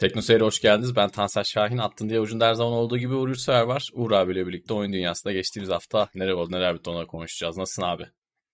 Teknoseyir'e 0.00 0.44
hoş 0.44 0.60
geldiniz. 0.60 0.96
Ben 0.96 1.08
Tansel 1.08 1.44
Şahin. 1.44 1.78
Attın 1.78 2.08
diye 2.08 2.20
ucunda 2.20 2.46
her 2.48 2.54
zaman 2.54 2.72
olduğu 2.72 2.98
gibi 2.98 3.14
Uğur 3.14 3.28
Yurtsever 3.28 3.62
var. 3.62 3.90
Uğur 3.92 4.10
abiyle 4.10 4.46
birlikte 4.46 4.74
oyun 4.74 4.92
dünyasında 4.92 5.32
geçtiğimiz 5.32 5.70
hafta 5.70 6.08
neler 6.14 6.32
oldu 6.32 6.52
neler 6.52 6.74
bitti 6.74 6.90
onları 6.90 7.06
konuşacağız. 7.06 7.56
Nasılsın 7.56 7.82
abi? 7.82 8.06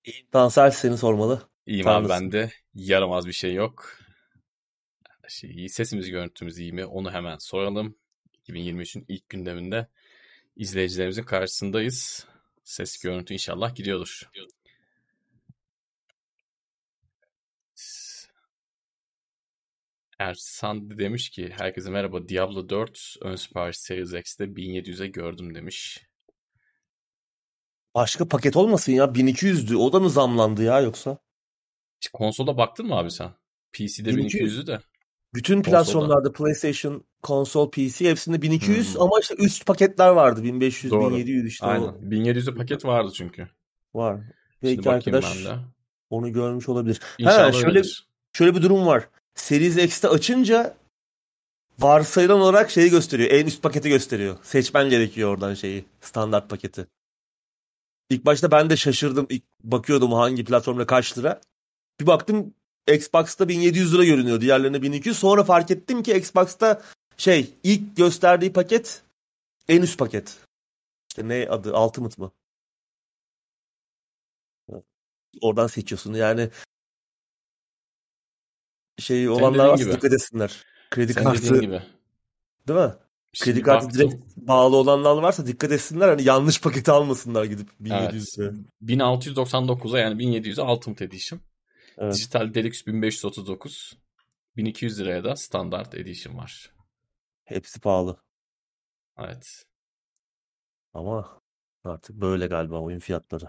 İyiyim 0.05 0.27
Tansel 0.33 0.71
seni 0.71 0.99
sormalı. 0.99 1.43
İyiyim 1.67 1.85
Tanrısın. 1.85 2.15
abi 2.15 2.23
ben 2.23 2.33
de. 2.33 2.53
Yaramaz 2.75 3.27
bir 3.27 3.33
şey 3.33 3.55
yok. 3.55 3.99
Şey. 5.29 5.69
Sesimiz 5.69 6.11
görüntümüz 6.11 6.59
iyi 6.59 6.73
mi? 6.73 6.87
Onu 6.87 7.13
hemen 7.13 7.39
soralım. 7.39 7.97
2023'ün 8.49 9.05
ilk 9.09 9.29
gündeminde 9.29 9.87
izleyicilerimizin 10.57 11.23
karşısındayız. 11.23 12.27
Ses 12.65 13.03
görüntü 13.03 13.35
inşallah 13.35 13.75
gidiyordur. 13.75 14.31
Ersan 20.19 20.99
demiş 20.99 21.31
ki 21.31 21.51
herkese 21.59 21.91
merhaba 21.91 22.29
Diablo 22.29 22.69
4 22.69 23.17
ön 23.23 23.37
sipariş 23.37 23.79
Series 23.79 24.13
X'te 24.13 24.45
1700'e 24.45 25.07
gördüm 25.07 25.55
demiş. 25.55 26.07
Başka 27.95 28.29
paket 28.29 28.57
olmasın 28.57 28.93
ya 28.93 29.05
1200'dü 29.05 29.77
o 29.77 29.93
da 29.93 30.01
mı 30.01 30.11
zamlandı 30.11 30.63
ya 30.63 30.81
yoksa? 30.81 31.19
Hiç 32.01 32.09
konsola 32.09 32.57
baktın 32.57 32.87
mı 32.87 32.95
abi 32.95 33.11
sen? 33.11 33.31
PC'de 33.73 34.17
1200. 34.17 34.59
1200'dü 34.59 34.67
de. 34.67 34.81
Bütün 35.35 35.63
platformlarda 35.63 36.33
PlayStation, 36.33 37.05
konsol, 37.23 37.71
PC 37.71 38.11
hepsinde 38.11 38.43
1200 38.43 38.95
hmm. 38.95 39.03
ama 39.03 39.21
işte 39.21 39.35
üst 39.39 39.67
paketler 39.67 40.09
vardı 40.09 40.43
1500, 40.43 40.93
Doğru. 40.93 41.11
1700 41.11 41.47
işte. 41.47 41.67
Aynen. 41.67 41.87
O... 41.87 41.91
1700'e 41.91 42.55
paket 42.55 42.85
vardı 42.85 43.13
çünkü. 43.15 43.49
Var. 43.95 44.21
Belki 44.63 44.91
arkadaş 44.91 45.47
onu 46.11 46.33
görmüş 46.33 46.69
olabilir. 46.69 47.01
İnşallah 47.19 47.47
ha, 47.47 47.53
şöyle, 47.53 47.83
şöyle 48.33 48.55
bir 48.55 48.63
durum 48.63 48.87
var. 48.87 49.09
Series 49.37 49.77
X'te 49.77 50.09
açınca 50.09 50.77
varsayılan 51.79 52.41
olarak 52.41 52.71
şeyi 52.71 52.91
gösteriyor. 52.91 53.31
En 53.31 53.47
üst 53.47 53.63
paketi 53.63 53.89
gösteriyor. 53.89 54.39
Seçmen 54.43 54.91
gerekiyor 54.91 55.31
oradan 55.31 55.55
şeyi. 55.55 55.85
Standart 56.01 56.51
paketi. 56.51 56.87
İlk 58.11 58.27
başta 58.27 58.51
ben 58.51 58.71
de 58.71 58.77
şaşırdım. 58.77 59.27
İlk 59.31 59.43
bakıyordum 59.65 60.13
hangi 60.13 60.45
platformda 60.45 60.87
kaç 60.87 61.19
lira. 61.19 61.41
Bir 62.01 62.07
baktım 62.07 62.55
Xbox'ta 62.89 63.49
1700 63.49 63.95
lira 63.95 64.05
görünüyor. 64.05 64.41
Diğerlerine 64.41 64.83
1200. 64.83 65.19
Sonra 65.19 65.45
fark 65.45 65.71
ettim 65.71 66.03
ki 66.03 66.17
Xbox'ta 66.17 66.83
şey 67.17 67.55
ilk 67.63 67.97
gösterdiği 67.97 68.53
paket 68.53 69.03
en 69.69 69.83
üst 69.83 69.99
paket. 69.99 70.39
İşte 71.11 71.29
ne 71.29 71.49
adı? 71.51 71.79
Ultimate 71.79 72.23
mı? 72.23 72.33
Oradan 75.41 75.67
seçiyorsun. 75.67 76.15
Yani 76.15 76.51
şey 78.99 79.29
olanlar 79.29 79.69
varsa 79.69 79.93
dikkat 79.93 80.13
etsinler. 80.13 80.65
Kredi 80.91 81.13
Sen 81.13 81.25
kartı 81.25 81.61
gibi. 81.61 81.83
Değil 82.69 82.81
mi? 82.81 82.95
Şimdi 83.33 83.51
Kredi 83.53 83.63
kartı 83.63 83.87
baktım. 83.87 84.01
direkt 84.01 84.37
bağlı 84.37 84.77
olanlar 84.77 85.23
varsa 85.23 85.47
dikkat 85.47 85.73
etsinler. 85.73 86.09
Hani 86.09 86.23
yanlış 86.23 86.61
paketi 86.61 86.91
almasınlar 86.91 87.45
gidip 87.45 87.69
1700'e. 87.81 88.45
Evet. 88.45 88.55
1699'a 88.83 89.99
yani 89.99 90.23
1700'e 90.23 90.63
Ultimate 90.63 91.05
Edition. 91.05 91.41
Evet. 91.99 92.15
Dijital 92.15 92.55
Deluxe 92.55 92.87
1539. 92.87 93.99
1200 94.57 95.01
liraya 95.01 95.25
da 95.25 95.37
Standard 95.37 95.93
Edition 95.93 96.37
var. 96.37 96.73
Hepsi 97.45 97.81
pahalı. 97.81 98.17
Evet. 99.19 99.65
Ama 100.95 101.43
artık 101.85 102.17
böyle 102.17 102.47
galiba 102.47 102.81
oyun 102.81 102.99
fiyatları. 102.99 103.45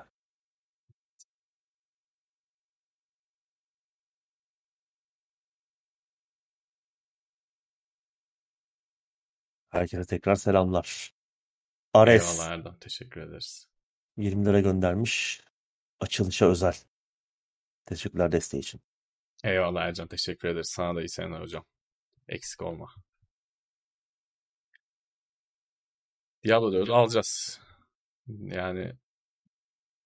Herkese 9.77 10.05
tekrar 10.05 10.35
selamlar. 10.35 11.13
Ares. 11.93 12.39
Eyvallah 12.39 12.51
Erdem. 12.51 12.75
Teşekkür 12.79 13.21
ederiz. 13.21 13.67
20 14.17 14.45
lira 14.45 14.59
göndermiş. 14.59 15.41
Açılışa 15.99 16.45
özel. 16.45 16.75
Teşekkürler 17.85 18.31
desteği 18.31 18.59
için. 18.59 18.81
Eyvallah 19.43 19.81
Ercan. 19.81 20.07
Teşekkür 20.07 20.47
ederiz. 20.47 20.69
Sana 20.69 20.95
da 20.95 21.01
iyi 21.01 21.09
seneler 21.09 21.41
hocam. 21.41 21.65
Eksik 22.27 22.61
olma. 22.61 22.89
Diablo 26.43 26.71
4'ü 26.71 26.91
alacağız. 26.91 27.59
Yani 28.27 28.93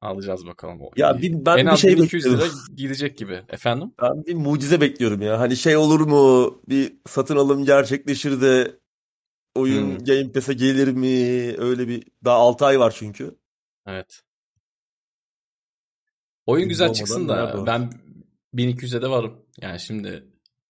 alacağız 0.02 0.46
bakalım. 0.46 0.82
Ya 0.96 1.22
bir, 1.22 1.46
ben 1.46 1.58
en 1.58 1.72
bir 1.72 1.78
şey 1.78 1.96
1200 1.96 2.26
lira 2.26 2.44
gidecek 2.76 3.18
gibi. 3.18 3.44
Efendim? 3.50 3.94
Ben 4.02 4.26
bir 4.26 4.36
mucize 4.36 4.82
bekliyorum 4.82 5.22
ya. 5.22 5.40
Hani 5.40 5.56
şey 5.56 5.78
olur 5.78 6.00
mu? 6.00 6.62
Bir 6.70 6.94
satın 7.08 7.36
alım 7.36 7.66
gerçekleşir 7.66 8.42
de 8.42 8.81
oyun 9.56 10.00
hmm. 10.00 10.06
Game 10.06 10.32
Pass'e 10.32 10.54
gelir 10.54 10.88
mi? 10.88 11.56
Öyle 11.58 11.88
bir 11.88 12.04
daha 12.26 12.36
6 12.36 12.66
ay 12.66 12.80
var 12.80 12.94
çünkü. 12.98 13.36
Evet. 13.88 14.22
Oyun 16.46 16.70
güzel 16.70 16.94
çıksın 16.94 17.30
da 17.30 17.66
ben 17.68 17.92
1200'e 18.56 19.02
de 19.02 19.10
varım. 19.10 19.46
Yani 19.62 19.80
şimdi 19.80 20.26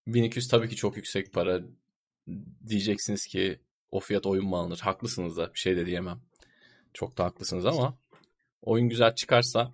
1200 0.07 0.47
tabii 0.47 0.69
ki 0.69 0.75
çok 0.75 0.97
yüksek 0.97 1.33
para. 1.33 1.61
Diyeceksiniz 2.67 3.25
ki 3.25 3.59
o 3.91 3.99
fiyat 3.99 4.25
oyun 4.25 4.45
mu 4.45 4.57
alınır? 4.57 4.79
Haklısınız 4.79 5.37
da 5.37 5.53
bir 5.53 5.59
şey 5.59 5.77
de 5.77 5.85
diyemem. 5.85 6.21
Çok 6.93 7.17
da 7.17 7.23
haklısınız 7.23 7.65
ama 7.65 7.97
oyun 8.61 8.89
güzel 8.89 9.15
çıkarsa 9.15 9.73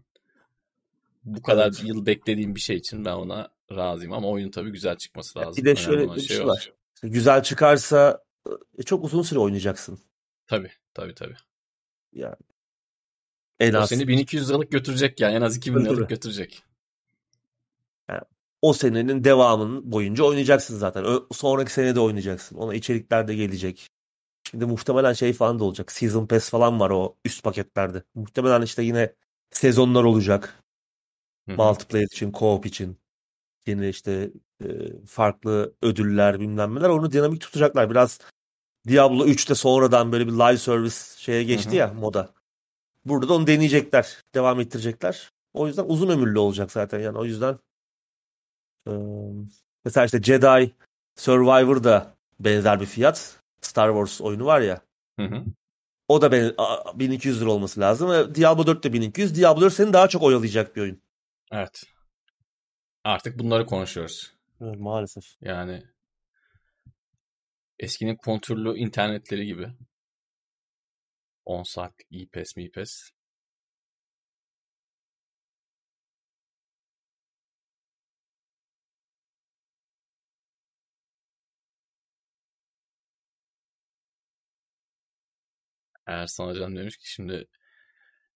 bu 1.24 1.42
kadar 1.42 1.68
evet. 1.68 1.84
yıl 1.84 2.06
beklediğim 2.06 2.56
bir 2.56 2.60
şey 2.60 2.76
için 2.76 3.06
ben 3.06 3.14
ona 3.14 3.50
razıyım 3.72 4.14
ama 4.14 4.30
oyun 4.30 4.52
tabii 4.52 4.72
güzel 4.72 4.98
çıkması 4.98 5.40
lazım. 5.40 5.64
Bir 5.64 5.66
de 5.66 5.76
şöyle 5.76 6.16
bir 6.16 6.22
şey 6.22 6.40
var. 6.40 6.46
var. 6.46 6.74
Güzel 7.04 7.44
çıkarsa 7.44 8.24
çok 8.86 9.04
uzun 9.04 9.22
süre 9.22 9.40
oynayacaksın. 9.40 10.00
Tabii 10.48 10.72
tabii 10.94 11.16
tabii. 11.16 11.38
Yani 12.14 12.36
en 13.60 13.74
o 13.74 13.80
az. 13.80 13.90
seni 13.90 14.08
1200 14.08 14.50
liralık 14.50 14.72
götürecek 14.72 15.20
yani 15.20 15.36
en 15.36 15.42
az 15.42 15.58
2000 15.58 15.86
liralık 15.86 16.10
götürecek. 16.10 16.64
Yani 18.10 18.22
o 18.62 18.74
senenin 18.74 19.24
devamının 19.24 19.92
boyunca 19.92 20.24
oynayacaksın 20.24 20.78
zaten. 20.78 21.06
Sonraki 21.32 21.72
sene 21.72 21.96
de 21.96 22.00
oynayacaksın. 22.00 22.58
Ona 22.58 22.74
içerikler 22.74 23.28
de 23.28 23.36
gelecek. 23.36 23.90
Şimdi 24.52 24.66
muhtemelen 24.66 25.14
şey 25.14 25.34
falan 25.34 25.60
da 25.60 25.64
olacak. 25.64 25.92
Season 25.92 26.28
Pass 26.28 26.50
falan 26.50 26.80
var 26.80 26.90
o 26.90 27.16
üst 27.26 27.44
paketlerde. 27.44 28.04
Muhtemelen 28.16 28.62
işte 28.62 28.84
yine 28.84 29.14
sezonlar 29.52 30.04
olacak. 30.04 30.64
Hı-hı. 31.50 31.56
Multiplayer 31.56 32.06
için, 32.06 32.32
co-op 32.32 32.68
için. 32.68 32.98
Yine 33.68 33.90
işte 33.90 34.32
e, 34.64 34.68
farklı 35.06 35.76
ödüller 35.82 36.40
bilmem 36.40 36.76
neler. 36.76 36.90
Onu 36.90 37.12
dinamik 37.12 37.42
tutacaklar. 37.42 37.90
Biraz 37.90 38.20
Diablo 38.88 39.26
3'te 39.26 39.56
sonradan 39.56 40.12
böyle 40.12 40.28
bir 40.28 40.32
live 40.32 40.58
service 40.58 40.96
şeye 41.18 41.44
geçti 41.44 41.70
Hı-hı. 41.70 41.76
ya 41.76 41.88
moda. 41.88 42.30
Burada 43.06 43.30
da 43.30 43.34
onu 43.34 43.48
deneyecekler. 43.48 44.24
Devam 44.36 44.60
ettirecekler. 44.60 45.32
O 45.54 45.68
yüzden 45.68 45.86
uzun 45.88 46.10
ömürlü 46.10 46.40
olacak 46.40 46.72
zaten. 46.72 47.00
Yani 47.00 47.18
o 47.18 47.26
yüzden 47.26 47.58
e, 48.88 48.92
mesela 49.86 50.06
işte 50.06 50.22
Jedi 50.24 50.76
Survivor 51.16 51.84
da 51.84 52.16
benzer 52.40 52.80
bir 52.80 52.86
fiyat. 52.86 53.40
Star 53.62 53.90
Wars 53.90 54.22
oyunu 54.22 54.46
var 54.46 54.62
ya. 54.62 54.82
Hı 55.20 55.26
hı. 55.26 55.44
O 56.08 56.22
da 56.22 56.32
ben, 56.32 56.54
1200 57.00 57.42
lira 57.42 57.52
olması 57.52 57.80
lazım. 57.80 58.36
Diablo 58.36 58.68
4 58.68 58.84
de 58.84 58.94
1200. 58.94 59.36
Diablo 59.36 59.62
4 59.62 59.74
seni 59.74 59.94
daha 59.94 60.08
çok 60.08 60.24
oyalayacak 60.24 60.76
bir 60.76 60.82
oyun. 60.82 61.02
Evet. 61.52 61.84
Artık 63.04 63.40
bunları 63.40 63.66
konuşuyoruz. 63.66 64.34
Evet, 64.62 64.80
maalesef. 64.80 65.24
Yani 65.42 65.84
eskinin 67.80 68.16
kontürlü 68.16 68.78
internetleri 68.78 69.46
gibi. 69.46 69.68
10 71.46 71.64
saatlik 71.64 72.08
İPES 72.12 72.56
MİPES. 72.58 73.12
Ersan 86.08 86.48
Hocam 86.48 86.76
demiş 86.76 86.98
ki 86.98 87.12
şimdi 87.12 87.48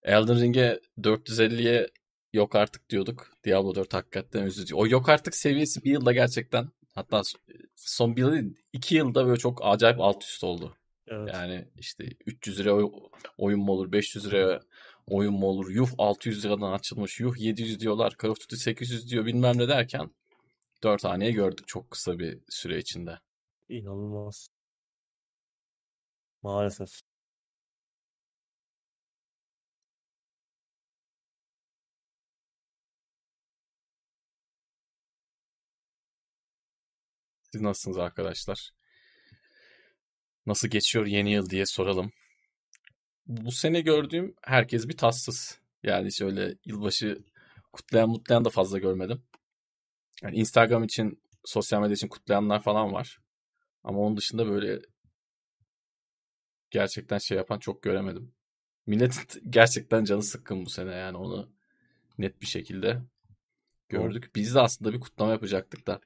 Elden 0.03 0.41
Ring'e 0.41 0.79
450'ye 0.97 1.87
yok 2.33 2.55
artık 2.55 2.89
diyorduk. 2.89 3.31
Diablo 3.45 3.75
4 3.75 3.93
hakikaten 3.93 4.45
üzücü. 4.45 4.75
O 4.75 4.87
yok 4.87 5.09
artık 5.09 5.35
seviyesi 5.35 5.83
bir 5.83 5.91
yılda 5.91 6.13
gerçekten 6.13 6.69
hatta 6.91 7.21
son 7.75 8.15
bir 8.15 8.21
yıl 8.21 8.31
değil, 8.31 8.55
iki 8.73 8.95
yılda 8.95 9.25
böyle 9.25 9.39
çok 9.39 9.59
acayip 9.63 9.99
alt 9.99 10.23
üst 10.23 10.43
oldu. 10.43 10.77
Evet. 11.07 11.29
Yani 11.33 11.67
işte 11.77 12.09
300 12.25 12.59
lira 12.59 12.89
oyun 13.37 13.59
mu 13.59 13.71
olur, 13.71 13.91
500 13.91 14.25
lira 14.25 14.61
oyun 15.07 15.33
mu 15.33 15.47
olur, 15.47 15.69
yuh 15.69 15.89
600 15.97 16.45
liradan 16.45 16.71
açılmış, 16.71 17.19
yuh 17.19 17.37
700 17.37 17.79
diyorlar, 17.79 18.13
Call 18.21 18.29
of 18.29 18.41
Duty 18.41 18.55
800 18.55 19.11
diyor 19.11 19.25
bilmem 19.25 19.57
ne 19.57 19.67
derken 19.67 20.11
4 20.83 21.03
haneye 21.03 21.31
gördük 21.31 21.67
çok 21.67 21.91
kısa 21.91 22.19
bir 22.19 22.39
süre 22.49 22.77
içinde. 22.77 23.19
İnanılmaz. 23.69 24.47
Maalesef. 26.41 27.10
Siz 37.51 37.61
nasılsınız 37.61 37.97
arkadaşlar? 37.97 38.71
nasıl 40.45 40.67
geçiyor 40.67 41.05
yeni 41.05 41.31
yıl 41.31 41.49
diye 41.49 41.65
soralım. 41.65 42.11
Bu 43.27 43.51
sene 43.51 43.81
gördüğüm 43.81 44.35
herkes 44.41 44.87
bir 44.87 44.97
tatsız. 44.97 45.59
Yani 45.83 46.13
şöyle 46.13 46.55
yılbaşı 46.65 47.23
kutlayan 47.73 48.09
mutlayan 48.09 48.45
da 48.45 48.49
fazla 48.49 48.79
görmedim. 48.79 49.23
Yani 50.23 50.35
Instagram 50.35 50.83
için, 50.83 51.21
sosyal 51.45 51.81
medya 51.81 51.93
için 51.93 52.07
kutlayanlar 52.07 52.61
falan 52.61 52.93
var. 52.93 53.19
Ama 53.83 53.99
onun 53.99 54.17
dışında 54.17 54.47
böyle 54.47 54.81
gerçekten 56.71 57.17
şey 57.17 57.37
yapan 57.37 57.59
çok 57.59 57.81
göremedim. 57.81 58.33
Millet 58.85 59.37
gerçekten 59.49 60.03
canı 60.03 60.23
sıkkın 60.23 60.65
bu 60.65 60.69
sene 60.69 60.95
yani 60.95 61.17
onu 61.17 61.53
net 62.17 62.41
bir 62.41 62.47
şekilde 62.47 63.01
gördük. 63.89 64.31
Biz 64.35 64.55
de 64.55 64.59
aslında 64.59 64.93
bir 64.93 64.99
kutlama 64.99 65.31
yapacaktık 65.31 65.87
da 65.87 66.01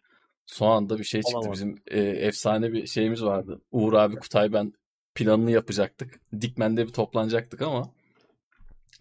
son 0.45 0.71
anda 0.71 0.99
bir 0.99 1.03
şey 1.03 1.21
çıktı. 1.21 1.37
Olamadı. 1.37 1.53
Bizim 1.53 1.81
e, 1.87 1.99
efsane 2.01 2.73
bir 2.73 2.87
şeyimiz 2.87 3.23
vardı. 3.23 3.61
Uğur 3.71 3.93
abi 3.93 4.15
Kutay 4.15 4.53
ben 4.53 4.73
planını 5.15 5.51
yapacaktık. 5.51 6.19
Dikmen'de 6.41 6.87
bir 6.87 6.93
toplanacaktık 6.93 7.61
ama 7.61 7.91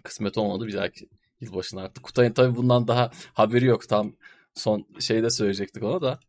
kısmet 0.04 0.38
olmadı. 0.38 0.66
Bir 0.66 0.72
dahaki 0.72 1.08
yılbaşına 1.40 1.82
artık. 1.82 2.04
Kutay'ın 2.04 2.32
tabii 2.32 2.56
bundan 2.56 2.88
daha 2.88 3.10
haberi 3.34 3.64
yok. 3.64 3.88
Tam 3.88 4.16
son 4.54 4.86
şeyde 5.00 5.30
söyleyecektik 5.30 5.82
ona 5.82 6.02
da. 6.02 6.20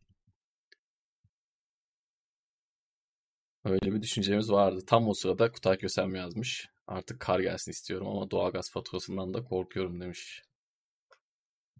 Öyle 3.64 3.94
bir 3.94 4.02
düşüncemiz 4.02 4.50
vardı. 4.52 4.80
Tam 4.86 5.08
o 5.08 5.14
sırada 5.14 5.52
Kutay 5.52 5.78
Kösem 5.78 6.14
yazmış. 6.14 6.68
Artık 6.86 7.20
kar 7.20 7.40
gelsin 7.40 7.70
istiyorum 7.70 8.08
ama 8.08 8.30
doğalgaz 8.30 8.70
faturasından 8.70 9.34
da 9.34 9.44
korkuyorum 9.44 10.00
demiş. 10.00 10.42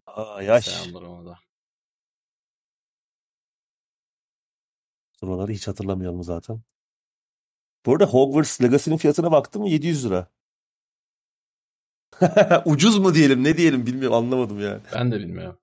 Aa, 0.05 0.41
yaş. 0.41 0.65
Selamlar 0.65 1.01
ona 1.01 1.25
da. 1.25 1.39
Buraları 5.21 5.51
hiç 5.51 5.67
hatırlamıyorum 5.67 6.23
zaten. 6.23 6.61
Bu 7.85 7.91
arada 7.91 8.05
Hogwarts 8.05 8.61
Legacy'nin 8.61 8.97
fiyatına 8.97 9.31
baktım 9.31 9.61
mı 9.61 9.69
700 9.69 10.05
lira. 10.05 10.27
Ucuz 12.65 12.97
mu 12.97 13.15
diyelim 13.15 13.43
ne 13.43 13.57
diyelim 13.57 13.85
bilmiyorum 13.85 14.17
anlamadım 14.17 14.59
yani. 14.59 14.81
Ben 14.93 15.11
de 15.11 15.19
bilmiyorum. 15.19 15.59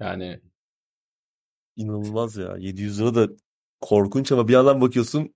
Yani 0.00 0.40
İnanılmaz 1.76 2.36
ya 2.36 2.56
700 2.56 3.00
lira 3.00 3.14
da 3.14 3.28
korkunç 3.80 4.32
ama 4.32 4.48
bir 4.48 4.52
yandan 4.52 4.80
bakıyorsun 4.80 5.34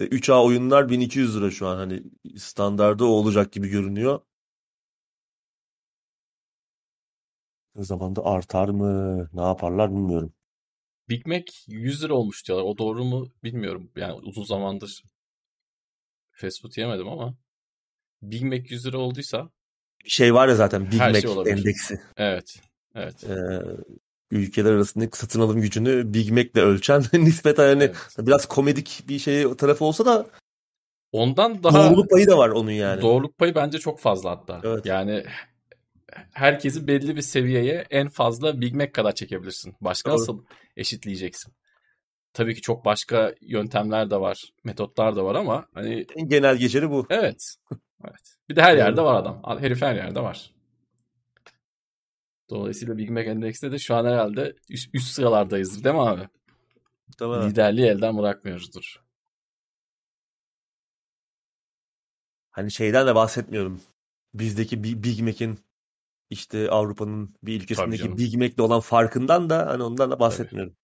e, 0.00 0.04
3A 0.04 0.44
oyunlar 0.44 0.88
1200 0.88 1.36
lira 1.36 1.50
şu 1.50 1.66
an 1.68 1.76
hani 1.76 2.02
standardı 2.38 3.04
o 3.04 3.08
olacak 3.08 3.52
gibi 3.52 3.68
görünüyor. 3.68 4.20
Zamanda 7.76 8.24
artar 8.24 8.68
mı 8.68 9.28
ne 9.32 9.42
yaparlar 9.42 9.90
bilmiyorum. 9.90 10.32
Big 11.08 11.26
Mac 11.26 11.44
100 11.66 12.04
lira 12.04 12.14
olmuş 12.14 12.46
diyorlar. 12.48 12.64
O 12.66 12.78
doğru 12.78 13.04
mu 13.04 13.28
bilmiyorum. 13.44 13.90
Yani 13.96 14.12
uzun 14.12 14.44
zamandır 14.44 15.02
fast 16.32 16.62
food 16.62 16.72
yemedim 16.76 17.08
ama 17.08 17.34
Big 18.22 18.42
Mac 18.42 18.62
100 18.68 18.86
lira 18.86 18.98
olduysa 18.98 19.50
Bir 20.04 20.10
şey 20.10 20.34
var 20.34 20.48
ya 20.48 20.54
zaten 20.54 20.90
Big 20.90 21.00
Her 21.00 21.10
Mac 21.10 21.20
şey 21.20 21.30
olabilir. 21.30 21.56
endeksi. 21.58 22.00
evet. 22.16 22.56
Evet. 22.94 23.24
Ee, 23.24 23.60
ülkeler 24.30 24.72
arasındaki 24.72 25.18
satın 25.18 25.40
alım 25.40 25.60
gücünü 25.60 26.14
Big 26.14 26.30
Mac'le 26.30 26.56
ölçen 26.56 27.02
nispeten 27.12 27.64
hani 27.68 27.82
evet. 27.82 27.96
biraz 28.18 28.46
komedik 28.46 29.04
bir 29.08 29.18
şey 29.18 29.54
tarafı 29.56 29.84
olsa 29.84 30.06
da 30.06 30.26
Ondan 31.12 31.62
daha 31.62 31.90
doğruluk 31.90 32.10
payı 32.10 32.26
da 32.26 32.38
var 32.38 32.48
onun 32.48 32.70
yani. 32.70 33.02
doğruluk 33.02 33.38
payı 33.38 33.54
bence 33.54 33.78
çok 33.78 34.00
fazla 34.00 34.30
hatta. 34.30 34.60
Evet. 34.64 34.86
Yani 34.86 35.24
herkesi 36.32 36.86
belli 36.86 37.16
bir 37.16 37.22
seviyeye 37.22 37.86
en 37.90 38.08
fazla 38.08 38.60
Big 38.60 38.74
Mac 38.74 38.92
kadar 38.92 39.14
çekebilirsin. 39.14 39.74
Başka 39.80 40.10
Doğru. 40.10 40.20
nasıl 40.20 40.44
eşitleyeceksin? 40.76 41.52
Tabii 42.32 42.54
ki 42.54 42.60
çok 42.60 42.84
başka 42.84 43.34
yöntemler 43.40 44.10
de 44.10 44.20
var, 44.20 44.52
metotlar 44.64 45.16
da 45.16 45.24
var 45.24 45.34
ama 45.34 45.66
hani 45.74 46.06
En 46.16 46.28
genel 46.28 46.56
geçeri 46.56 46.90
bu. 46.90 47.06
evet. 47.10 47.56
Evet. 48.04 48.36
Bir 48.48 48.56
de 48.56 48.62
her 48.62 48.76
yerde 48.76 49.02
var 49.02 49.14
adam. 49.14 49.42
Herif 49.60 49.82
her 49.82 49.94
yerde 49.94 50.20
var. 50.20 50.54
Dolayısıyla 52.50 52.98
Big 52.98 53.10
Mac 53.10 53.30
Endeks'te 53.30 53.72
de 53.72 53.78
şu 53.78 53.94
an 53.94 54.04
herhalde 54.04 54.56
üst, 54.68 54.94
üst 54.94 55.08
sıralardayızdır 55.08 55.84
değil 55.84 55.94
mi 55.94 56.00
abi? 56.00 56.28
Tamam. 57.18 57.50
Liderliği 57.50 57.86
elden 57.86 58.18
bırakmıyoruzdur. 58.18 59.04
Hani 62.50 62.70
şeyden 62.70 63.06
de 63.06 63.14
bahsetmiyorum. 63.14 63.80
Bizdeki 64.34 64.84
Bi- 64.84 65.02
Big 65.02 65.20
Mac'in 65.20 65.58
işte 66.30 66.70
Avrupa'nın 66.70 67.34
bir 67.42 67.60
ülkesindeki 67.62 68.36
Mac'le 68.38 68.58
olan 68.60 68.80
farkından 68.80 69.50
da 69.50 69.66
hani 69.66 69.82
ondan 69.82 70.10
da 70.10 70.20
bahsetmiyorum. 70.20 70.76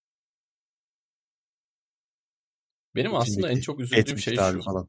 Benim 2.95 3.15
aslında 3.15 3.47
en 3.47 3.53
İçindeki 3.53 3.63
çok 3.67 3.81
üzüldüğüm 3.81 4.19
şey 4.19 4.37
şu. 4.37 4.61
falan. 4.63 4.89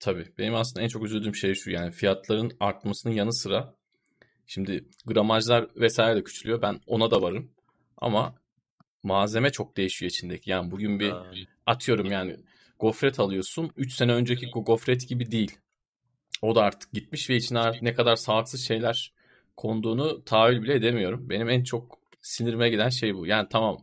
Tabii. 0.00 0.32
Benim 0.38 0.54
aslında 0.54 0.82
en 0.82 0.88
çok 0.88 1.04
üzüldüğüm 1.04 1.34
şey 1.34 1.54
şu. 1.54 1.70
Yani 1.70 1.90
fiyatların 1.92 2.56
artmasının 2.60 3.12
yanı 3.14 3.34
sıra 3.34 3.74
şimdi 4.46 4.88
gramajlar 5.06 5.68
vesaire 5.76 6.16
de 6.16 6.24
küçülüyor. 6.24 6.62
Ben 6.62 6.80
ona 6.86 7.10
da 7.10 7.22
varım. 7.22 7.50
Ama 7.96 8.34
malzeme 9.02 9.50
çok 9.52 9.76
değişiyor 9.76 10.10
içindeki. 10.10 10.50
Yani 10.50 10.70
bugün 10.70 11.00
bir 11.00 11.10
Ha. 11.10 11.30
atıyorum 11.66 12.06
yani 12.06 12.36
gofret 12.78 13.20
alıyorsun. 13.20 13.70
3 13.76 13.92
sene 13.94 14.12
önceki 14.12 14.46
go- 14.46 14.64
gofret 14.64 15.08
gibi 15.08 15.30
değil. 15.30 15.58
O 16.42 16.54
da 16.54 16.62
artık 16.62 16.92
gitmiş 16.92 17.30
ve 17.30 17.36
içine 17.36 17.58
artık 17.58 17.82
ne 17.82 17.94
kadar 17.94 18.16
sağlıksız 18.16 18.60
şeyler 18.66 19.12
konduğunu 19.58 20.24
tahayyül 20.24 20.62
bile 20.62 20.74
edemiyorum. 20.74 21.30
Benim 21.30 21.48
en 21.48 21.62
çok 21.62 21.98
sinirime 22.20 22.70
giden 22.70 22.88
şey 22.88 23.14
bu. 23.14 23.26
Yani 23.26 23.48
tamam 23.50 23.78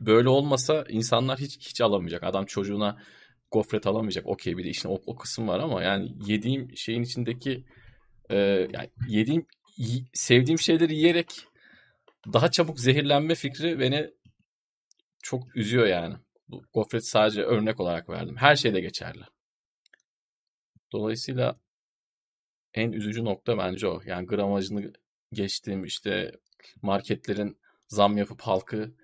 böyle 0.00 0.28
olmasa 0.28 0.84
insanlar 0.88 1.38
hiç 1.38 1.68
hiç 1.68 1.80
alamayacak. 1.80 2.24
Adam 2.24 2.46
çocuğuna 2.46 3.02
gofret 3.50 3.86
alamayacak. 3.86 4.26
Okey 4.26 4.56
bir 4.56 4.64
de 4.64 4.68
işin 4.68 4.88
o, 4.88 4.98
o 5.06 5.16
kısım 5.16 5.48
var 5.48 5.60
ama 5.60 5.82
yani 5.82 6.12
yediğim 6.26 6.76
şeyin 6.76 7.02
içindeki 7.02 7.64
e, 8.30 8.36
yani 8.72 8.90
yediğim 9.08 9.46
sevdiğim 10.12 10.58
şeyleri 10.58 10.94
yiyerek 10.94 11.28
daha 12.32 12.50
çabuk 12.50 12.80
zehirlenme 12.80 13.34
fikri 13.34 13.80
beni 13.80 14.10
çok 15.22 15.56
üzüyor 15.56 15.86
yani. 15.86 16.14
Bu 16.48 16.62
gofret 16.74 17.06
sadece 17.06 17.42
örnek 17.42 17.80
olarak 17.80 18.08
verdim. 18.08 18.36
Her 18.36 18.56
şeyde 18.56 18.80
geçerli. 18.80 19.22
Dolayısıyla 20.92 21.56
en 22.74 22.92
üzücü 22.92 23.24
nokta 23.24 23.58
bence 23.58 23.88
o. 23.88 24.00
Yani 24.06 24.26
gramajını 24.26 24.92
geçtiğim 25.36 25.84
işte 25.84 26.32
marketlerin 26.82 27.58
zam 27.88 28.16
yapıp 28.18 28.40
halkı 28.42 28.94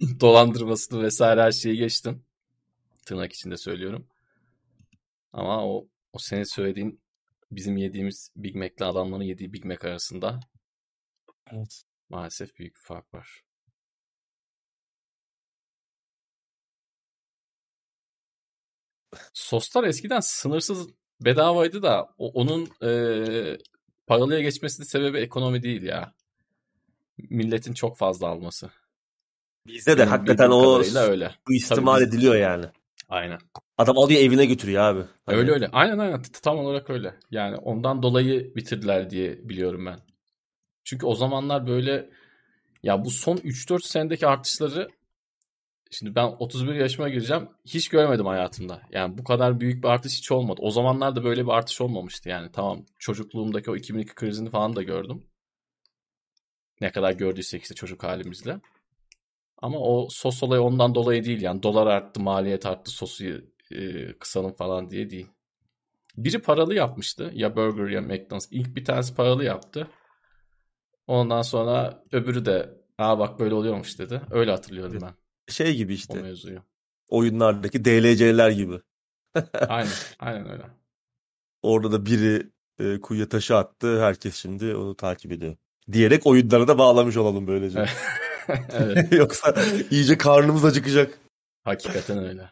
dolandırmasını 0.20 1.02
vesaire 1.02 1.42
her 1.42 1.52
şeyi 1.52 1.76
geçtim. 1.76 2.24
Tırnak 3.06 3.32
içinde 3.32 3.56
söylüyorum. 3.56 4.06
Ama 5.32 5.66
o 5.66 5.88
o 6.12 6.18
senin 6.18 6.54
söylediğin 6.54 7.00
bizim 7.50 7.76
yediğimiz 7.76 8.30
Big 8.36 8.56
Mac'le 8.56 8.82
adamların 8.82 9.22
yediği 9.22 9.52
Big 9.52 9.64
Mac 9.64 9.88
arasında 9.88 10.40
Evet. 11.52 11.82
maalesef 12.08 12.58
büyük 12.58 12.74
bir 12.74 12.80
fark 12.80 13.14
var. 13.14 13.42
Soslar 19.34 19.84
eskiden 19.84 20.20
sınırsız 20.20 20.88
bedavaydı 21.20 21.82
da 21.82 22.08
o- 22.18 22.32
onun 22.32 22.68
e, 22.82 23.58
paralıya 24.06 24.40
geçmesinin 24.40 24.86
sebebi 24.86 25.18
ekonomi 25.18 25.62
değil 25.62 25.82
ya. 25.82 26.12
Milletin 27.30 27.72
çok 27.74 27.96
fazla 27.98 28.26
alması. 28.28 28.70
Bizde 29.66 29.92
de 29.92 29.98
Benim 29.98 30.10
hakikaten 30.10 30.50
o 30.50 30.78
öyle. 30.78 31.30
istimal 31.50 31.94
Tabii 31.96 32.06
biz- 32.06 32.14
ediliyor 32.14 32.34
yani. 32.36 32.64
Aynen. 33.08 33.38
Adam 33.78 33.98
alıyor 33.98 34.20
evine 34.20 34.46
götürüyor 34.46 34.82
abi. 34.82 35.02
Hani 35.26 35.36
Öyle 35.38 35.52
öyle. 35.52 35.68
Aynen 35.72 35.98
aynen. 35.98 36.22
Tam 36.42 36.58
olarak 36.58 36.90
öyle. 36.90 37.14
Yani 37.30 37.56
ondan 37.56 38.02
dolayı 38.02 38.54
bitirdiler 38.54 39.10
diye 39.10 39.48
biliyorum 39.48 39.86
ben. 39.86 39.98
Çünkü 40.84 41.06
o 41.06 41.14
zamanlar 41.14 41.66
böyle 41.66 42.10
ya 42.82 43.04
bu 43.04 43.10
son 43.10 43.36
3-4 43.36 43.86
senedeki 43.86 44.26
artışları 44.26 44.88
şimdi 45.92 46.14
ben 46.14 46.36
31 46.38 46.74
yaşıma 46.74 47.08
gireceğim. 47.08 47.48
Hiç 47.64 47.88
görmedim 47.88 48.26
hayatımda. 48.26 48.82
Yani 48.90 49.18
bu 49.18 49.24
kadar 49.24 49.60
büyük 49.60 49.84
bir 49.84 49.88
artış 49.88 50.18
hiç 50.18 50.32
olmadı. 50.32 50.60
O 50.62 50.70
zamanlarda 50.70 51.24
böyle 51.24 51.44
bir 51.44 51.50
artış 51.50 51.80
olmamıştı 51.80 52.28
yani. 52.28 52.52
Tamam 52.52 52.86
çocukluğumdaki 52.98 53.70
o 53.70 53.76
2002 53.76 54.14
krizini 54.14 54.50
falan 54.50 54.76
da 54.76 54.82
gördüm. 54.82 55.26
Ne 56.80 56.92
kadar 56.92 57.12
gördüysek 57.12 57.62
işte 57.62 57.74
çocuk 57.74 58.04
halimizle. 58.04 58.60
Ama 59.58 59.78
o 59.78 60.08
sos 60.10 60.42
olayı 60.42 60.62
ondan 60.62 60.94
dolayı 60.94 61.24
değil 61.24 61.42
yani. 61.42 61.62
Dolar 61.62 61.86
arttı, 61.86 62.20
maliyet 62.20 62.66
arttı, 62.66 62.90
sosu 62.90 63.24
e, 63.70 64.12
kısalım 64.18 64.52
falan 64.52 64.90
diye 64.90 65.10
değil. 65.10 65.26
Biri 66.16 66.38
paralı 66.42 66.74
yapmıştı. 66.74 67.30
Ya 67.34 67.56
Burger 67.56 67.88
ya 67.88 68.00
McDonald's. 68.00 68.48
İlk 68.50 68.76
bir 68.76 68.84
tanesi 68.84 69.14
paralı 69.14 69.44
yaptı. 69.44 69.88
Ondan 71.06 71.42
sonra 71.42 72.04
öbürü 72.12 72.44
de 72.44 72.70
aa 72.98 73.18
bak 73.18 73.40
böyle 73.40 73.54
oluyormuş 73.54 73.98
dedi. 73.98 74.22
Öyle 74.30 74.50
hatırlıyorum 74.50 74.98
ben 75.02 75.21
şey 75.48 75.76
gibi 75.76 75.92
o 75.92 75.94
işte 75.94 76.22
mevzuyu. 76.22 76.62
oyunlardaki 77.08 77.84
DLC'ler 77.84 78.50
gibi. 78.50 78.80
Aynen, 79.68 79.92
aynen 80.18 80.50
öyle. 80.50 80.62
Orada 81.62 81.92
da 81.92 82.06
biri 82.06 82.50
e, 82.78 83.00
kuyuya 83.00 83.28
taşı 83.28 83.56
attı. 83.56 84.02
Herkes 84.02 84.34
şimdi 84.36 84.76
onu 84.76 84.96
takip 84.96 85.32
ediyor. 85.32 85.56
Diyerek 85.92 86.26
oyunlara 86.26 86.68
da 86.68 86.78
bağlamış 86.78 87.16
olalım 87.16 87.46
böylece. 87.46 87.86
evet, 88.48 89.12
Yoksa 89.12 89.54
iyice 89.90 90.18
karnımız 90.18 90.64
acıkacak. 90.64 91.18
hakikaten 91.64 92.18
öyle. 92.18 92.50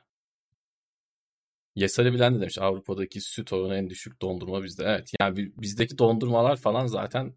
Yesari 1.75 2.12
bilen 2.12 2.35
de 2.35 2.40
demiş 2.40 2.59
Avrupa'daki 2.59 3.20
süt 3.20 3.52
oranı 3.52 3.76
en 3.76 3.90
düşük 3.90 4.23
dondurma 4.23 4.62
bizde. 4.62 4.85
Evet 4.85 5.12
yani 5.20 5.52
bizdeki 5.56 5.99
dondurmalar 5.99 6.56
falan 6.56 6.87
zaten 6.87 7.35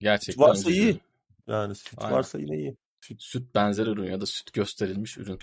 gerçekten 0.00 0.44
varsa 0.44 0.70
iyi. 0.70 1.00
Yani 1.46 1.74
süt 1.74 1.98
Aynen. 1.98 2.16
varsa 2.16 2.38
yine 2.38 2.56
iyi. 2.56 2.76
Süt. 3.02 3.22
süt 3.22 3.54
benzer 3.54 3.86
ürün 3.86 4.10
ya 4.10 4.20
da 4.20 4.26
süt 4.26 4.52
gösterilmiş 4.52 5.18
ürün 5.18 5.38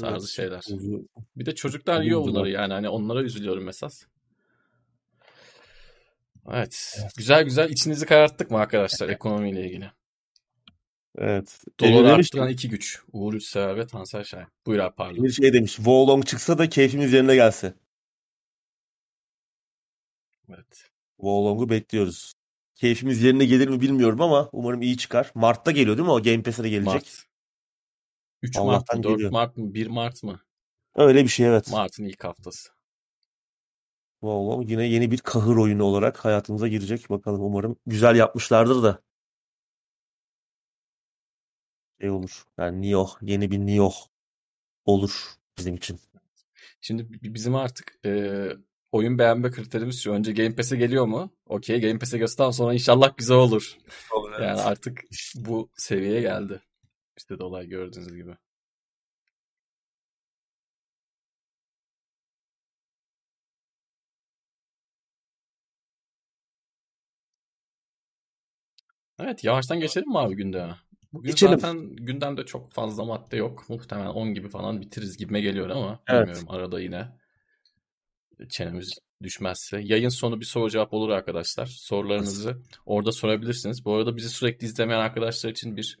tarzı 0.00 0.42
evet. 0.42 0.60
şeyler. 0.62 0.62
Bir 1.36 1.46
de 1.46 1.54
çocuklar 1.54 2.02
yiyor 2.02 2.20
bunları 2.20 2.50
yani 2.50 2.72
hani 2.72 2.88
onlara 2.88 3.22
üzülüyorum 3.22 3.68
esas. 3.68 4.04
Evet. 6.50 6.98
Güzel 7.16 7.44
güzel 7.44 7.70
içinizi 7.70 8.06
kararttık 8.06 8.50
mı 8.50 8.58
arkadaşlar 8.58 9.08
ekonomiyle 9.08 9.66
ilgili? 9.66 9.90
Evet. 11.18 11.64
Dolar 11.80 12.18
arttıran 12.18 12.48
iki 12.48 12.68
güç. 12.68 13.02
Uğur 13.12 13.34
Üçsever 13.34 13.76
ve 13.76 13.86
Tansel 13.86 14.24
Şahin. 14.24 14.46
Buyur 14.66 14.78
abi 14.78 14.94
pardon. 14.96 15.24
Bir 15.24 15.30
şey 15.30 15.52
demiş. 15.52 15.74
Wolong 15.74 16.26
çıksa 16.26 16.58
da 16.58 16.68
keyfimiz 16.68 17.12
yerine 17.12 17.34
gelse. 17.34 17.74
Evet. 20.48 20.90
Wolong'u 21.16 21.68
bekliyoruz. 21.68 22.37
Keyfimiz 22.78 23.22
yerine 23.22 23.44
gelir 23.44 23.68
mi 23.68 23.80
bilmiyorum 23.80 24.20
ama 24.20 24.48
umarım 24.52 24.82
iyi 24.82 24.96
çıkar. 24.96 25.32
Mart'ta 25.34 25.70
geliyor 25.70 25.96
değil 25.96 26.06
mi 26.06 26.12
o? 26.12 26.22
Game 26.22 26.42
Pass'e 26.42 26.64
de 26.64 26.68
gelecek. 26.68 26.94
Mart. 26.94 27.24
3 28.42 28.56
Mart 28.56 28.94
mı? 28.94 29.02
4 29.02 29.12
geliyor. 29.12 29.30
Mart 29.30 29.56
mı? 29.56 29.74
1 29.74 29.86
Mart 29.86 30.22
mı? 30.22 30.40
Öyle 30.94 31.24
bir 31.24 31.28
şey 31.28 31.46
evet. 31.46 31.70
Mart'ın 31.70 32.04
ilk 32.04 32.24
haftası. 32.24 32.68
Wolong 34.20 34.70
yine 34.70 34.84
yeni 34.86 35.10
bir 35.10 35.18
kahır 35.18 35.56
oyunu 35.56 35.84
olarak 35.84 36.24
hayatımıza 36.24 36.68
girecek. 36.68 37.10
Bakalım 37.10 37.42
umarım 37.42 37.76
güzel 37.86 38.16
yapmışlardır 38.16 38.82
da. 38.82 39.02
Şey 42.00 42.10
olur. 42.10 42.44
Yani 42.58 42.82
Nioh, 42.82 43.16
yeni 43.22 43.50
bir 43.50 43.58
Nioh 43.58 43.94
olur 44.84 45.34
bizim 45.58 45.74
için. 45.74 46.00
Şimdi 46.80 47.06
bizim 47.34 47.54
artık 47.54 47.98
e, 48.04 48.48
oyun 48.92 49.18
beğenme 49.18 49.50
kriterimiz 49.50 50.02
şu. 50.02 50.12
Önce 50.12 50.32
Game 50.32 50.54
Pass'e 50.54 50.76
geliyor 50.76 51.06
mu? 51.06 51.30
Okey 51.46 51.80
Game 51.80 51.98
Pass'e 51.98 52.18
göster 52.18 52.50
sonra 52.50 52.74
inşallah 52.74 53.16
güzel 53.16 53.36
olur. 53.36 53.76
olur 54.12 54.32
evet. 54.38 54.48
Yani 54.48 54.60
artık 54.60 55.00
bu 55.34 55.70
seviyeye 55.76 56.20
geldi. 56.20 56.62
İşte 57.18 57.38
de 57.38 57.44
olay 57.44 57.68
gördüğünüz 57.68 58.14
gibi. 58.16 58.36
Evet 69.20 69.44
yavaştan 69.44 69.80
geçelim 69.80 70.08
mi 70.08 70.18
abi 70.18 70.36
gündeme? 70.36 70.76
Bugün 71.12 71.30
Geçelim. 71.30 71.58
zaten 71.58 71.96
gündemde 71.96 72.46
çok 72.46 72.72
fazla 72.72 73.04
madde 73.04 73.36
yok. 73.36 73.64
Muhtemelen 73.68 74.08
10 74.08 74.34
gibi 74.34 74.48
falan 74.48 74.80
bitiririz 74.80 75.16
gibime 75.16 75.40
geliyor 75.40 75.70
ama 75.70 76.00
evet. 76.08 76.20
bilmiyorum 76.20 76.50
arada 76.50 76.80
yine 76.80 77.08
çenemiz 78.50 78.98
düşmezse. 79.22 79.80
Yayın 79.82 80.08
sonu 80.08 80.40
bir 80.40 80.44
soru 80.44 80.70
cevap 80.70 80.94
olur 80.94 81.08
arkadaşlar. 81.10 81.66
Sorularınızı 81.66 82.56
orada 82.86 83.12
sorabilirsiniz. 83.12 83.84
Bu 83.84 83.94
arada 83.94 84.16
bizi 84.16 84.28
sürekli 84.28 84.64
izlemeyen 84.64 85.00
arkadaşlar 85.00 85.50
için 85.50 85.76
bir 85.76 85.98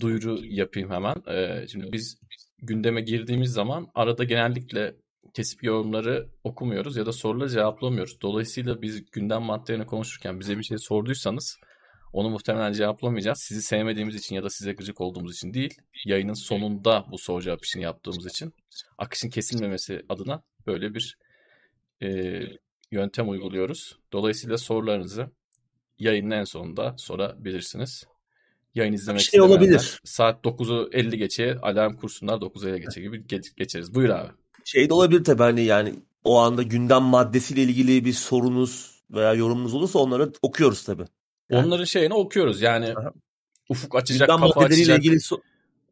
duyuru 0.00 0.46
yapayım 0.46 0.90
hemen. 0.90 1.22
Ee, 1.28 1.66
şimdi 1.68 1.92
biz 1.92 2.18
gündeme 2.58 3.00
girdiğimiz 3.00 3.52
zaman 3.52 3.88
arada 3.94 4.24
genellikle 4.24 4.94
kesip 5.34 5.64
yorumları 5.64 6.28
okumuyoruz 6.44 6.96
ya 6.96 7.06
da 7.06 7.12
soruları 7.12 7.48
cevaplamıyoruz. 7.48 8.20
Dolayısıyla 8.20 8.82
biz 8.82 9.10
gündem 9.10 9.42
maddelerini 9.42 9.86
konuşurken 9.86 10.40
bize 10.40 10.58
bir 10.58 10.62
şey 10.62 10.78
sorduysanız 10.78 11.58
onu 12.12 12.30
muhtemelen 12.30 12.72
cevaplamayacağız. 12.72 13.38
Sizi 13.38 13.62
sevmediğimiz 13.62 14.14
için 14.14 14.36
ya 14.36 14.42
da 14.42 14.50
size 14.50 14.72
gıcık 14.72 15.00
olduğumuz 15.00 15.36
için 15.36 15.54
değil. 15.54 15.74
Yayının 16.04 16.34
sonunda 16.34 17.04
bu 17.12 17.18
soru 17.18 17.42
cevap 17.42 17.64
işini 17.64 17.82
yaptığımız 17.82 18.26
için. 18.26 18.54
Akışın 18.98 19.30
kesilmemesi 19.30 20.02
adına 20.08 20.42
böyle 20.66 20.94
bir 20.94 21.18
e, 22.02 22.40
yöntem 22.90 23.28
uyguluyoruz. 23.28 23.98
Dolayısıyla 24.12 24.58
sorularınızı 24.58 25.30
yayının 25.98 26.30
en 26.30 26.44
sonunda 26.44 26.94
sorabilirsiniz. 26.98 28.04
Yayın 28.74 28.92
izlemek 28.92 29.20
şey 29.20 29.40
olabilir. 29.40 30.00
Saat 30.04 30.44
9'u 30.44 30.90
50 30.92 31.18
geçe 31.18 31.56
alarm 31.62 31.96
kursunlar 31.96 32.34
9'u 32.34 32.68
50 32.68 32.80
geçe 32.80 33.00
gibi 33.00 33.26
geç, 33.26 33.56
geçeriz. 33.56 33.94
Buyur 33.94 34.08
abi. 34.08 34.28
Şey 34.64 34.88
de 34.88 34.94
olabilir 34.94 35.24
tabii 35.24 35.42
hani 35.42 35.64
yani 35.64 35.94
o 36.24 36.38
anda 36.38 36.62
gündem 36.62 37.02
maddesiyle 37.02 37.62
ilgili 37.62 38.04
bir 38.04 38.12
sorunuz 38.12 39.02
veya 39.10 39.34
yorumunuz 39.34 39.74
olursa 39.74 39.98
onları 39.98 40.32
okuyoruz 40.42 40.84
tabii. 40.84 41.04
Yani. 41.50 41.66
Onların 41.66 41.84
şeyini 41.84 42.14
okuyoruz 42.14 42.60
yani. 42.60 42.94
Aha. 42.96 43.12
Ufuk 43.68 43.96
açacak, 43.96 44.28
gündem 44.28 44.40
kafa 44.40 44.60
açacak. 44.64 44.98
Ilgili 44.98 45.14
so- 45.14 45.40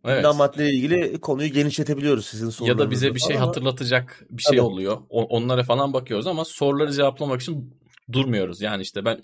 evet. 0.06 0.24
Gündem 0.24 0.66
ilgili 0.66 1.20
konuyu 1.20 1.48
genişletebiliyoruz 1.48 2.26
sizin 2.26 2.50
sorularınızı. 2.50 2.82
Ya 2.82 2.86
da 2.86 2.90
bize 2.90 3.14
bir 3.14 3.20
şey 3.20 3.36
ama... 3.36 3.46
hatırlatacak 3.46 4.26
bir 4.30 4.42
şey 4.42 4.56
Tabii. 4.56 4.66
oluyor. 4.66 4.98
O, 5.08 5.22
onlara 5.22 5.62
falan 5.62 5.92
bakıyoruz 5.92 6.26
ama 6.26 6.44
soruları 6.44 6.92
cevaplamak 6.92 7.40
için 7.40 7.80
durmuyoruz. 8.12 8.60
Yani 8.60 8.82
işte 8.82 9.04
ben 9.04 9.22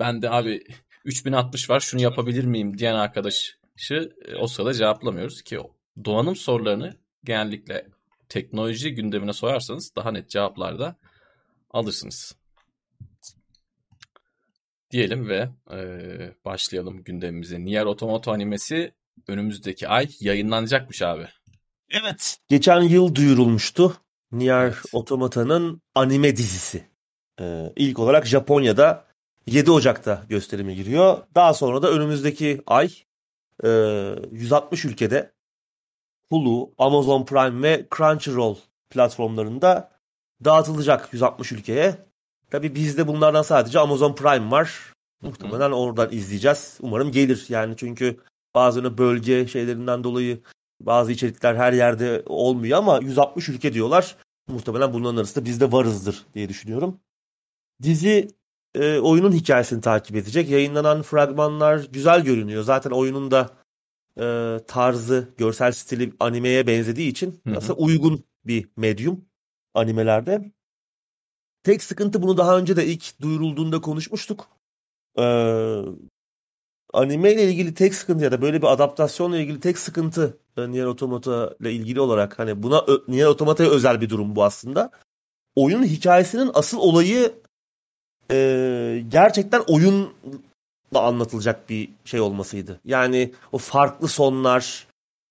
ben 0.00 0.22
de 0.22 0.30
abi 0.30 0.64
3060 1.04 1.70
var 1.70 1.80
şunu 1.80 2.00
yapabilir 2.00 2.44
miyim 2.44 2.78
diyen 2.78 2.94
arkadaşı 2.94 4.12
e, 4.24 4.34
o 4.36 4.46
sırada 4.46 4.74
cevaplamıyoruz 4.74 5.42
ki 5.42 5.58
donanım 6.04 6.36
sorularını 6.36 6.96
genellikle 7.24 7.86
teknoloji 8.28 8.94
gündemine 8.94 9.32
sorarsanız 9.32 9.96
daha 9.96 10.10
net 10.10 10.30
cevaplarda 10.30 10.96
alırsınız 11.70 12.36
diyelim 14.90 15.28
ve 15.28 15.48
e, 15.72 15.78
başlayalım 16.44 17.04
gündemimize. 17.04 17.64
Nier 17.64 17.86
Automata 17.86 18.32
animesi 18.32 18.92
önümüzdeki 19.28 19.88
ay 19.88 20.08
yayınlanacakmış 20.20 21.02
abi. 21.02 21.28
Evet. 21.90 22.38
Geçen 22.48 22.80
yıl 22.80 23.14
duyurulmuştu. 23.14 23.96
Nier 24.32 24.64
evet. 24.64 24.76
Automata'nın 24.92 25.82
anime 25.94 26.36
dizisi. 26.36 26.84
Ee, 27.40 27.72
ilk 27.76 27.98
olarak 27.98 28.26
Japonya'da 28.26 29.04
7 29.46 29.70
Ocak'ta 29.70 30.24
gösterime 30.28 30.74
giriyor. 30.74 31.18
Daha 31.34 31.54
sonra 31.54 31.82
da 31.82 31.90
önümüzdeki 31.90 32.62
ay 32.66 32.90
e, 33.64 33.68
160 34.30 34.84
ülkede 34.84 35.32
Hulu, 36.28 36.74
Amazon 36.78 37.24
Prime 37.24 37.62
ve 37.62 37.86
Crunchyroll 37.96 38.56
platformlarında 38.90 39.90
dağıtılacak 40.44 41.08
160 41.12 41.52
ülkeye. 41.52 41.94
Tabi 42.50 42.74
bizde 42.74 43.06
bunlardan 43.06 43.42
sadece 43.42 43.78
Amazon 43.78 44.14
Prime 44.14 44.50
var. 44.50 44.92
Muhtemelen 45.22 45.70
oradan 45.70 46.12
izleyeceğiz. 46.12 46.78
Umarım 46.80 47.12
gelir 47.12 47.46
yani 47.48 47.74
çünkü 47.76 48.20
bazen 48.54 48.98
bölge 48.98 49.46
şeylerinden 49.46 50.04
dolayı 50.04 50.40
bazı 50.80 51.12
içerikler 51.12 51.54
her 51.54 51.72
yerde 51.72 52.22
olmuyor 52.26 52.78
ama 52.78 52.98
160 53.02 53.48
ülke 53.48 53.72
diyorlar. 53.72 54.16
Muhtemelen 54.48 54.92
bunların 54.92 55.16
arasında 55.16 55.44
biz 55.44 55.60
de 55.60 55.72
varızdır 55.72 56.26
diye 56.34 56.48
düşünüyorum. 56.48 57.00
Dizi 57.82 58.28
e, 58.74 58.98
oyunun 58.98 59.32
hikayesini 59.32 59.80
takip 59.80 60.16
edecek. 60.16 60.50
Yayınlanan 60.50 61.02
fragmanlar 61.02 61.84
güzel 61.92 62.24
görünüyor. 62.24 62.62
Zaten 62.62 62.90
oyunun 62.90 63.30
da 63.30 63.50
e, 64.20 64.58
tarzı, 64.66 65.28
görsel 65.38 65.72
stili 65.72 66.12
animeye 66.20 66.66
benzediği 66.66 67.10
için 67.10 67.42
aslında 67.56 67.74
uygun 67.74 68.24
bir 68.44 68.68
medyum 68.76 69.24
animelerde. 69.74 70.52
Tek 71.62 71.82
sıkıntı 71.82 72.22
bunu 72.22 72.36
daha 72.36 72.58
önce 72.58 72.76
de 72.76 72.86
ilk 72.86 73.20
duyurulduğunda 73.20 73.80
konuşmuştuk. 73.80 74.48
Ee, 75.18 75.22
anime 76.94 77.32
ile 77.32 77.44
ilgili 77.44 77.74
tek 77.74 77.94
sıkıntı 77.94 78.24
ya 78.24 78.32
da 78.32 78.42
böyle 78.42 78.62
bir 78.62 78.66
adaptasyonla 78.66 79.38
ilgili 79.38 79.60
tek 79.60 79.78
sıkıntı 79.78 80.38
e, 80.56 80.70
Nier 80.70 80.84
Automata 80.84 81.54
ile 81.60 81.72
ilgili 81.72 82.00
olarak 82.00 82.38
hani 82.38 82.62
buna 82.62 82.84
Nier 83.08 83.26
Automata'ya 83.26 83.70
özel 83.70 84.00
bir 84.00 84.10
durum 84.10 84.36
bu 84.36 84.44
aslında. 84.44 84.90
Oyunun 85.56 85.84
hikayesinin 85.84 86.50
asıl 86.54 86.78
olayı 86.78 87.32
e, 88.30 89.04
gerçekten 89.08 89.62
oyunla 89.68 90.08
anlatılacak 90.92 91.70
bir 91.70 91.88
şey 92.04 92.20
olmasıydı. 92.20 92.80
Yani 92.84 93.32
o 93.52 93.58
farklı 93.58 94.08
sonlar, 94.08 94.86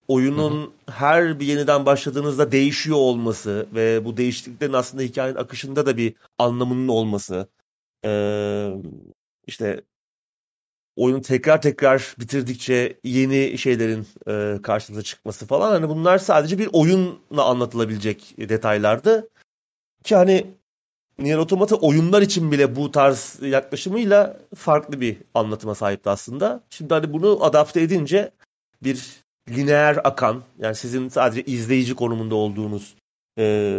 oyunun 0.08 0.62
hı 0.62 0.66
hı. 0.66 0.70
her 0.92 1.40
bir 1.40 1.46
yeniden 1.46 1.86
başladığınızda 1.86 2.52
değişiyor 2.52 2.98
olması 2.98 3.68
ve 3.76 4.06
bu 4.06 4.18
değişikliklerin 4.18 4.74
aslında 4.74 5.04
hikayenin 5.04 5.40
akışında 5.40 5.86
da 5.86 5.98
bir 5.98 6.14
anlamının 6.38 6.88
olması. 6.88 7.48
Ee, 8.06 8.74
işte 9.48 9.82
oyunu 10.96 11.22
tekrar 11.22 11.62
tekrar 11.62 12.16
bitirdikçe 12.20 13.00
yeni 13.04 13.58
şeylerin 13.58 14.08
e, 14.28 14.62
karşınıza 14.62 15.02
çıkması 15.02 15.46
falan 15.46 15.72
hani 15.72 15.90
bunlar 15.90 16.18
sadece 16.18 16.60
bir 16.60 16.70
oyunla 16.74 17.44
anlatılabilecek 17.46 18.36
detaylardı. 18.38 19.30
Ki 20.04 20.16
hani 20.16 20.48
Nier 21.20 21.38
Automata 21.38 21.76
oyunlar 21.76 22.22
için 22.22 22.52
bile 22.52 22.76
bu 22.76 22.92
tarz 22.92 23.40
yaklaşımıyla 23.42 24.38
farklı 24.56 25.02
bir 25.02 25.18
anlatıma 25.34 25.76
sahipti 25.76 26.10
aslında. 26.10 26.64
Şimdi 26.70 26.94
hani 26.94 27.14
bunu 27.14 27.44
adapte 27.44 27.82
edince 27.82 28.32
bir 28.84 29.24
lineer 29.50 29.98
akan 30.04 30.44
yani 30.60 30.76
sizin 30.76 31.10
sadece 31.10 31.44
izleyici 31.44 31.96
konumunda 31.96 32.36
olduğunuz 32.36 32.96
e, 33.40 33.78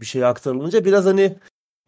bir 0.00 0.06
şey 0.06 0.24
aktarılınca 0.24 0.84
biraz 0.84 1.04
hani 1.04 1.36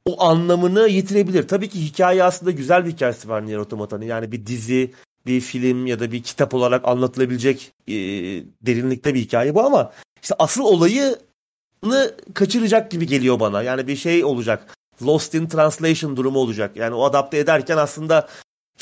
o 0.05 0.23
anlamını 0.23 0.89
yitirebilir. 0.89 1.49
Tabii 1.49 1.69
ki 1.69 1.85
hikaye 1.85 2.25
aslında 2.25 2.51
güzel 2.51 2.87
bir 2.87 2.91
hikayesi 2.91 3.29
var 3.29 3.47
Nier 3.47 3.59
Automata'nın. 3.59 4.05
Yani 4.05 4.33
bir 4.33 4.47
dizi, 4.47 4.93
bir 5.27 5.41
film 5.41 5.87
ya 5.87 6.01
da 6.01 6.13
bir 6.13 6.23
kitap 6.23 6.55
olarak 6.55 6.89
anlatılabilecek 6.89 7.73
e, 7.89 7.95
derinlikte 8.63 9.15
bir 9.15 9.21
hikaye 9.21 9.55
bu 9.55 9.63
ama 9.63 9.93
işte 10.23 10.35
asıl 10.39 10.65
olayı 10.65 11.19
kaçıracak 12.35 12.91
gibi 12.91 13.07
geliyor 13.07 13.41
bana. 13.41 13.63
Yani 13.63 13.87
bir 13.87 13.97
şey 13.97 14.25
olacak. 14.25 14.77
Lost 15.03 15.35
in 15.35 15.47
Translation 15.47 16.17
durumu 16.17 16.39
olacak. 16.39 16.77
Yani 16.77 16.95
o 16.95 17.05
adapte 17.05 17.39
ederken 17.39 17.77
aslında 17.77 18.29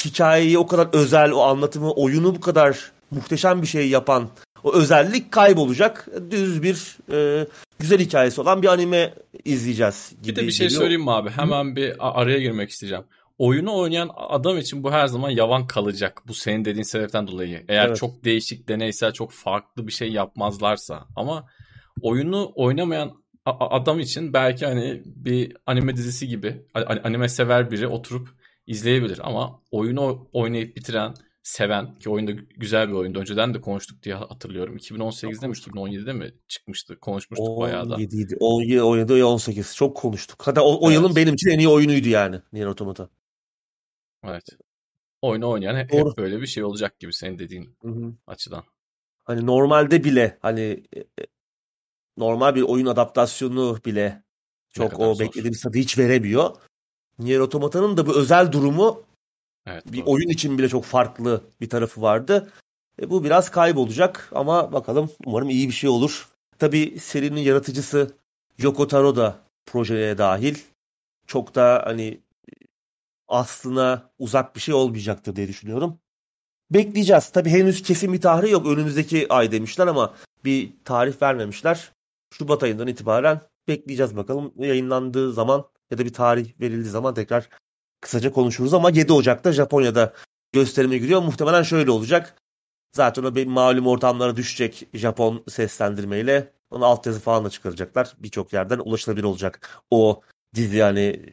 hikayeyi 0.05 0.59
o 0.59 0.67
kadar 0.67 0.89
özel, 0.93 1.31
o 1.31 1.41
anlatımı, 1.41 1.93
oyunu 1.93 2.35
bu 2.35 2.41
kadar 2.41 2.93
muhteşem 3.11 3.63
bir 3.63 3.67
şey 3.67 3.89
yapan 3.89 4.29
o 4.65 4.75
özellik 4.75 5.33
kaybolacak. 5.33 6.09
Düz 6.31 6.63
bir 6.63 6.99
e, 7.13 7.47
güzel 7.81 7.99
hikayesi 7.99 8.41
olan 8.41 8.63
bir 8.63 8.69
anime 8.69 9.15
izleyeceğiz 9.45 10.13
gibi. 10.23 10.37
Bir 10.37 10.43
de 10.43 10.47
bir 10.47 10.53
şey 10.53 10.67
geliyor. 10.67 10.83
söyleyeyim 10.83 11.05
mi 11.05 11.11
abi? 11.11 11.31
Hemen 11.31 11.77
bir 11.77 11.95
araya 11.99 12.39
girmek 12.39 12.71
isteyeceğim. 12.71 13.05
Oyunu 13.39 13.77
oynayan 13.77 14.11
adam 14.17 14.59
için 14.59 14.83
bu 14.83 14.93
her 14.93 15.07
zaman 15.07 15.31
yavan 15.31 15.67
kalacak. 15.67 16.23
Bu 16.29 16.35
senin 16.35 16.65
dediğin 16.65 16.83
sebepten 16.83 17.27
dolayı. 17.27 17.65
Eğer 17.69 17.87
evet. 17.87 17.97
çok 17.97 18.25
değişik, 18.25 18.69
deneysel, 18.69 19.13
çok 19.13 19.33
farklı 19.33 19.87
bir 19.87 19.93
şey 19.93 20.13
yapmazlarsa. 20.13 21.07
Ama 21.17 21.47
oyunu 22.03 22.53
oynamayan 22.55 23.13
adam 23.47 24.01
için 24.01 24.33
belki 24.33 24.67
hani 24.67 25.03
bir 25.05 25.57
anime 25.67 25.97
dizisi 25.97 26.29
gibi 26.29 26.63
anime 26.75 27.29
sever 27.29 27.71
biri 27.71 27.87
oturup 27.87 28.29
izleyebilir 28.67 29.21
ama 29.23 29.61
oyunu 29.71 30.29
oynayıp 30.33 30.77
bitiren 30.77 31.15
seven 31.43 31.95
ki 31.95 32.11
oyunda 32.11 32.33
güzel 32.57 32.89
bir 32.89 32.93
oyundu. 32.93 33.19
Önceden 33.19 33.55
de 33.55 33.61
konuştuk 33.61 34.03
diye 34.03 34.15
hatırlıyorum. 34.15 34.77
2018'de 34.77 35.47
mi 35.47 35.55
2017'de 35.55 36.13
mi 36.13 36.35
çıkmıştı? 36.49 37.01
Konuşmuştuk 37.01 37.49
17, 37.49 37.61
bayağı 37.61 37.91
da. 37.91 37.95
17 37.95 38.37
17 38.41 38.83
oynadı 38.83 39.19
ya 39.19 39.27
18. 39.27 39.77
Çok 39.77 39.97
konuştuk. 39.97 40.43
Hatta 40.47 40.63
o, 40.63 40.75
o 40.75 40.91
evet. 40.91 40.99
yılın 41.01 41.17
benim 41.17 41.35
için 41.35 41.51
en 41.51 41.59
iyi 41.59 41.69
oyunuydu 41.69 42.09
yani 42.09 42.41
Nier 42.53 42.67
Automata. 42.67 43.09
Evet. 44.25 44.45
Oyunu 45.23 45.51
oynayan 45.51 45.77
hep, 45.77 45.93
hep 45.93 46.07
böyle 46.17 46.41
bir 46.41 46.47
şey 46.47 46.65
olacak 46.65 46.99
gibi 46.99 47.13
senin 47.13 47.39
dediğin 47.39 47.77
Hı-hı. 47.83 48.15
açıdan. 48.27 48.65
Hani 49.25 49.47
normalde 49.47 50.05
bile 50.05 50.39
hani 50.43 50.85
e, 50.97 51.01
e, 51.01 51.27
normal 52.17 52.55
bir 52.55 52.63
oyun 52.63 52.87
adaptasyonu 52.87 53.79
bile 53.85 54.23
çok 54.71 55.01
o 55.01 55.19
beklediğimiz 55.19 55.61
tadı 55.61 55.79
hiç 55.79 55.99
veremiyor. 55.99 56.57
Nier 57.19 57.41
Automata'nın 57.41 57.97
da 57.97 58.07
bu 58.07 58.17
özel 58.17 58.53
durumu 58.53 59.03
Evet, 59.67 59.93
bir 59.93 59.99
doğru. 59.99 60.11
oyun 60.11 60.29
için 60.29 60.59
bile 60.59 60.69
çok 60.69 60.85
farklı 60.85 61.45
bir 61.61 61.69
tarafı 61.69 62.03
vardı. 62.03 62.53
E, 63.03 63.11
bu 63.11 63.25
biraz 63.25 63.51
kaybolacak 63.51 64.29
ama 64.35 64.73
bakalım 64.73 65.11
umarım 65.27 65.51
iyi 65.51 65.69
bir 65.69 65.75
şey 65.75 65.91
olur. 65.91 66.29
Tabi 66.59 66.99
serinin 67.01 67.41
yaratıcısı 67.41 68.15
Yoko 68.59 68.89
Taro 68.89 69.17
da 69.17 69.39
projeye 69.67 70.19
dahil. 70.19 70.59
Çok 71.27 71.55
da 71.55 71.83
hani 71.87 72.21
aslına 73.29 74.11
uzak 74.19 74.57
bir 74.57 74.61
şey 74.61 74.75
olmayacaktır 74.75 75.37
diye 75.37 75.49
düşünüyorum. 75.49 75.99
Bekleyeceğiz. 76.71 77.31
Tabi 77.31 77.51
henüz 77.51 77.83
kesin 77.83 78.13
bir 78.13 78.21
tarih 78.21 78.51
yok. 78.51 78.67
Önümüzdeki 78.67 79.27
ay 79.31 79.53
demişler 79.53 79.87
ama 79.87 80.15
bir 80.45 80.73
tarih 80.85 81.23
vermemişler. 81.23 81.93
Şubat 82.35 82.63
ayından 82.63 82.89
itibaren 82.89 83.41
bekleyeceğiz 83.69 84.17
bakalım. 84.17 84.53
Yayınlandığı 84.59 85.33
zaman 85.33 85.65
ya 85.91 85.99
da 85.99 86.05
bir 86.05 86.13
tarih 86.13 86.61
verildiği 86.61 86.91
zaman 86.91 87.15
tekrar 87.15 87.49
kısaca 88.01 88.33
konuşuruz 88.33 88.75
ama 88.75 88.91
7 88.91 89.13
Ocak'ta 89.13 89.53
Japonya'da 89.53 90.13
gösterime 90.53 90.99
giriyor. 90.99 91.23
Muhtemelen 91.23 91.63
şöyle 91.63 91.91
olacak. 91.91 92.35
Zaten 92.93 93.25
o 93.25 93.35
bir 93.35 93.47
malum 93.47 93.87
ortamlara 93.87 94.37
düşecek 94.37 94.89
Japon 94.95 95.45
seslendirmeyle. 95.49 96.53
Onu 96.71 96.85
altyazı 96.85 97.21
falan 97.21 97.45
da 97.45 97.51
çıkaracaklar. 97.51 98.15
Birçok 98.19 98.53
yerden 98.53 98.79
ulaşılabilir 98.79 99.25
olacak. 99.25 99.81
O 99.91 100.21
dizi 100.55 100.77
yani 100.77 101.27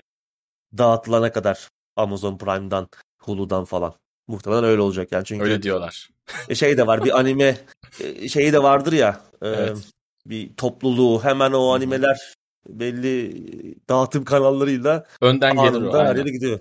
dağıtılana 0.78 1.32
kadar 1.32 1.70
Amazon 1.96 2.38
Prime'dan, 2.38 2.88
Hulu'dan 3.22 3.66
falan. 3.66 3.94
Muhtemelen 4.28 4.64
öyle 4.64 4.82
olacak 4.82 5.12
yani 5.12 5.26
çünkü. 5.26 5.44
Öyle 5.44 5.64
diyorlar. 5.64 6.10
E, 6.50 6.56
şey 6.56 6.78
de 6.78 6.88
var 6.88 7.06
bir 7.06 7.20
anime 7.20 7.58
e, 8.00 8.30
şeyi 8.30 8.54
de 8.54 8.64
vardır 8.64 8.94
ya. 8.94 9.22
E, 9.42 9.48
evet. 9.48 9.78
Bir 10.26 10.56
topluluğu 10.56 11.24
hemen 11.24 11.52
o 11.52 11.74
animeler 11.74 12.34
belli 12.68 13.90
dağıtım 13.90 14.26
kanallarıyla 14.26 15.06
önden 15.22 15.56
gelir 15.56 15.82
o. 15.82 15.98
Her 15.98 16.16
yere 16.16 16.32
gidiyor. 16.32 16.60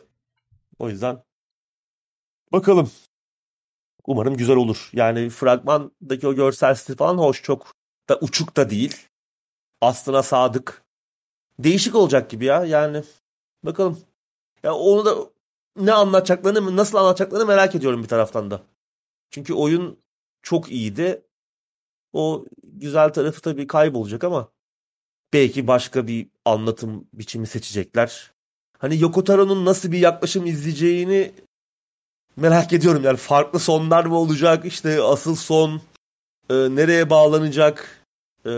O 0.79 0.89
yüzden 0.89 1.23
bakalım. 2.53 2.91
Umarım 4.07 4.37
güzel 4.37 4.57
olur. 4.57 4.91
Yani 4.93 5.31
fragmandaki 5.31 6.29
o 6.29 6.35
görsel 6.35 6.75
stil 6.75 6.97
falan 6.97 7.19
hoş 7.19 7.43
çok 7.43 7.75
da 8.09 8.19
uçuk 8.21 8.57
da 8.57 8.71
değil. 8.71 8.97
Aslına 9.81 10.23
sadık. 10.23 10.83
Değişik 11.59 11.95
olacak 11.95 12.31
gibi 12.31 12.45
ya. 12.45 12.65
Yani 12.65 13.03
bakalım. 13.63 14.01
Ya 14.63 14.75
onu 14.75 15.05
da 15.05 15.17
ne 15.77 15.93
anlatacaklarını, 15.93 16.77
nasıl 16.77 16.99
anlatacaklarını 16.99 17.47
merak 17.47 17.75
ediyorum 17.75 18.03
bir 18.03 18.09
taraftan 18.09 18.51
da. 18.51 18.63
Çünkü 19.31 19.55
oyun 19.55 19.99
çok 20.43 20.71
iyiydi. 20.73 21.23
O 22.13 22.45
güzel 22.63 23.13
tarafı 23.13 23.41
tabii 23.41 23.67
kaybolacak 23.67 24.25
ama 24.25 24.49
belki 25.33 25.67
başka 25.67 26.07
bir 26.07 26.29
anlatım 26.45 27.09
biçimi 27.13 27.47
seçecekler. 27.47 28.33
Hani 28.79 29.01
Yoko 29.01 29.25
Taro'nun 29.25 29.65
nasıl 29.65 29.93
bir 29.93 29.99
yaklaşım 29.99 30.47
izleyeceğini 30.47 31.33
merak 32.37 32.73
ediyorum. 32.73 33.05
Yani 33.05 33.17
farklı 33.17 33.59
sonlar 33.59 34.05
mı 34.05 34.17
olacak? 34.19 34.65
İşte 34.65 35.03
asıl 35.03 35.37
son 35.37 35.81
e, 36.51 36.55
nereye 36.55 37.11
bağlanacak? 37.11 38.07
E, 38.45 38.51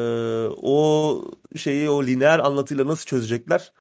o 0.63 1.25
şeyi 1.57 1.91
o 1.91 2.07
lineer 2.07 2.39
anlatıyla 2.39 2.87
nasıl 2.87 3.07
çözecekler? 3.07 3.73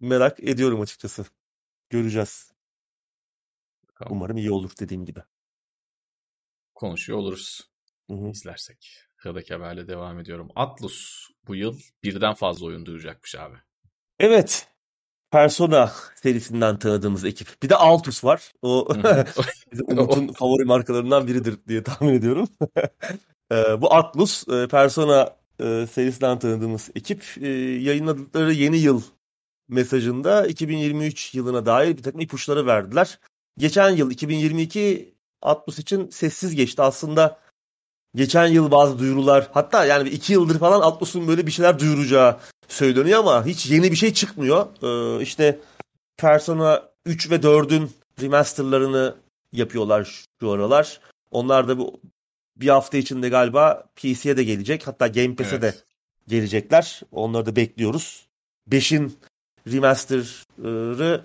Merak 0.00 0.40
ediyorum 0.40 0.80
açıkçası. 0.80 1.26
Göreceğiz. 1.90 2.52
Umarım 4.10 4.36
iyi 4.36 4.50
olur 4.50 4.72
dediğim 4.80 5.04
gibi. 5.04 5.22
Konuşuyor 6.74 7.18
oluruz. 7.18 7.70
Hı-hı. 8.10 8.28
İzlersek. 8.28 9.11
Sıradaki 9.22 9.54
haberle 9.54 9.88
devam 9.88 10.18
ediyorum. 10.18 10.48
Atlus 10.56 11.28
bu 11.46 11.54
yıl 11.54 11.78
birden 12.04 12.34
fazla 12.34 12.66
oyun 12.66 12.86
duyuracakmış 12.86 13.34
abi. 13.34 13.56
Evet. 14.18 14.68
Persona 15.30 15.92
serisinden 16.14 16.78
tanıdığımız 16.78 17.24
ekip. 17.24 17.48
Bir 17.62 17.68
de 17.68 17.76
Altus 17.76 18.24
var. 18.24 18.52
O 18.62 18.88
Umut'un 19.86 20.28
favori 20.28 20.64
markalarından 20.64 21.26
biridir 21.26 21.58
diye 21.68 21.82
tahmin 21.82 22.14
ediyorum. 22.14 22.48
Ee, 23.52 23.80
bu 23.82 23.94
Atlus, 23.94 24.48
e, 24.48 24.68
Persona 24.68 25.36
e, 25.60 25.86
serisinden 25.92 26.38
tanıdığımız 26.38 26.90
ekip 26.94 27.24
e, 27.40 27.48
yayınladıkları 27.58 28.52
yeni 28.52 28.78
yıl 28.78 29.02
mesajında 29.68 30.46
2023 30.46 31.34
yılına 31.34 31.66
dair 31.66 31.96
bir 31.96 32.02
takım 32.02 32.20
ipuçları 32.20 32.66
verdiler. 32.66 33.18
Geçen 33.58 33.90
yıl 33.90 34.10
2022 34.10 35.14
Atlus 35.42 35.78
için 35.78 36.10
sessiz 36.10 36.54
geçti. 36.54 36.82
Aslında 36.82 37.38
geçen 38.14 38.46
yıl 38.46 38.70
bazı 38.70 38.98
duyurular 38.98 39.48
hatta 39.52 39.84
yani 39.84 40.08
iki 40.08 40.32
yıldır 40.32 40.58
falan 40.58 40.80
Atlas'ın 40.80 41.28
böyle 41.28 41.46
bir 41.46 41.52
şeyler 41.52 41.78
duyuracağı 41.78 42.36
söyleniyor 42.68 43.18
ama 43.18 43.46
hiç 43.46 43.70
yeni 43.70 43.90
bir 43.90 43.96
şey 43.96 44.12
çıkmıyor. 44.12 44.66
Ee, 44.82 45.22
işte 45.22 45.60
Persona 46.16 46.82
3 47.06 47.30
ve 47.30 47.34
4'ün 47.34 47.90
remasterlarını 48.20 49.16
yapıyorlar 49.52 50.24
şu 50.40 50.50
aralar. 50.50 51.00
Onlar 51.30 51.68
da 51.68 51.78
bu 51.78 52.00
bir 52.56 52.68
hafta 52.68 52.98
içinde 52.98 53.28
galiba 53.28 53.84
PC'ye 53.96 54.36
de 54.36 54.44
gelecek. 54.44 54.86
Hatta 54.86 55.06
Game 55.06 55.36
Pass'e 55.36 55.56
evet. 55.56 55.62
de 55.62 55.74
gelecekler. 56.28 57.00
Onları 57.12 57.46
da 57.46 57.56
bekliyoruz. 57.56 58.26
5'in 58.70 59.18
remaster'ı 59.66 61.24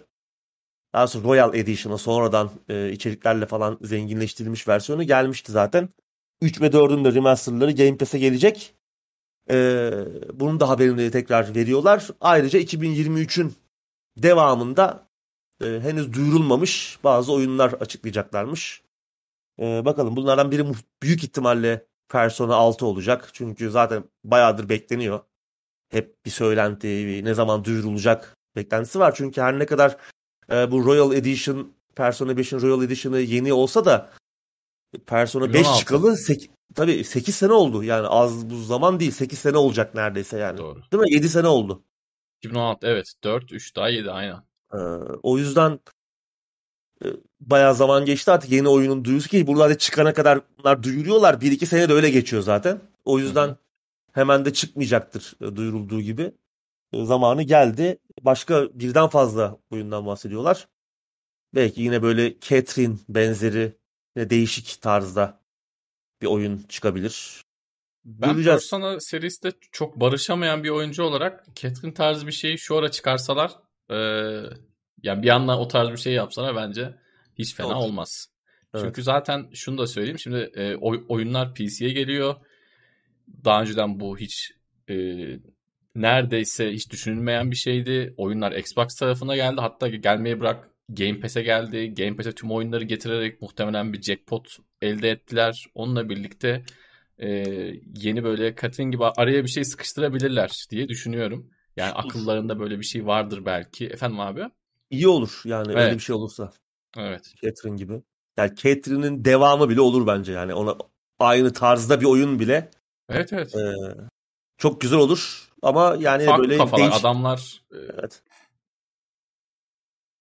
daha 0.93 1.07
sonra 1.07 1.27
Royal 1.27 1.55
Edition'a 1.55 1.97
sonradan 1.97 2.51
e, 2.69 2.91
içeriklerle 2.91 3.45
falan 3.45 3.77
zenginleştirilmiş 3.81 4.67
versiyonu 4.67 5.03
gelmişti 5.03 5.51
zaten. 5.51 5.89
3 6.41 6.61
ve 6.61 6.67
4'ün 6.67 7.05
de 7.05 7.13
remasterları 7.13 7.71
Game 7.71 7.97
Pass'e 7.97 8.19
gelecek. 8.19 8.73
Ee, 9.49 9.91
bunun 10.33 10.59
da 10.59 10.69
haberini 10.69 11.11
tekrar 11.11 11.55
veriyorlar. 11.55 12.07
Ayrıca 12.21 12.59
2023'ün 12.59 13.53
devamında 14.17 15.07
e, 15.61 15.65
henüz 15.65 16.13
duyurulmamış 16.13 16.99
bazı 17.03 17.33
oyunlar 17.33 17.73
açıklayacaklarmış. 17.73 18.83
Ee, 19.59 19.85
bakalım 19.85 20.15
bunlardan 20.15 20.51
biri 20.51 20.65
büyük 21.03 21.23
ihtimalle 21.23 21.85
Persona 22.09 22.55
6 22.55 22.85
olacak. 22.85 23.29
Çünkü 23.33 23.69
zaten 23.69 24.03
bayağıdır 24.23 24.69
bekleniyor. 24.69 25.19
Hep 25.89 26.25
bir 26.25 26.31
söylenti, 26.31 27.21
ne 27.23 27.33
zaman 27.33 27.63
duyurulacak 27.63 28.37
beklentisi 28.55 28.99
var. 28.99 29.13
Çünkü 29.15 29.41
her 29.41 29.59
ne 29.59 29.65
kadar 29.65 29.97
e, 30.51 30.71
bu 30.71 30.85
Royal 30.85 31.13
Edition, 31.13 31.73
Persona 31.95 32.31
5'in 32.31 32.61
Royal 32.61 32.83
Edition'ı 32.83 33.19
yeni 33.19 33.53
olsa 33.53 33.85
da 33.85 34.09
Persona 35.05 35.53
5 35.53 35.67
çıkalı 35.79 36.17
8, 36.17 36.49
tabii 36.75 37.03
8 37.03 37.35
sene 37.35 37.53
oldu. 37.53 37.83
Yani 37.83 38.07
az 38.07 38.49
bu 38.49 38.57
zaman 38.57 38.99
değil. 38.99 39.11
8 39.11 39.39
sene 39.39 39.57
olacak 39.57 39.95
neredeyse 39.95 40.37
yani. 40.37 40.57
Doğru. 40.57 40.81
Değil 40.91 41.03
mi? 41.03 41.13
7 41.13 41.29
sene 41.29 41.47
oldu. 41.47 41.83
2016 42.41 42.87
evet. 42.87 43.13
4, 43.23 43.51
3 43.51 43.75
daha 43.75 43.89
7 43.89 44.11
aynen. 44.11 44.43
Ee, 44.73 44.77
o 45.23 45.37
yüzden 45.37 45.79
e, 47.05 47.07
bayağı 47.39 47.75
zaman 47.75 48.05
geçti 48.05 48.31
artık 48.31 48.51
yeni 48.51 48.69
oyunun 48.69 49.05
duyurusu 49.05 49.29
ki 49.29 49.47
buralarda 49.47 49.77
çıkana 49.77 50.13
kadar 50.13 50.39
bunlar 50.59 50.83
duyuruyorlar. 50.83 51.33
1-2 51.33 51.65
sene 51.65 51.89
de 51.89 51.93
öyle 51.93 52.09
geçiyor 52.09 52.41
zaten. 52.41 52.81
O 53.05 53.19
yüzden 53.19 53.47
Hı-hı. 53.47 53.57
hemen 54.13 54.45
de 54.45 54.53
çıkmayacaktır 54.53 55.33
e, 55.41 55.55
duyurulduğu 55.55 56.01
gibi. 56.01 56.31
E, 56.93 57.05
zamanı 57.05 57.43
geldi. 57.43 57.97
Başka 58.21 58.67
birden 58.73 59.07
fazla 59.07 59.57
oyundan 59.71 60.05
bahsediyorlar. 60.05 60.67
Belki 61.55 61.81
yine 61.81 62.01
böyle 62.01 62.39
Catherine 62.39 62.95
benzeri 63.09 63.73
değişik 64.17 64.81
tarzda 64.81 65.39
bir 66.21 66.27
oyun 66.27 66.63
çıkabilir. 66.69 67.41
Ben 68.05 68.33
Göreceğiz. 68.33 68.59
Persona 68.59 68.99
serisinde 68.99 69.51
çok 69.71 69.99
barışamayan 69.99 70.63
bir 70.63 70.69
oyuncu 70.69 71.03
olarak 71.03 71.55
Catherine 71.55 71.93
tarzı 71.93 72.27
bir 72.27 72.31
şeyi 72.31 72.57
şu 72.57 72.77
ara 72.77 72.91
çıkarsalar 72.91 73.51
e, 73.89 73.95
yani 75.03 75.21
bir 75.21 75.27
yandan 75.27 75.59
o 75.59 75.67
tarz 75.67 75.91
bir 75.91 75.97
şey 75.97 76.13
yapsalar 76.13 76.55
bence 76.55 76.95
hiç 77.37 77.55
fena 77.55 77.67
Olur. 77.67 77.85
olmaz. 77.85 78.27
Evet. 78.73 78.85
Çünkü 78.85 79.03
zaten 79.03 79.49
şunu 79.53 79.77
da 79.77 79.87
söyleyeyim. 79.87 80.19
Şimdi 80.19 80.51
e, 80.55 80.75
oy- 80.75 81.05
oyunlar 81.09 81.53
PC'ye 81.53 81.91
geliyor. 81.91 82.35
Daha 83.45 83.61
önceden 83.61 83.99
bu 83.99 84.17
hiç 84.17 84.51
e, 84.89 84.95
neredeyse 85.95 86.71
hiç 86.71 86.91
düşünülmeyen 86.91 87.51
bir 87.51 87.55
şeydi. 87.55 88.13
Oyunlar 88.17 88.51
Xbox 88.51 88.95
tarafına 88.95 89.35
geldi. 89.35 89.61
Hatta 89.61 89.87
gelmeyi 89.87 90.39
bırak 90.39 90.69
Game 90.89 91.19
Pass'e 91.19 91.41
geldi. 91.41 91.93
Game 91.97 92.15
Pass'e 92.15 92.31
tüm 92.31 92.51
oyunları 92.51 92.83
getirerek 92.83 93.41
muhtemelen 93.41 93.93
bir 93.93 94.01
jackpot 94.01 94.57
elde 94.81 95.09
ettiler. 95.11 95.65
Onunla 95.75 96.09
birlikte 96.09 96.63
e, 97.17 97.27
yeni 97.97 98.23
böyle 98.23 98.55
Catherine 98.61 98.91
gibi 98.91 99.05
araya 99.05 99.43
bir 99.43 99.49
şey 99.49 99.63
sıkıştırabilirler 99.65 100.65
diye 100.69 100.89
düşünüyorum. 100.89 101.49
Yani 101.77 101.91
akıllarında 101.91 102.59
böyle 102.59 102.79
bir 102.79 102.83
şey 102.85 103.05
vardır 103.05 103.45
belki. 103.45 103.87
Efendim 103.87 104.19
abi? 104.19 104.43
İyi 104.89 105.07
olur 105.07 105.41
yani 105.45 105.69
öyle 105.69 105.81
Evet. 105.81 105.95
bir 105.95 105.99
şey 105.99 106.15
olursa. 106.15 106.51
Evet. 106.97 107.33
Catherine 107.43 107.77
gibi. 107.77 108.01
Yani 108.37 108.55
Catherine'in 108.55 109.25
devamı 109.25 109.69
bile 109.69 109.81
olur 109.81 110.07
bence 110.07 110.31
yani. 110.31 110.53
Ona 110.53 110.75
aynı 111.19 111.53
tarzda 111.53 112.01
bir 112.01 112.05
oyun 112.05 112.39
bile 112.39 112.71
Evet 113.09 113.33
evet. 113.33 113.55
e, 113.55 113.73
çok 114.57 114.81
güzel 114.81 114.99
olur. 114.99 115.49
Ama 115.61 115.95
yani 115.99 116.25
Farklı 116.25 116.43
böyle 116.43 116.57
kafalar. 116.57 116.81
değiş- 116.91 116.99
Adamlar 116.99 117.61
e, 117.73 117.77
Evet. 117.99 118.21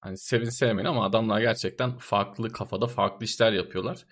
Hani 0.06 0.18
sevin 0.18 0.50
sevmeyin 0.50 0.88
ama 0.88 1.04
adamlar 1.04 1.40
gerçekten 1.40 1.98
farklı 1.98 2.50
kafada 2.52 2.86
farklı 2.86 3.24
işler 3.24 3.52
yapıyorlar. 3.52 4.06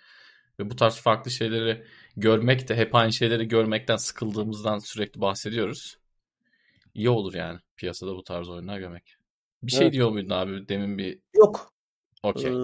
Ve 0.59 0.71
bu 0.71 0.77
tarz 0.77 0.97
farklı 0.97 1.31
şeyleri 1.31 1.85
görmek 2.17 2.69
de 2.69 2.77
hep 2.77 2.95
aynı 2.95 3.13
şeyleri 3.13 3.49
görmekten 3.49 3.97
sıkıldığımızdan 3.97 4.79
sürekli 4.79 5.21
bahsediyoruz. 5.21 5.99
İyi 6.95 7.11
olur 7.11 7.35
yani 7.35 7.59
piyasada 7.77 8.15
bu 8.15 8.25
tarz 8.25 8.49
oyunlar 8.49 8.79
görmek. 8.79 9.17
Bir 9.63 9.73
şey 9.73 9.83
Evet. 9.83 9.93
diyor 9.93 10.11
muydun 10.11 10.31
abi 10.31 10.69
demin 10.69 10.99
bir 10.99 11.19
Yok. 11.37 11.71
okey. 12.23 12.53
Ee, 12.53 12.55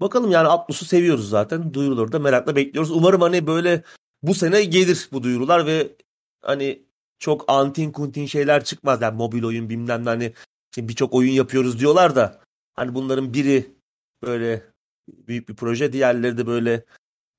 bakalım 0.00 0.30
yani 0.30 0.48
Atlus'u 0.48 0.84
seviyoruz 0.84 1.28
zaten. 1.28 1.74
Duyuruları 1.74 2.12
da 2.12 2.18
merakla 2.18 2.56
bekliyoruz. 2.56 2.90
Umarım 2.90 3.20
hani 3.20 3.46
böyle 3.46 3.82
bu 4.22 4.34
sene 4.34 4.64
gelir 4.64 5.08
bu 5.12 5.22
duyurular 5.22 5.66
ve 5.66 5.96
hani 6.42 6.82
çok 7.18 7.44
antin 7.48 7.92
kuntin 7.92 8.26
şeyler 8.26 8.64
çıkmaz. 8.64 9.02
Yani 9.02 9.16
mobil 9.16 9.44
oyun 9.44 9.68
bilmem 9.70 10.04
ne 10.04 10.08
hani 10.08 10.32
birçok 10.76 11.14
oyun 11.14 11.32
yapıyoruz 11.32 11.80
diyorlar 11.80 12.16
da 12.16 12.40
hani 12.80 12.94
bunların 12.94 13.34
biri 13.34 13.74
böyle 14.22 14.62
büyük 15.08 15.48
bir 15.48 15.56
proje 15.56 15.92
diğerleri 15.92 16.38
de 16.38 16.46
böyle 16.46 16.84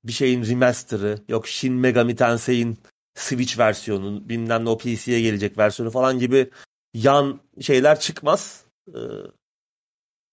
bir 0.04 0.12
şeyin 0.12 0.44
remaster'ı 0.46 1.18
yok 1.28 1.46
Shin 1.48 1.72
Megami 1.72 2.16
Tensei'in 2.16 2.78
Switch 3.14 3.58
versiyonu 3.58 4.28
bilmem 4.28 4.64
ne 4.64 4.68
o 4.68 4.78
PC'ye 4.78 5.20
gelecek 5.20 5.58
versiyonu 5.58 5.90
falan 5.90 6.18
gibi 6.18 6.50
yan 6.94 7.40
şeyler 7.60 8.00
çıkmaz. 8.00 8.66
Ee, 8.88 8.98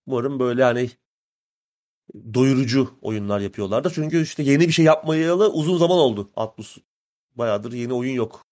umarım 0.07 0.39
böyle 0.39 0.63
hani 0.63 0.89
doyurucu 2.33 2.97
oyunlar 3.01 3.39
yapıyorlardı. 3.39 3.91
Çünkü 3.95 4.23
işte 4.23 4.43
yeni 4.43 4.67
bir 4.67 4.73
şey 4.73 4.85
yapmayalı 4.85 5.51
uzun 5.53 5.77
zaman 5.77 5.97
oldu 5.97 6.29
Atlus. 6.35 6.77
Bayağıdır 7.35 7.73
yeni 7.73 7.93
oyun 7.93 8.13
yok. 8.13 8.45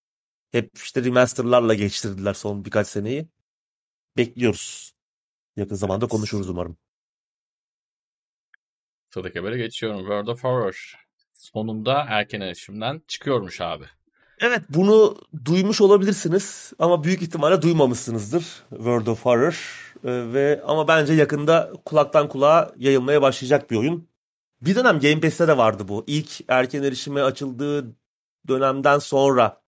Hep 0.51 0.71
işte 0.75 1.03
remasterlarla 1.03 1.73
geçtirdiler 1.73 2.33
son 2.33 2.65
birkaç 2.65 2.87
seneyi. 2.87 3.27
Bekliyoruz. 4.17 4.96
Yakın 5.57 5.75
zamanda 5.75 6.05
Evet. 6.05 6.11
konuşuruz 6.11 6.49
umarım. 6.49 6.77
Sıradaki 9.09 9.39
habere 9.39 9.57
geçiyorum. 9.57 9.99
World 9.99 10.27
of 10.27 10.43
Horror. 10.43 10.95
Sonunda 11.33 12.05
erken 12.09 12.41
erişimden 12.41 13.01
çıkıyormuş 13.07 13.61
abi. 13.61 13.85
Evet 14.39 14.61
bunu 14.69 15.17
duymuş 15.45 15.81
olabilirsiniz 15.81 16.73
ama 16.79 17.03
büyük 17.03 17.21
ihtimalle 17.21 17.61
duymamışsınızdır 17.61 18.43
World 18.69 19.07
of 19.07 19.25
Horror 19.25 19.83
Ee, 20.03 20.33
ve 20.33 20.61
ama 20.65 20.87
bence 20.87 21.13
yakında 21.13 21.73
kulaktan 21.85 22.29
kulağa 22.29 22.73
yayılmaya 22.77 23.21
başlayacak 23.21 23.71
bir 23.71 23.75
oyun. 23.75 24.09
Bir 24.61 24.75
dönem 24.75 24.99
Game 24.99 25.21
Pass'te 25.21 25.47
de 25.47 25.57
vardı 25.57 25.87
bu. 25.87 26.03
İlk 26.07 26.41
erken 26.47 26.83
erişime 26.83 27.21
açıldığı 27.21 27.95
dönemden 28.47 28.99
sonra 28.99 29.61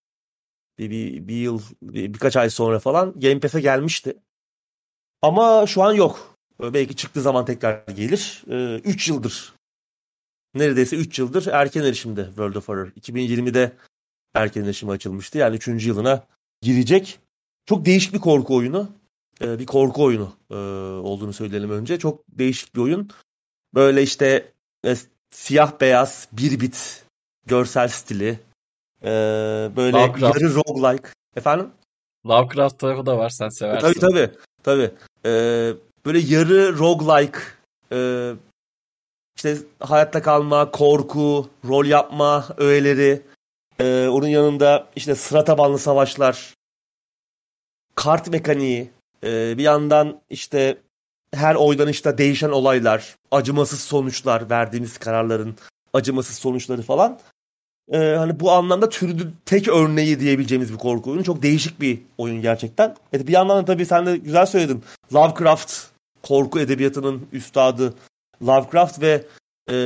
bir, 0.78 0.90
bir, 0.90 1.28
bir 1.28 1.34
yıl 1.36 1.62
bir- 1.82 2.14
birkaç 2.14 2.36
ay 2.36 2.50
sonra 2.50 2.78
falan 2.78 3.20
Game 3.20 3.40
Pass'e 3.40 3.60
gelmişti. 3.60 4.16
Ama 5.22 5.66
şu 5.66 5.82
an 5.82 5.92
yok. 5.92 6.34
Ee, 6.62 6.74
Belki 6.74 6.96
çıktığı 6.96 7.22
zaman 7.22 7.44
tekrar 7.44 7.86
gelir. 7.86 8.42
3 8.84 9.08
yıldır 9.08 9.54
neredeyse 10.54 10.96
3 10.96 11.18
yıldır 11.18 11.46
erken 11.46 11.82
erişimde 11.82 12.24
World 12.26 12.54
of 12.54 12.68
Horror. 12.68 12.86
2020'de 12.86 13.72
erken 14.34 14.64
erişime 14.64 14.92
açılmıştı. 14.92 15.38
Yani 15.38 15.56
3. 15.56 15.86
yılına 15.86 16.26
girecek. 16.62 17.18
Çok 17.66 17.84
değişik 17.84 18.14
bir 18.14 18.18
korku 18.18 18.56
oyunu. 18.56 18.90
Ee, 19.40 19.58
bir 19.58 19.66
korku 19.66 20.04
oyunu 20.04 20.32
e, 20.50 20.54
olduğunu 21.04 21.32
söyleyelim 21.32 21.70
önce. 21.70 21.98
Çok 21.98 22.24
değişik 22.28 22.74
bir 22.74 22.80
oyun. 22.80 23.10
Böyle 23.74 24.02
işte 24.02 24.52
e, 24.86 24.94
siyah 25.30 25.80
beyaz 25.80 26.28
bir 26.32 26.60
bit 26.60 27.04
görsel 27.46 27.88
stili. 27.88 28.38
Ee, 29.02 29.08
böyle 29.76 29.96
Lovecraft. 29.96 30.40
yarı 30.42 30.54
roguelike. 30.54 31.08
Efendim? 31.36 31.70
Lovecraft 32.26 32.78
tarafı 32.78 33.06
da 33.06 33.18
var 33.18 33.30
sen 33.30 33.48
seversin. 33.48 33.86
Tabii 33.86 33.98
tabii. 34.00 34.30
tabii. 34.62 34.90
Ee, 35.26 35.72
böyle 36.06 36.18
yarı 36.18 36.78
roguelike 36.78 37.38
e, 37.92 38.32
işte 39.36 39.56
hayatta 39.80 40.22
kalma, 40.22 40.70
korku, 40.70 41.50
rol 41.68 41.84
yapma 41.84 42.48
öğeleri. 42.56 43.22
Ee, 43.78 44.08
onun 44.08 44.28
yanında 44.28 44.88
işte 44.96 45.14
sıra 45.14 45.44
tabanlı 45.44 45.78
savaşlar, 45.78 46.54
kart 47.94 48.28
mekaniği, 48.28 48.90
e, 49.24 49.58
bir 49.58 49.62
yandan 49.62 50.20
işte 50.30 50.78
her 51.34 51.54
oynanışta 51.54 52.18
değişen 52.18 52.50
olaylar, 52.50 53.16
acımasız 53.30 53.80
sonuçlar, 53.80 54.50
verdiğimiz 54.50 54.98
kararların 54.98 55.56
acımasız 55.92 56.38
sonuçları 56.38 56.82
falan. 56.82 57.20
Ee, 57.90 57.98
hani 57.98 58.40
bu 58.40 58.52
anlamda 58.52 58.88
türünün 58.88 59.36
tek 59.46 59.68
örneği 59.68 60.20
diyebileceğimiz 60.20 60.72
bir 60.72 60.78
korku 60.78 61.10
oyunu. 61.10 61.24
Çok 61.24 61.42
değişik 61.42 61.80
bir 61.80 62.02
oyun 62.18 62.42
gerçekten. 62.42 62.96
Evet, 63.12 63.26
bir 63.26 63.32
yandan 63.32 63.58
da 63.58 63.64
tabii 63.64 63.86
sen 63.86 64.06
de 64.06 64.16
güzel 64.16 64.46
söyledin. 64.46 64.82
Lovecraft 65.14 65.86
korku 66.22 66.60
edebiyatının 66.60 67.28
üstadı 67.32 67.94
Lovecraft 68.42 69.00
ve 69.00 69.26
e, 69.70 69.76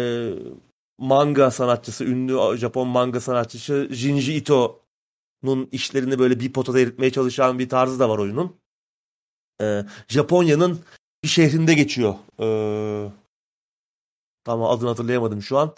manga 0.98 1.50
sanatçısı, 1.50 2.04
ünlü 2.04 2.56
Japon 2.56 2.88
manga 2.88 3.20
sanatçısı 3.20 3.88
Junji 3.90 4.34
Ito'nun 4.34 5.68
işlerini 5.72 6.18
böyle 6.18 6.40
bir 6.40 6.52
potada 6.52 6.80
eritmeye 6.80 7.12
çalışan 7.12 7.58
bir 7.58 7.68
tarzı 7.68 7.98
da 7.98 8.08
var 8.08 8.18
oyunun. 8.18 8.56
Ee, 9.60 9.84
Japonya'nın 10.08 10.80
bir 11.24 11.28
şehrinde 11.28 11.74
geçiyor. 11.74 12.14
Ee, 12.40 13.10
tamam 14.44 14.70
adını 14.70 14.88
hatırlayamadım 14.88 15.42
şu 15.42 15.58
an. 15.58 15.74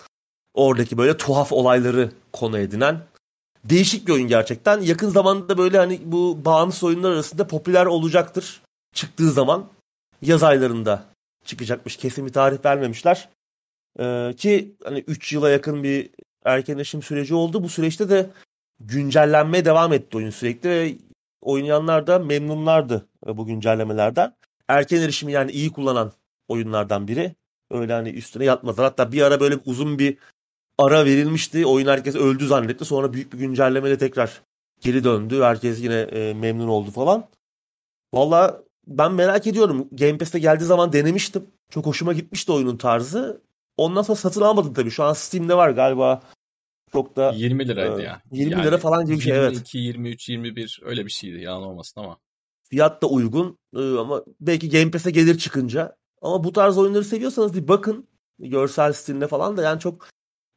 Oradaki 0.57 0.99
böyle 0.99 1.16
tuhaf 1.16 1.53
olayları 1.53 2.11
konu 2.33 2.59
edinen 2.59 3.03
değişik 3.64 4.09
bir 4.09 4.12
oyun 4.12 4.29
gerçekten. 4.29 4.81
Yakın 4.81 5.09
zamanda 5.09 5.59
böyle 5.59 5.79
hani 5.79 6.01
bu 6.05 6.45
bağımsız 6.45 6.85
oyunlar 6.85 7.11
arasında 7.11 7.47
popüler 7.47 7.87
olacaktır. 7.87 8.62
Çıktığı 8.95 9.31
zaman 9.31 9.66
yaz 10.23 10.42
aylarında 10.42 11.05
çıkacakmış. 11.45 11.97
Kesin 11.97 12.27
bir 12.27 12.33
tarih 12.33 12.64
vermemişler. 12.64 13.29
Ee, 14.01 14.35
ki 14.37 14.77
hani 14.85 14.99
3 15.07 15.33
yıla 15.33 15.51
yakın 15.51 15.83
bir 15.83 16.11
erken 16.45 16.77
erişim 16.77 17.03
süreci 17.03 17.35
oldu. 17.35 17.62
Bu 17.62 17.69
süreçte 17.69 18.09
de 18.09 18.31
güncellenmeye 18.81 19.64
devam 19.64 19.92
etti 19.92 20.16
oyun 20.16 20.31
sürekli 20.31 20.69
ve 20.69 20.95
oynayanlar 21.40 22.07
da 22.07 22.19
memnunlardı 22.19 23.07
bu 23.27 23.47
güncellemelerden. 23.47 24.35
Erken 24.69 25.01
erişimi 25.01 25.33
yani 25.33 25.51
iyi 25.51 25.73
kullanan 25.73 26.12
oyunlardan 26.49 27.09
biri. 27.09 27.35
Öyle 27.71 27.92
hani 27.92 28.09
üstüne 28.09 28.45
yatmadılar. 28.45 28.85
Hatta 28.85 29.12
bir 29.12 29.23
ara 29.23 29.40
böyle 29.40 29.57
uzun 29.66 29.99
bir 29.99 30.19
ara 30.78 31.04
verilmişti. 31.04 31.66
Oyun 31.66 31.86
herkes 31.86 32.14
öldü 32.14 32.46
zannetti. 32.46 32.84
Sonra 32.84 33.12
büyük 33.12 33.32
bir 33.32 33.38
güncellemeyle 33.38 33.98
tekrar 33.98 34.42
geri 34.80 35.04
döndü. 35.04 35.42
Herkes 35.42 35.82
yine 35.82 35.94
e, 36.00 36.34
memnun 36.34 36.68
oldu 36.68 36.90
falan. 36.90 37.28
Valla 38.14 38.62
ben 38.86 39.12
merak 39.12 39.46
ediyorum. 39.46 39.88
Game 39.92 40.18
Pass'te 40.18 40.38
geldiği 40.38 40.64
zaman 40.64 40.92
denemiştim. 40.92 41.46
Çok 41.70 41.86
hoşuma 41.86 42.12
gitmişti 42.12 42.52
oyunun 42.52 42.76
tarzı. 42.76 43.42
Ondan 43.76 44.02
sonra 44.02 44.16
satın 44.16 44.40
almadım 44.40 44.74
tabii. 44.74 44.90
Şu 44.90 45.04
an 45.04 45.12
Steam'de 45.12 45.56
var 45.56 45.70
galiba. 45.70 46.22
Çok 46.92 47.16
da 47.16 47.32
20 47.36 47.68
liraydı 47.68 48.00
Ee, 48.00 48.04
ya. 48.04 48.22
20 48.32 48.62
lira 48.62 48.78
falan 48.78 49.06
gibi 49.06 49.16
bir 49.16 49.20
şey, 49.20 49.36
evet. 49.36 49.52
22, 49.52 49.78
23, 49.78 50.28
21 50.28 50.80
öyle 50.84 51.06
bir 51.06 51.10
şeydi 51.10 51.42
yalan 51.42 51.62
olmasın 51.62 52.00
ama. 52.00 52.18
fiyat 52.70 53.02
da 53.02 53.06
uygun 53.06 53.58
Ee, 53.76 53.78
ama 53.78 54.24
belki 54.40 54.70
Game 54.70 54.90
Pass'e 54.90 55.10
gelir 55.10 55.38
çıkınca. 55.38 55.96
Ama 56.22 56.44
bu 56.44 56.52
tarz 56.52 56.78
oyunları 56.78 57.04
seviyorsanız 57.04 57.54
bir 57.54 57.68
bakın. 57.68 58.08
Görsel 58.38 58.92
stilinde 58.92 59.28
falan 59.28 59.56
da 59.56 59.62
yani 59.62 59.80
çok 59.80 60.08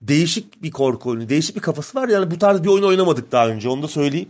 değişik 0.01 0.63
bir 0.63 0.71
korku 0.71 1.09
oyunu. 1.09 1.29
Değişik 1.29 1.55
bir 1.55 1.61
kafası 1.61 1.99
var. 1.99 2.09
Yani 2.09 2.31
bu 2.31 2.39
tarz 2.39 2.63
bir 2.63 2.67
oyun 2.67 2.83
oynamadık 2.83 3.31
daha 3.31 3.47
önce. 3.47 3.69
Onu 3.69 3.83
da 3.83 3.87
söyleyeyim. 3.87 4.29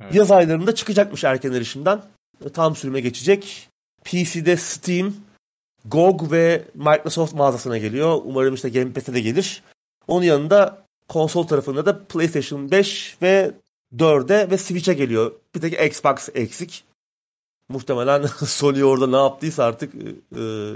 Evet. 0.00 0.14
Yaz 0.14 0.30
aylarında 0.30 0.74
çıkacakmış 0.74 1.24
erken 1.24 1.52
erişimden. 1.52 2.02
E, 2.44 2.48
Tam 2.48 2.76
sürüme 2.76 3.00
geçecek. 3.00 3.68
PC'de 4.04 4.56
Steam, 4.56 5.14
GOG 5.84 6.32
ve 6.32 6.64
Microsoft 6.74 7.34
mağazasına 7.34 7.78
geliyor. 7.78 8.20
Umarım 8.24 8.54
işte 8.54 8.68
Game 8.68 8.92
Pass'e 8.92 9.14
de 9.14 9.20
gelir. 9.20 9.62
Onun 10.08 10.24
yanında 10.24 10.84
konsol 11.08 11.46
tarafında 11.46 11.86
da 11.86 12.04
PlayStation 12.04 12.70
5 12.70 13.16
ve 13.22 13.54
4'e 13.96 14.50
ve 14.50 14.58
Switch'e 14.58 14.94
geliyor. 14.94 15.32
Bir 15.54 15.60
tek 15.60 15.86
Xbox 15.86 16.28
eksik. 16.34 16.84
Muhtemelen 17.68 18.26
Sony 18.46 18.84
orada 18.84 19.06
ne 19.06 19.16
yaptıysa 19.16 19.64
artık 19.64 19.94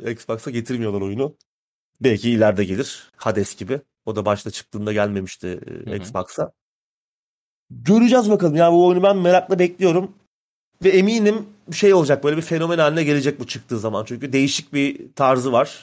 e, 0.05 0.13
Xbox'a 0.13 0.51
getirmiyorlar 0.51 1.01
oyunu. 1.01 1.35
Belki 2.01 2.31
ileride 2.31 2.65
gelir. 2.65 3.11
Hades 3.17 3.57
gibi. 3.57 3.81
O 4.07 4.17
da 4.17 4.25
başta 4.25 4.51
çıktığında 4.51 4.93
gelmemişti 4.93 5.61
e, 5.87 5.97
Xbox'a. 5.97 6.53
Göreceğiz 7.71 8.31
bakalım. 8.31 8.57
Yani 8.57 8.73
bu 8.73 8.87
oyunu 8.87 9.03
ben 9.03 9.17
merakla 9.17 9.59
bekliyorum. 9.59 10.13
Ve 10.85 10.89
eminim 10.89 11.47
şey 11.73 11.95
olacak 11.95 12.25
böyle 12.25 12.37
bir 12.37 12.43
fenomen 12.43 12.79
haline 12.79 13.05
gelecek 13.05 13.41
bu 13.41 13.47
çıktığı 13.47 13.79
zaman. 13.79 14.05
Çünkü 14.05 14.33
değişik 14.33 14.73
bir 14.73 15.13
tarzı 15.15 15.53
var. 15.53 15.83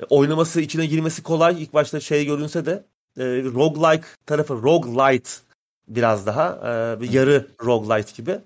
E, 0.00 0.04
oynaması, 0.04 0.60
içine 0.60 0.86
girmesi 0.86 1.22
kolay. 1.22 1.62
İlk 1.62 1.74
başta 1.74 2.00
şey 2.00 2.26
görünse 2.26 2.66
de 2.66 2.84
e, 3.18 3.24
roguelike 3.42 4.06
tarafı, 4.26 4.54
roguelite 4.54 5.30
biraz 5.88 6.26
daha. 6.26 6.52
E, 6.96 7.00
bir 7.00 7.12
yarı 7.12 7.46
roguelite 7.64 8.12
gibi. 8.16 8.38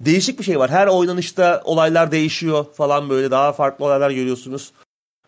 Değişik 0.00 0.38
bir 0.38 0.44
şey 0.44 0.58
var. 0.58 0.70
Her 0.70 0.86
oynanışta 0.86 1.62
olaylar 1.64 2.12
değişiyor 2.12 2.66
falan 2.72 3.10
böyle. 3.10 3.30
Daha 3.30 3.52
farklı 3.52 3.84
olaylar 3.84 4.10
görüyorsunuz. 4.10 4.72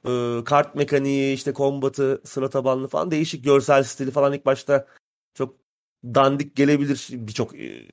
E, 0.06 0.44
kart 0.44 0.74
mekaniği, 0.74 1.34
işte 1.34 1.52
kombatı, 1.52 2.22
sıra 2.24 2.50
tabanlı 2.50 2.88
falan 2.88 3.10
değişik 3.10 3.44
görsel 3.44 3.82
stili 3.82 4.10
falan 4.10 4.32
ilk 4.32 4.46
başta 4.46 4.86
çok 5.34 5.56
dandik 6.04 6.56
gelebilir 6.56 7.08
birçok 7.10 7.60
e, 7.60 7.88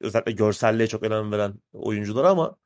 özellikle 0.00 0.32
görselliğe 0.32 0.88
çok 0.88 1.02
önem 1.02 1.32
veren 1.32 1.54
oyuncular 1.72 2.24
ama 2.24 2.56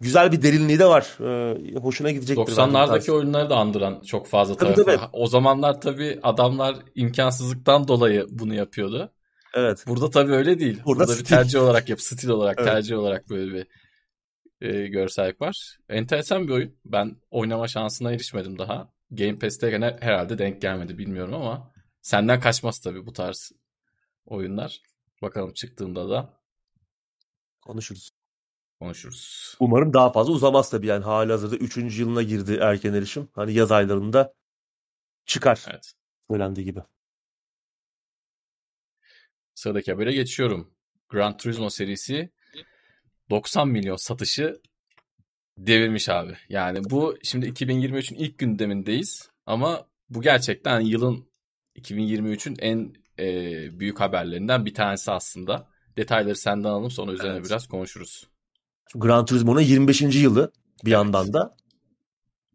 güzel 0.00 0.32
bir 0.32 0.42
derinliği 0.42 0.78
de 0.78 0.86
var. 0.86 1.16
Ee, 1.20 1.78
hoşuna 1.78 2.10
gidecektir. 2.10 2.52
90'lardaki 2.52 3.12
oyunları 3.12 3.50
da 3.50 3.56
andıran 3.56 4.00
çok 4.06 4.26
fazla 4.26 4.56
tabii, 4.56 4.74
tarafı. 4.74 4.84
Tabii. 4.84 5.10
O 5.12 5.26
zamanlar 5.26 5.80
tabii 5.80 6.20
adamlar 6.22 6.76
imkansızlıktan 6.94 7.88
dolayı 7.88 8.26
bunu 8.30 8.54
yapıyordu. 8.54 9.12
Evet. 9.54 9.84
Burada 9.86 10.10
tabii 10.10 10.32
öyle 10.32 10.58
değil. 10.58 10.80
Burada, 10.86 11.06
Burada 11.06 11.18
bir 11.20 11.24
tercih 11.24 11.62
olarak 11.62 11.88
yap, 11.88 12.00
stil 12.00 12.28
olarak, 12.28 12.58
evet. 12.58 12.68
tercih 12.68 12.98
olarak 12.98 13.30
böyle 13.30 13.54
bir 13.54 13.66
e, 14.60 14.86
görsellik 14.86 15.40
var. 15.40 15.78
Enteresan 15.88 16.48
bir 16.48 16.52
oyun. 16.52 16.78
Ben 16.84 17.16
oynama 17.30 17.68
şansına 17.68 18.12
erişmedim 18.12 18.58
daha. 18.58 18.92
Game 19.10 19.38
Pass'te 19.38 19.70
gene 19.70 19.96
herhalde 20.00 20.38
denk 20.38 20.62
gelmedi 20.62 20.98
bilmiyorum 20.98 21.34
ama 21.34 21.72
senden 22.02 22.40
kaçmaz 22.40 22.80
tabii 22.80 23.06
bu 23.06 23.12
tarz 23.12 23.52
oyunlar. 24.24 24.82
Bakalım 25.22 25.52
çıktığında 25.52 26.10
da 26.10 26.40
konuşuruz. 27.60 28.10
Konuşuruz. 28.80 29.56
Umarım 29.60 29.92
daha 29.92 30.12
fazla 30.12 30.32
uzamaz 30.32 30.70
tabii 30.70 30.86
yani 30.86 31.04
hali 31.04 31.32
hazırda 31.32 31.56
3. 31.56 31.98
yılına 31.98 32.22
girdi 32.22 32.58
erken 32.60 32.94
erişim. 32.94 33.28
Hani 33.32 33.52
yaz 33.52 33.72
aylarında 33.72 34.34
çıkar. 35.26 35.64
Evet. 35.70 35.92
Söylendiği 36.30 36.66
gibi. 36.66 36.80
Sıradaki 39.54 39.92
habere 39.92 40.12
geçiyorum. 40.12 40.74
Gran 41.08 41.36
Turismo 41.36 41.70
serisi 41.70 42.30
90 43.30 43.68
milyon 43.68 43.96
satışı 43.96 44.60
devirmiş 45.58 46.08
abi. 46.08 46.36
Yani 46.48 46.80
bu 46.90 47.16
şimdi 47.22 47.48
2023'ün 47.48 48.18
ilk 48.18 48.38
gündemindeyiz 48.38 49.30
ama 49.46 49.86
bu 50.10 50.22
gerçekten 50.22 50.80
yılın 50.80 51.28
2023'ün 51.76 52.56
en 52.58 52.94
e, 53.18 53.80
büyük 53.80 54.00
haberlerinden 54.00 54.66
bir 54.66 54.74
tanesi 54.74 55.12
aslında. 55.12 55.68
Detayları 55.96 56.36
senden 56.36 56.68
alalım 56.68 56.90
sonra 56.90 57.12
üzerine 57.12 57.36
evet. 57.36 57.46
biraz 57.46 57.66
konuşuruz. 57.66 58.28
Gran 58.94 59.24
Turismo'nun 59.24 59.60
25. 59.60 60.00
yılı 60.02 60.52
bir 60.84 60.90
evet. 60.90 60.92
yandan 60.92 61.32
da. 61.32 61.56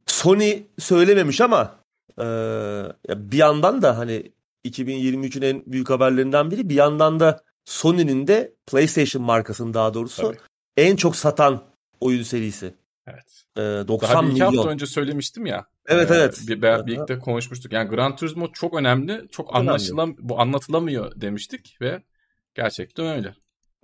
Sony 0.06 0.64
söylememiş 0.80 1.42
ama 1.42 1.80
e, 2.20 2.26
bir 3.10 3.38
yandan 3.38 3.82
da 3.82 3.98
hani 3.98 4.32
2023'ün 4.66 5.42
en 5.42 5.64
büyük 5.66 5.90
haberlerinden 5.90 6.52
biri 6.52 6.70
bir 6.70 6.76
yandan 6.76 7.20
da 7.20 7.44
Sony'nin 7.66 8.28
de 8.28 8.54
PlayStation 8.68 9.24
markasının 9.24 9.74
daha 9.74 9.94
doğrusu 9.94 10.22
Tabii. 10.22 10.38
En 10.78 10.96
çok 10.96 11.16
satan 11.16 11.64
oyun 12.00 12.24
serisi. 12.24 12.74
Evet. 13.08 13.46
Ee, 13.58 13.62
90 13.88 14.10
Daha 14.10 14.22
bir 14.22 14.28
iki 14.28 14.34
milyon. 14.34 14.56
hafta 14.56 14.70
önce 14.70 14.86
söylemiştim 14.86 15.46
ya. 15.46 15.66
Evet 15.88 16.12
e, 16.12 16.16
evet. 16.16 16.42
Bir, 16.48 16.62
bir, 16.62 16.86
birlikte 16.86 17.20
konuşmuştuk. 17.20 17.74
Yani 17.74 17.90
Gran 17.90 18.16
Turismo 18.16 18.52
çok 18.52 18.74
önemli. 18.74 19.28
Çok 19.32 19.56
anlaşılam 19.56 20.16
bu 20.20 20.40
anlatılamıyor 20.40 21.22
demiştik 21.22 21.78
ve 21.82 22.04
gerçekten 22.56 23.06
öyle. 23.06 23.36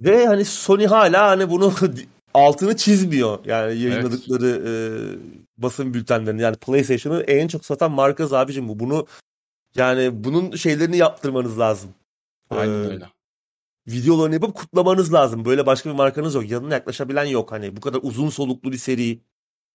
Ve 0.02 0.28
hani 0.28 0.46
Sony 0.46 0.86
hala 0.86 1.28
hani 1.28 1.50
bunu 1.50 1.74
altını 2.34 2.78
çizmiyor. 2.78 3.46
Yani 3.46 3.80
yayınladıkları 3.80 4.48
evet. 4.48 5.18
e, 5.18 5.64
basın 5.64 5.94
bültenlerini. 5.94 6.42
Yani 6.42 6.56
PlayStation'ın 6.56 7.24
en 7.28 7.48
çok 7.48 7.66
satan 7.66 7.92
markası 7.92 8.38
abicim 8.38 8.70
bu. 8.70 8.80
Bunu 8.80 9.08
yani 9.76 10.24
bunun 10.24 10.56
şeylerini 10.56 10.98
yaptırmanız 10.98 11.60
lazım. 11.60 11.94
Aynen 12.50 12.74
ee, 12.74 12.88
öyle. 12.88 13.06
Videolarını 13.88 14.34
yapıp 14.34 14.56
kutlamanız 14.56 15.14
lazım. 15.14 15.46
Böyle 15.46 15.66
başka 15.66 15.90
bir 15.90 15.96
markanız 15.96 16.36
yok. 16.36 16.50
Yanına 16.50 16.74
yaklaşabilen 16.74 17.26
yok. 17.26 17.52
Hani 17.52 17.78
bu 17.78 17.82
kadar 17.82 18.00
uzun 18.04 18.30
soluklu 18.30 18.72
bir 18.72 18.78
seri. 18.78 19.20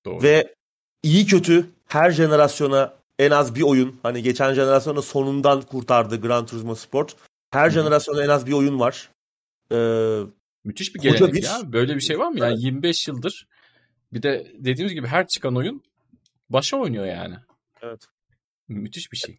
Doğru. 0.04 0.22
Ve 0.22 0.54
iyi 1.02 1.26
kötü 1.26 1.70
her 1.86 2.10
jenerasyona 2.10 2.94
en 3.18 3.30
az 3.30 3.54
bir 3.54 3.62
oyun. 3.62 4.00
Hani 4.02 4.22
geçen 4.22 4.54
jenerasyona 4.54 5.02
sonundan 5.02 5.62
kurtardı 5.62 6.20
Gran 6.20 6.46
Turismo 6.46 6.74
Sport. 6.74 7.16
Her 7.50 7.68
Hı. 7.68 7.72
jenerasyona 7.72 8.24
en 8.24 8.28
az 8.28 8.46
bir 8.46 8.52
oyun 8.52 8.80
var. 8.80 9.10
Ee, 9.72 10.20
Müthiş 10.64 10.94
bir 10.94 11.00
gelenek 11.00 11.34
bir... 11.34 11.42
ya. 11.42 11.72
Böyle 11.72 11.94
bir 11.96 12.00
şey 12.00 12.18
var 12.18 12.28
mı? 12.28 12.38
Yani 12.38 12.52
evet. 12.52 12.64
25 12.64 13.08
yıldır 13.08 13.46
bir 14.12 14.22
de 14.22 14.52
dediğimiz 14.54 14.94
gibi 14.94 15.06
her 15.06 15.26
çıkan 15.26 15.56
oyun 15.56 15.82
başa 16.50 16.76
oynuyor 16.76 17.06
yani. 17.06 17.36
Evet. 17.82 18.06
Müthiş 18.68 19.12
bir 19.12 19.16
şey. 19.16 19.38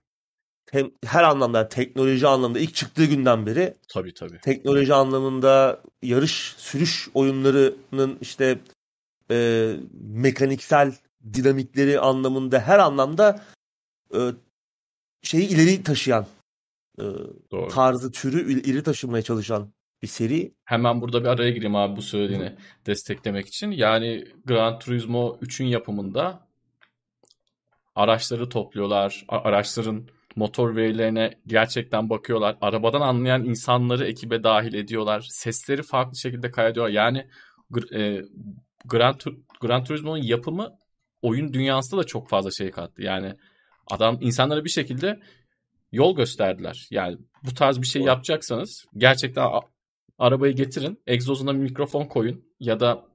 Hem 0.72 0.92
her 1.06 1.24
anlamda 1.24 1.70
teknoloji 1.70 2.28
anlamında 2.28 2.60
ilk 2.60 2.76
çıktığı 2.76 3.06
günden 3.06 3.46
beri 3.46 3.78
tabii 3.90 4.14
tabii. 4.14 4.40
Teknoloji 4.42 4.94
anlamında 4.94 5.82
yarış 6.02 6.56
sürüş 6.58 7.10
oyunlarının 7.14 8.18
işte 8.22 8.60
e, 9.32 9.74
mekaniksel 10.02 10.94
dinamikleri 11.34 12.00
anlamında 12.00 12.60
her 12.60 12.80
anlamda 12.80 13.42
e, 14.14 14.20
şeyi 15.22 15.48
ileri 15.48 15.84
taşıyan 15.84 16.26
e, 17.00 17.04
Doğru. 17.52 17.68
tarzı 17.68 18.12
türü 18.12 18.62
ileri 18.62 18.84
taşımaya 18.84 19.22
çalışan 19.22 19.74
bir 20.02 20.08
seri. 20.08 20.54
Hemen 20.66 21.02
burada 21.02 21.22
bir 21.22 21.28
araya 21.28 21.52
gireyim 21.52 21.76
abi 21.76 21.96
bu 21.96 22.02
söylediğini 22.02 22.46
Hı. 22.46 22.58
desteklemek 22.86 23.48
için. 23.48 23.72
Yani 23.72 24.28
Gran 24.46 24.80
Turismo 24.80 25.38
3'ün 25.42 25.68
yapımında 25.68 26.48
araçları 27.96 28.50
topluyorlar. 28.50 29.26
Araçların 29.28 30.10
motor 30.38 30.76
verilerine 30.76 31.39
gerçekten 31.47 32.10
bakıyorlar. 32.10 32.58
Arabadan 32.62 33.02
anlayan 33.02 33.43
insanları 33.43 34.08
ekibe 34.08 34.43
dahil 34.43 34.73
ediyorlar. 34.73 35.28
Sesleri 35.30 35.84
farklı 35.84 36.17
şekilde 36.17 36.52
kaydediyorlar. 36.52 36.93
Yani 36.93 37.28
e, 37.93 38.21
Gran, 38.86 39.17
Tur 39.17 39.34
Gran 39.62 39.84
Turismo'nun 39.84 40.23
yapımı 40.23 40.69
oyun 41.21 41.54
dünyasında 41.54 42.02
da 42.02 42.06
çok 42.06 42.30
fazla 42.30 42.52
şey 42.52 42.71
kattı. 42.71 43.02
Yani 43.02 43.34
adam 43.91 44.17
insanlara 44.21 44.65
bir 44.65 44.69
şekilde 44.69 45.19
yol 45.91 46.15
gösterdiler. 46.15 46.88
Yani 46.91 47.17
bu 47.43 47.54
tarz 47.54 47.82
bir 47.82 47.88
şey 47.88 48.02
yapacaksanız 48.02 48.86
gerçekten 48.97 49.47
arabayı 50.17 50.56
getirin, 50.56 51.02
egzozuna 51.08 51.54
bir 51.54 51.60
mikrofon 51.60 52.06
koyun 52.06 52.43
ya 52.60 52.80
da 52.80 53.06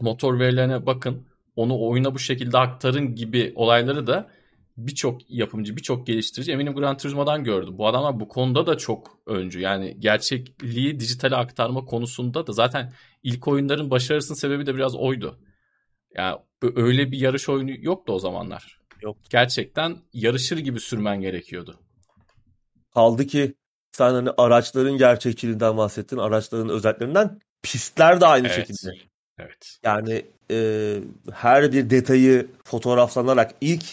motor 0.00 0.38
verilerine 0.38 0.86
bakın, 0.86 1.28
onu 1.56 1.80
oyuna 1.88 2.14
bu 2.14 2.18
şekilde 2.18 2.58
aktarın 2.58 3.14
gibi 3.14 3.52
olayları 3.54 4.06
da 4.06 4.30
birçok 4.78 5.30
yapımcı, 5.30 5.76
birçok 5.76 6.06
geliştirici 6.06 6.52
eminim 6.52 6.74
Gran 6.74 6.96
Turismo'dan 6.96 7.44
gördü. 7.44 7.70
Bu 7.72 7.86
adamlar 7.86 8.20
bu 8.20 8.28
konuda 8.28 8.66
da 8.66 8.78
çok 8.78 9.18
öncü. 9.26 9.60
Yani 9.60 9.96
gerçekliği 10.00 11.00
dijitale 11.00 11.36
aktarma 11.36 11.84
konusunda 11.84 12.46
da 12.46 12.52
zaten 12.52 12.92
ilk 13.22 13.48
oyunların 13.48 13.90
başarısının 13.90 14.38
sebebi 14.38 14.66
de 14.66 14.74
biraz 14.74 14.96
oydu. 14.96 15.38
Yani 16.14 16.38
öyle 16.76 17.12
bir 17.12 17.18
yarış 17.18 17.48
oyunu 17.48 17.70
yoktu 17.78 18.12
o 18.12 18.18
zamanlar. 18.18 18.78
Yok. 19.02 19.16
Gerçekten 19.30 19.96
yarışır 20.12 20.58
gibi 20.58 20.80
sürmen 20.80 21.20
gerekiyordu. 21.20 21.80
Kaldı 22.94 23.26
ki 23.26 23.54
sen 23.92 24.10
hani 24.10 24.30
araçların 24.36 24.96
gerçekçiliğinden 24.96 25.76
bahsettin. 25.76 26.16
Araçların 26.16 26.68
özelliklerinden 26.68 27.40
pistler 27.62 28.20
de 28.20 28.26
aynı 28.26 28.46
evet. 28.46 28.56
şekilde. 28.56 28.92
Evet. 29.38 29.78
Yani 29.84 30.26
e, 30.50 30.98
her 31.32 31.72
bir 31.72 31.90
detayı 31.90 32.48
fotoğraflanarak 32.64 33.54
ilk 33.60 33.84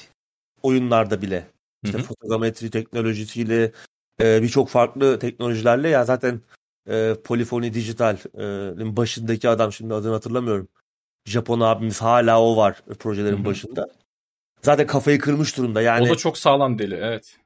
oyunlarda 0.65 1.21
bile 1.21 1.47
işte 1.83 1.97
fotogrametri 1.97 2.69
teknolojisiyle 2.69 3.71
e, 4.21 4.41
birçok 4.41 4.69
farklı 4.69 5.19
teknolojilerle 5.19 5.89
ya 5.89 6.05
zaten 6.05 6.41
e, 6.89 7.15
Polyphony 7.23 7.73
Digital'in 7.73 8.91
e, 8.91 8.97
başındaki 8.97 9.49
adam 9.49 9.73
şimdi 9.73 9.93
adını 9.93 10.13
hatırlamıyorum. 10.13 10.67
Japon 11.25 11.59
abimiz 11.59 12.01
hala 12.01 12.41
o 12.41 12.57
var 12.57 12.81
projelerin 12.99 13.37
Hı-hı. 13.37 13.45
başında. 13.45 13.87
Zaten 14.61 14.87
kafayı 14.87 15.19
kırmış 15.19 15.57
durumda 15.57 15.81
yani. 15.81 16.07
O 16.07 16.09
da 16.09 16.15
çok 16.15 16.37
sağlam 16.37 16.79
deli 16.79 16.95
evet. 16.95 17.37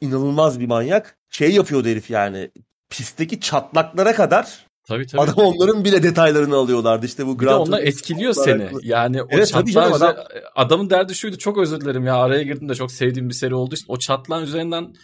İnanılmaz 0.00 0.60
bir 0.60 0.66
manyak. 0.66 1.16
Şey 1.30 1.54
yapıyordu 1.54 1.88
herif 1.88 2.10
yani 2.10 2.50
pistteki 2.90 3.40
çatlaklara 3.40 4.14
kadar 4.14 4.66
Tabii 4.84 5.06
tabii. 5.06 5.22
Adam 5.22 5.34
onların 5.36 5.84
bile 5.84 6.02
detaylarını 6.02 6.56
alıyorlardı. 6.56 7.06
İşte 7.06 7.26
bu 7.26 7.38
de 7.38 7.54
onlar 7.54 7.82
etkiliyor 7.82 8.32
seni. 8.32 8.70
Yani 8.82 9.22
o 9.22 9.26
evet, 9.30 9.48
çatlağın 9.48 9.92
adam... 9.92 10.16
adamın 10.54 10.90
derdi 10.90 11.14
şuydu. 11.14 11.38
Çok 11.38 11.58
özür 11.58 11.80
dilerim 11.80 12.06
ya 12.06 12.16
araya 12.16 12.42
girdim 12.42 12.68
de 12.68 12.74
çok 12.74 12.92
sevdiğim 12.92 13.28
bir 13.28 13.34
seri 13.34 13.54
olduğu 13.54 13.74
için 13.74 13.86
o 13.88 13.96
çatlağın 13.96 14.42
üzerinden 14.42 14.94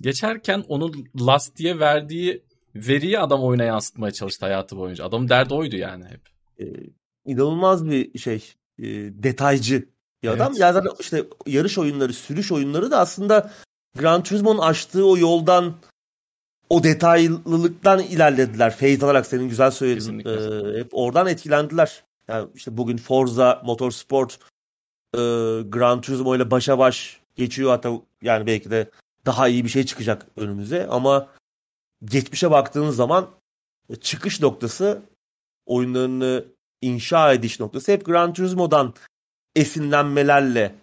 geçerken 0.00 0.64
onun 0.68 1.06
lastiğe 1.20 1.78
verdiği 1.78 2.44
veriyi 2.74 3.18
adam 3.18 3.44
oyuna 3.44 3.64
yansıtmaya 3.64 4.12
çalıştı 4.12 4.46
hayatı 4.46 4.76
boyunca. 4.76 5.04
Adamın 5.04 5.28
derdi 5.28 5.54
oydu 5.54 5.76
yani 5.76 6.04
hep. 6.04 6.20
Ee, 6.60 6.64
inanılmaz 7.24 7.86
bir 7.86 8.18
şey. 8.18 8.52
E, 8.78 8.84
detaycı 9.22 9.88
bir 10.22 10.28
adam. 10.28 10.48
Evet. 10.50 10.60
Ya 10.60 10.72
zaten 10.72 10.90
işte 11.00 11.24
yarış 11.46 11.78
oyunları, 11.78 12.12
sürüş 12.12 12.52
oyunları 12.52 12.90
da 12.90 12.98
aslında 12.98 13.50
Gran 13.98 14.22
Turismo'nun 14.22 14.58
açtığı 14.58 15.06
o 15.06 15.18
yoldan 15.18 15.74
o 16.70 16.82
detaylılıktan 16.82 18.02
ilerlediler. 18.02 18.76
Feyz 18.76 19.04
alarak 19.04 19.26
senin 19.26 19.48
güzel 19.48 19.70
söylediğin. 19.70 20.18
Ee, 20.18 20.78
hep 20.78 20.88
oradan 20.92 21.26
etkilendiler. 21.26 22.04
Yani 22.28 22.48
işte 22.54 22.76
bugün 22.76 22.96
Forza 22.96 23.62
Motorsport 23.64 24.38
e, 25.14 25.18
Gran 25.62 26.00
Turismo 26.00 26.36
ile 26.36 26.50
başa 26.50 26.78
baş 26.78 27.20
geçiyor. 27.36 27.70
Hatta 27.70 27.92
yani 28.22 28.46
belki 28.46 28.70
de 28.70 28.90
daha 29.26 29.48
iyi 29.48 29.64
bir 29.64 29.68
şey 29.68 29.86
çıkacak 29.86 30.26
önümüze. 30.36 30.86
Ama 30.86 31.28
geçmişe 32.04 32.50
baktığınız 32.50 32.96
zaman 32.96 33.30
çıkış 34.00 34.40
noktası 34.40 35.02
oyunlarını 35.66 36.44
inşa 36.82 37.32
ediş 37.32 37.60
noktası 37.60 37.92
hep 37.92 38.04
Gran 38.04 38.32
Turismo'dan 38.32 38.94
esinlenmelerle 39.56 40.74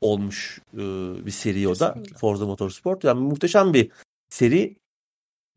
olmuş 0.00 0.60
e, 0.74 0.78
bir 1.26 1.30
seri 1.30 1.68
o 1.68 1.78
da. 1.78 1.98
Forza 2.16 2.46
Motorsport. 2.46 3.04
Yani 3.04 3.20
muhteşem 3.20 3.74
bir 3.74 3.90
seri. 4.30 4.76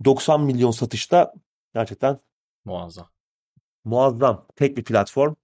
90 0.06 0.42
milyon 0.42 0.72
satışta 0.72 1.34
gerçekten 1.74 2.20
muazzam. 2.66 3.10
Muazzam. 3.84 4.48
Tek 4.56 4.78
bir 4.78 4.84
platform. 4.84 5.36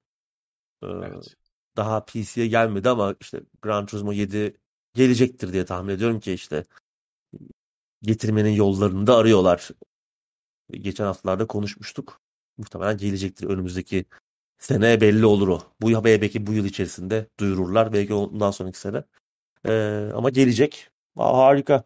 Ee, 0.83 0.87
evet. 0.87 1.35
Daha 1.77 2.05
PC'ye 2.05 2.47
gelmedi 2.47 2.89
ama 2.89 3.15
işte 3.21 3.41
Gran 3.61 3.85
Turismo 3.85 4.13
7 4.13 4.57
gelecektir 4.93 5.53
diye 5.53 5.65
tahmin 5.65 5.93
ediyorum 5.93 6.19
ki 6.19 6.33
işte 6.33 6.65
getirmenin 8.01 8.51
yollarını 8.51 9.07
da 9.07 9.15
arıyorlar. 9.15 9.69
Geçen 10.71 11.05
haftalarda 11.05 11.47
konuşmuştuk. 11.47 12.21
Muhtemelen 12.57 12.97
gelecektir 12.97 13.47
önümüzdeki 13.47 14.05
sene 14.59 15.01
belli 15.01 15.25
olur 15.25 15.47
o. 15.47 15.61
Bu 15.81 16.03
belki 16.03 16.47
bu 16.47 16.53
yıl 16.53 16.65
içerisinde 16.65 17.29
duyururlar. 17.39 17.93
Belki 17.93 18.13
ondan 18.13 18.51
sonraki 18.51 18.79
sene. 18.79 19.03
Ee, 19.65 20.09
ama 20.13 20.29
gelecek. 20.29 20.89
Aa, 21.15 21.37
harika. 21.37 21.83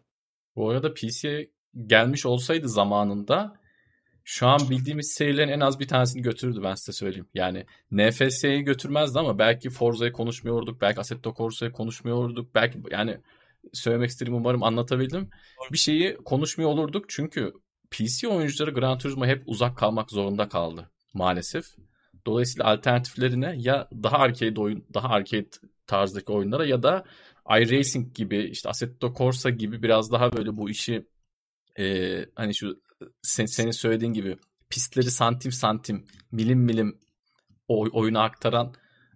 Bu 0.56 0.70
arada 0.70 0.94
PC'ye 0.94 1.50
gelmiş 1.86 2.26
olsaydı 2.26 2.68
zamanında 2.68 3.62
şu 4.24 4.46
an 4.46 4.70
bildiğimiz 4.70 5.12
serilerin 5.12 5.48
en 5.48 5.60
az 5.60 5.80
bir 5.80 5.88
tanesini 5.88 6.22
götürürdü 6.22 6.60
ben 6.62 6.74
size 6.74 6.92
söyleyeyim. 6.92 7.28
Yani 7.34 7.66
NFS'yi 7.90 8.62
götürmezdi 8.62 9.18
ama 9.18 9.38
belki 9.38 9.70
Forza'yı 9.70 10.12
konuşmuyorduk. 10.12 10.80
Belki 10.80 11.00
Assetto 11.00 11.34
Corsa'yı 11.34 11.72
konuşmuyorduk. 11.72 12.54
Belki 12.54 12.82
yani 12.90 13.18
söylemek 13.72 14.10
istediğim 14.10 14.36
umarım 14.36 14.62
anlatabildim. 14.62 15.30
Bir 15.72 15.78
şeyi 15.78 16.16
konuşmuyor 16.16 16.70
olurduk 16.70 17.04
çünkü 17.08 17.52
PC 17.90 18.28
oyuncuları 18.28 18.70
Gran 18.70 18.98
Turismo 18.98 19.26
hep 19.26 19.42
uzak 19.46 19.76
kalmak 19.76 20.10
zorunda 20.10 20.48
kaldı 20.48 20.90
maalesef. 21.14 21.64
Dolayısıyla 22.26 22.66
alternatiflerine 22.66 23.54
ya 23.58 23.88
daha 24.02 24.16
arcade 24.18 24.60
oyun, 24.60 24.86
daha 24.94 25.08
arcade 25.08 25.48
tarzdaki 25.86 26.32
oyunlara 26.32 26.66
ya 26.66 26.82
da 26.82 27.04
iRacing 27.50 28.14
gibi 28.14 28.44
işte 28.44 28.68
Assetto 28.68 29.14
Corsa 29.14 29.50
gibi 29.50 29.82
biraz 29.82 30.12
daha 30.12 30.32
böyle 30.32 30.56
bu 30.56 30.70
işi 30.70 31.06
e, 31.78 32.16
hani 32.34 32.54
şu 32.54 32.82
sen, 33.22 33.46
senin 33.46 33.70
söylediğin 33.70 34.12
gibi 34.12 34.36
pistleri 34.70 35.10
santim 35.10 35.52
santim 35.52 36.04
milim 36.32 36.58
milim 36.58 36.98
oy, 37.68 37.90
oyuna 37.92 38.22
aktaran 38.22 38.74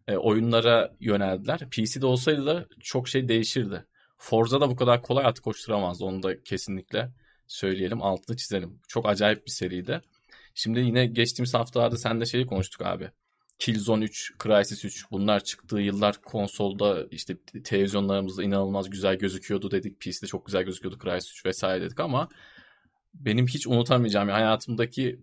e, 0.09 0.17
oyunlara 0.17 0.93
yöneldiler. 1.01 1.71
PC'de 1.71 2.07
olsaydı 2.07 2.47
da 2.47 2.67
çok 2.81 3.09
şey 3.09 3.29
değişirdi. 3.29 3.87
Forza 4.19 4.61
da 4.61 4.71
bu 4.71 4.77
kadar 4.77 5.03
kolay 5.03 5.27
at 5.27 5.41
koşturamazdı. 5.41 6.05
Onu 6.05 6.23
da 6.23 6.43
kesinlikle 6.43 7.13
söyleyelim. 7.47 8.03
Altını 8.03 8.37
çizelim. 8.37 8.81
Çok 8.89 9.09
acayip 9.09 9.47
bir 9.47 9.51
seriydi. 9.51 10.01
Şimdi 10.55 10.81
yine 10.81 11.07
geçtiğimiz 11.07 11.55
haftalarda 11.55 11.97
sen 11.97 12.21
de 12.21 12.27
şeyi 12.27 12.47
konuştuk 12.47 12.87
abi. 12.87 13.11
Killzone 13.59 14.05
3, 14.05 14.33
Crysis 14.43 14.85
3 14.85 15.11
bunlar 15.11 15.45
çıktığı 15.45 15.79
yıllar 15.79 16.23
konsolda 16.23 17.07
işte 17.11 17.37
televizyonlarımızda 17.65 18.43
inanılmaz 18.43 18.91
güzel 18.91 19.19
gözüküyordu 19.19 19.71
dedik. 19.71 20.01
PC'de 20.01 20.27
çok 20.27 20.47
güzel 20.47 20.63
gözüküyordu 20.63 20.99
Crysis 21.05 21.33
3 21.33 21.47
vesaire 21.47 21.85
dedik 21.85 22.01
ama 22.01 22.29
benim 23.15 23.47
hiç 23.47 23.67
unutamayacağım 23.67 24.29
yani 24.29 24.37
hayatımdaki 24.37 25.21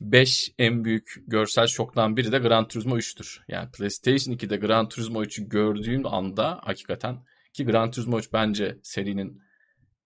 5 0.00 0.52
en 0.58 0.84
büyük 0.84 1.14
görsel 1.26 1.66
şoktan 1.66 2.16
biri 2.16 2.32
de 2.32 2.38
Gran 2.38 2.68
Turismo 2.68 2.98
3'tür. 2.98 3.40
Yani 3.48 3.70
PlayStation 3.70 4.34
2'de 4.34 4.56
Gran 4.56 4.88
Turismo 4.88 5.24
3'ü 5.24 5.48
gördüğüm 5.48 6.06
anda 6.06 6.60
hakikaten 6.62 7.18
ki 7.52 7.64
Gran 7.64 7.90
Turismo 7.90 8.18
3 8.18 8.32
bence 8.32 8.78
serinin 8.82 9.42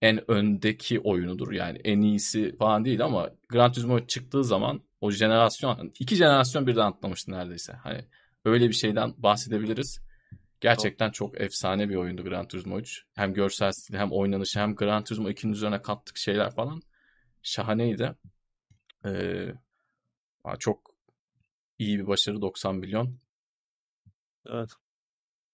en 0.03 0.31
öndeki 0.31 1.01
oyunudur. 1.01 1.53
Yani 1.53 1.81
en 1.85 2.01
iyisi 2.01 2.57
falan 2.57 2.85
değil 2.85 3.05
ama 3.05 3.31
Gran 3.49 3.73
Turismo 3.73 4.07
çıktığı 4.07 4.45
zaman 4.45 4.83
o 5.05 5.11
jenerasyon 5.11 5.93
iki 5.99 6.17
jenerasyon 6.17 6.67
birden 6.67 6.87
atlamıştı 6.87 7.33
neredeyse. 7.33 7.73
Hani 7.73 8.05
öyle 8.45 8.69
bir 8.69 8.75
şeyden 8.75 9.15
bahsedebiliriz. 9.19 10.01
Gerçekten 10.61 11.11
çok 11.11 11.41
efsane 11.41 11.89
bir 11.89 11.95
oyundu 11.95 12.25
Gran 12.25 12.49
Turismo 12.49 12.79
3. 12.79 13.05
Hem 13.15 13.35
görsel 13.35 13.73
stili 13.73 13.99
hem 13.99 14.13
oynanışı 14.13 14.61
hem 14.61 14.75
Gran 14.75 15.05
Turismo 15.05 15.31
2'nin 15.31 15.53
üzerine 15.53 15.83
kattık 15.83 16.19
şeyler 16.19 16.55
falan 16.55 16.83
şahaneydi. 17.43 18.15
Ee, 19.07 19.53
çok 20.59 20.95
iyi 21.79 21.99
bir 21.99 22.07
başarı 22.07 22.41
90 22.41 22.77
milyon. 22.77 23.19
Evet. 24.47 24.71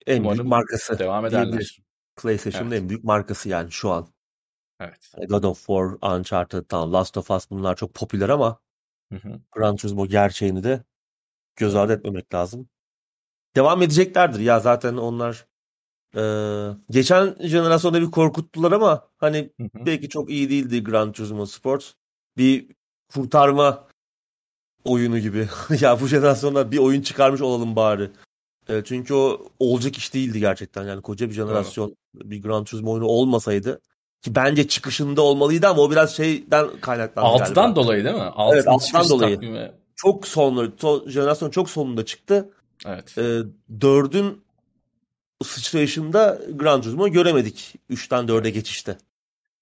En 0.06 0.20
Umarım 0.20 0.38
büyük 0.38 0.50
markası. 0.50 0.98
Devam 0.98 1.26
ederler. 1.26 1.80
PlayStation'ın 2.16 2.70
evet. 2.70 2.82
en 2.82 2.88
büyük 2.88 3.04
markası 3.04 3.48
yani 3.48 3.72
şu 3.72 3.90
an. 3.90 4.08
Evet. 4.80 5.12
God 5.28 5.42
of 5.42 5.58
War, 5.58 6.16
Uncharted, 6.16 6.64
tamam 6.68 6.92
Last 6.92 7.16
of 7.16 7.30
Us 7.30 7.50
bunlar 7.50 7.76
çok 7.76 7.94
popüler 7.94 8.28
ama 8.28 8.60
hı 9.12 9.16
hı. 9.16 9.40
Gran 9.53 9.77
Turismo 9.77 10.07
gerçeğini 10.07 10.64
de 10.64 10.85
göz 11.57 11.77
ardı 11.77 11.92
etmemek 11.92 12.35
lazım. 12.35 12.68
Devam 13.57 13.83
edeceklerdir 13.83 14.40
ya 14.40 14.61
zaten 14.61 14.96
onlar 14.96 15.46
e, 16.16 16.23
geçen 16.90 17.37
jenerasyonda 17.40 18.01
bir 18.01 18.11
korkuttular 18.11 18.73
ama 18.73 19.09
hani 19.16 19.53
hı 19.61 19.64
hı. 19.64 19.87
belki 19.87 20.09
çok 20.09 20.31
iyi 20.31 20.51
değildi 20.51 20.85
Gran 20.85 21.12
Turismo 21.12 21.46
Sport. 21.46 21.94
Bir 22.37 22.68
kurtarma 23.14 23.88
oyunu 24.85 25.18
gibi. 25.18 25.49
ya 25.81 26.01
bu 26.01 26.07
jenerasyonda 26.07 26.73
bir 26.73 26.79
oyun 26.79 27.03
çıkarmış 27.03 27.40
olalım 27.40 27.77
bari. 27.77 28.11
E, 28.68 28.85
çünkü 28.85 29.14
o 29.14 29.49
olacak 29.59 29.96
iş 29.96 30.14
değildi 30.14 30.40
gerçekten. 30.40 30.85
Yani 30.85 31.03
koca 31.03 31.29
bir 31.29 31.35
jenerasyon 31.35 31.96
evet. 32.16 32.31
bir 32.31 32.42
Gran 32.42 32.64
Turismo 32.64 32.92
oyunu 32.92 33.07
olmasaydı 33.07 33.81
ki 34.22 34.35
bence 34.35 34.68
çıkışında 34.68 35.22
olmalıydı 35.22 35.68
ama 35.68 35.83
o 35.83 35.90
biraz 35.90 36.16
şeyden 36.16 36.80
kaynaklandı 36.80 37.28
Altıdan 37.28 37.54
galiba. 37.54 37.76
dolayı 37.76 38.04
değil 38.04 38.16
mi? 38.16 38.22
Altın 38.22 38.56
evet 38.56 38.68
altıdan 38.68 39.09
dolayı. 39.09 39.35
Takvimi. 39.35 39.72
Çok 39.96 40.28
sonları, 40.28 40.76
to, 40.76 41.09
jenerasyon 41.09 41.50
çok 41.50 41.70
sonunda 41.70 42.04
çıktı. 42.04 42.50
Evet. 42.87 43.18
Ee, 43.18 43.38
dördün 43.80 44.42
sıçrayışında 45.44 46.38
Gran 46.52 46.83
Turismo 46.83 47.09
göremedik. 47.09 47.74
Üçten 47.88 48.28
dörde 48.28 48.50
geçişte. 48.50 48.98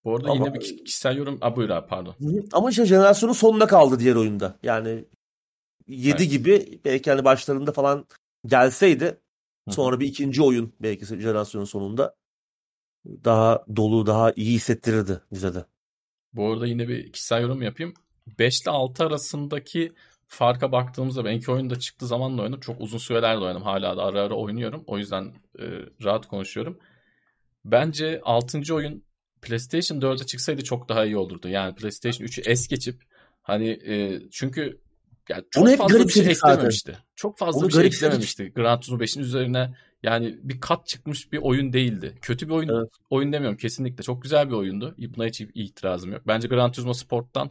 Bu 0.04 0.16
arada 0.16 0.30
ama, 0.30 0.46
yine 0.46 0.54
bir 0.54 0.84
kişisel 0.84 1.16
yorum. 1.16 1.38
A, 1.40 1.56
buyur 1.56 1.70
abi 1.70 1.88
pardon. 1.88 2.14
Ama 2.52 2.70
işte 2.70 2.86
jenerasyonun 2.86 3.32
sonunda 3.32 3.66
kaldı 3.66 3.98
diğer 3.98 4.14
oyunda. 4.14 4.58
Yani 4.62 5.04
7 5.86 6.22
evet. 6.22 6.30
gibi 6.30 6.80
belki 6.84 7.10
hani 7.10 7.24
başlarında 7.24 7.72
falan 7.72 8.06
gelseydi 8.46 9.20
sonra 9.70 10.00
bir 10.00 10.06
ikinci 10.06 10.42
oyun 10.42 10.72
belki 10.80 11.06
jenerasyonun 11.06 11.64
sonunda 11.64 12.14
daha 13.06 13.64
dolu, 13.76 14.06
daha 14.06 14.32
iyi 14.36 14.54
hissettirirdi 14.54 15.20
bize 15.32 15.54
de. 15.54 15.64
Bu 16.32 16.52
arada 16.52 16.66
yine 16.66 16.88
bir 16.88 17.12
kişisel 17.12 17.42
yorum 17.42 17.62
yapayım. 17.62 17.94
5 18.38 18.62
ile 18.62 18.70
6 18.70 19.04
arasındaki 19.04 19.92
farka 20.26 20.72
baktığımızda 20.72 21.24
ben 21.24 21.32
iki 21.32 21.52
oyunda 21.52 21.78
çıktığı 21.78 22.06
zaman 22.06 22.38
da 22.38 22.42
oynadım. 22.42 22.60
Çok 22.60 22.80
uzun 22.80 22.98
sürelerle 22.98 23.44
oynadım. 23.44 23.62
Hala 23.62 23.96
da 23.96 24.04
ara 24.04 24.22
ara 24.22 24.34
oynuyorum. 24.34 24.84
O 24.86 24.98
yüzden 24.98 25.24
e, 25.58 25.64
rahat 26.04 26.26
konuşuyorum. 26.26 26.78
Bence 27.64 28.20
6. 28.24 28.74
oyun 28.74 29.04
PlayStation 29.42 30.00
4'e 30.00 30.26
çıksaydı 30.26 30.64
çok 30.64 30.88
daha 30.88 31.04
iyi 31.04 31.16
olurdu. 31.16 31.48
Yani 31.48 31.74
PlayStation 31.74 32.26
3'ü 32.26 32.50
es 32.50 32.68
geçip 32.68 33.02
hani 33.42 33.68
e, 33.68 34.22
çünkü 34.30 34.80
yani 35.28 35.44
çok 35.50 35.68
Onu 35.68 35.76
fazla 35.76 36.08
bir 36.08 36.12
şey 36.12 36.26
eklememişti. 36.26 36.90
Zaten. 36.90 37.04
Çok 37.16 37.38
fazla 37.38 37.60
Onu 37.60 37.68
bir 37.68 37.72
şey 37.72 37.86
eklememişti. 37.86 38.52
Gran 38.56 38.80
Turismo 38.80 38.98
5'in 38.98 39.22
üzerine 39.22 39.74
yani 40.02 40.38
bir 40.42 40.60
kat 40.60 40.86
çıkmış 40.86 41.32
bir 41.32 41.38
oyun 41.38 41.72
değildi. 41.72 42.14
Kötü 42.22 42.48
bir 42.48 42.52
oyun 42.52 42.68
evet. 42.68 42.88
oyun 43.10 43.32
demiyorum 43.32 43.56
kesinlikle. 43.58 44.02
Çok 44.02 44.22
güzel 44.22 44.48
bir 44.48 44.54
oyundu. 44.54 44.94
Buna 45.16 45.26
hiç 45.26 45.40
itirazım 45.40 46.12
yok. 46.12 46.22
Bence 46.26 46.48
Gran 46.48 46.72
Turismo 46.72 46.94
Sport'tan 46.94 47.50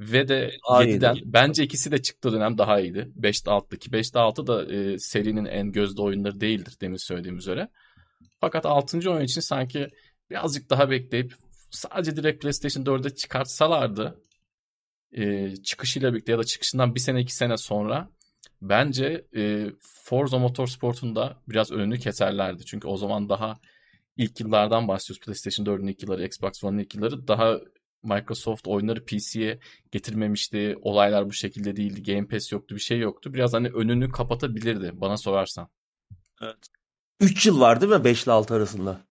ve 0.00 0.28
de 0.28 0.50
daha 0.70 0.84
7'den 0.84 1.14
iyiydi. 1.14 1.24
bence 1.32 1.62
ikisi 1.62 1.92
de 1.92 2.02
çıktığı 2.02 2.32
dönem 2.32 2.58
daha 2.58 2.80
iyiydi. 2.80 3.12
5'te 3.20 3.50
6'daki 3.50 3.90
5'te 3.90 4.18
6 4.18 4.46
da 4.46 4.74
e, 4.74 4.98
serinin 4.98 5.44
en 5.44 5.72
gözde 5.72 6.02
oyunları 6.02 6.40
değildir 6.40 6.76
demin 6.80 6.96
söylediğim 6.96 7.36
üzere. 7.36 7.68
Fakat 8.40 8.66
6. 8.66 9.10
oyun 9.10 9.24
için 9.24 9.40
sanki 9.40 9.88
birazcık 10.30 10.70
daha 10.70 10.90
bekleyip 10.90 11.34
sadece 11.70 12.16
direkt 12.16 12.42
PlayStation 12.42 12.84
4'e 12.84 13.14
çıkartsalardı 13.14 14.20
e, 15.12 15.56
çıkışıyla 15.56 16.12
birlikte 16.12 16.32
ya 16.32 16.38
da 16.38 16.44
çıkışından 16.44 16.94
bir 16.94 17.00
sene 17.00 17.20
iki 17.20 17.34
sene 17.34 17.56
sonra 17.56 18.08
bence 18.62 19.26
e, 19.36 19.66
Forza 19.80 20.38
Motorsport'un 20.38 21.16
da 21.16 21.36
biraz 21.48 21.72
önünü 21.72 21.98
keserlerdi. 21.98 22.64
Çünkü 22.64 22.88
o 22.88 22.96
zaman 22.96 23.28
daha 23.28 23.58
ilk 24.16 24.40
yıllardan 24.40 24.88
bahsediyoruz. 24.88 25.20
PlayStation 25.20 25.66
4'ün 25.66 25.86
ilk 25.86 26.02
yılları, 26.02 26.26
Xbox 26.26 26.64
One'ın 26.64 26.78
ilk 26.78 26.94
yılları. 26.94 27.28
Daha 27.28 27.60
Microsoft 28.02 28.68
oyunları 28.68 29.04
PC'ye 29.04 29.58
getirmemişti. 29.92 30.76
Olaylar 30.82 31.26
bu 31.26 31.32
şekilde 31.32 31.76
değildi. 31.76 32.02
Game 32.02 32.26
Pass 32.26 32.52
yoktu, 32.52 32.74
bir 32.74 32.80
şey 32.80 32.98
yoktu. 32.98 33.34
Biraz 33.34 33.52
hani 33.52 33.68
önünü 33.68 34.10
kapatabilirdi 34.10 34.90
bana 34.94 35.16
sorarsan. 35.16 35.68
Evet. 36.42 36.56
3 37.20 37.46
yıl 37.46 37.60
var 37.60 37.80
değil 37.80 37.92
mi 37.92 38.04
5 38.04 38.24
ile 38.24 38.32
6 38.32 38.54
arasında? 38.54 39.06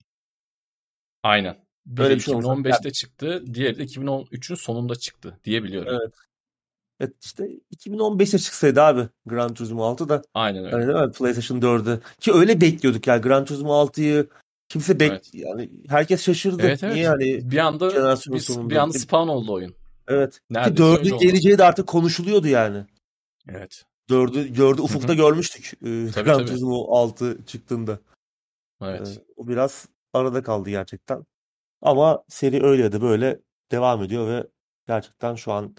Aynen. 1.24 1.58
Biri 1.86 2.04
Öyle 2.04 2.16
bir 2.16 2.20
şey 2.20 2.34
2015'te 2.34 2.70
olacak. 2.70 2.93
çıktı, 2.93 3.43
diğeri 3.54 3.78
de 3.78 3.84
2013'ün 3.84 4.56
sonunda 4.56 4.95
çıktı 4.95 5.39
diye 5.43 5.64
biliyorum. 5.64 6.00
Evet. 6.02 6.14
Evet 7.00 7.14
işte 7.26 7.50
2015'te 7.76 8.39
çıksaydı 8.39 8.82
abi 8.82 9.08
Gran 9.26 9.54
Turismo 9.54 9.84
6 9.84 10.10
da. 10.10 10.22
Aynen 10.34 10.66
öyle. 10.66 10.76
Hani 10.76 10.88
değil? 10.88 11.14
PlayStation 11.14 11.60
4'ü. 11.60 12.00
Ki 12.20 12.34
öyle 12.34 12.62
bekliyorduk 12.62 13.08
ya 13.08 13.18
Gran 13.18 13.45
Turismo 13.45 13.70
6'yı 13.70 14.28
kimse 14.70 15.00
bek 15.00 15.12
evet. 15.12 15.30
yani 15.34 15.70
herkes 15.88 16.24
şaşırdı. 16.24 16.62
Evet, 16.64 16.84
evet. 16.84 16.93
Niye 16.93 17.06
yani 17.06 17.52
bir 17.52 17.58
anda 17.58 17.89
bir, 17.89 18.70
bir 18.70 18.76
anda 18.76 19.00
spawn 19.00 19.30
oldu 19.30 19.54
oyun. 19.54 19.76
Evet. 20.08 20.39
Neredeyse 20.50 21.04
Ki 21.04 21.10
4'ün 21.10 21.18
geleceği 21.18 21.58
de 21.58 21.64
artık 21.64 21.88
konuşuluyordu 21.88 22.47
yani. 22.47 22.86
Evet. 23.50 23.86
4'ü 24.10 24.54
gördü 24.54 24.82
ufukta 24.82 25.14
görmüştük. 25.14 25.74
E, 25.86 26.12
tabii, 26.12 26.26
Gran 26.26 26.45
Turismo 26.45 26.95
6 26.95 27.45
çıktığında. 27.45 28.00
Evet. 28.82 29.08
Ee, 29.08 29.24
o 29.36 29.47
biraz 29.47 29.88
arada 30.14 30.43
kaldı 30.43 30.70
gerçekten. 30.70 31.26
Ama 31.82 32.24
seri 32.28 32.64
öyle 32.64 32.91
da 32.91 33.02
böyle 33.02 33.39
devam 33.72 34.04
ediyor 34.04 34.28
ve 34.28 34.47
gerçekten 34.88 35.36
şu 35.36 35.52
an 35.52 35.76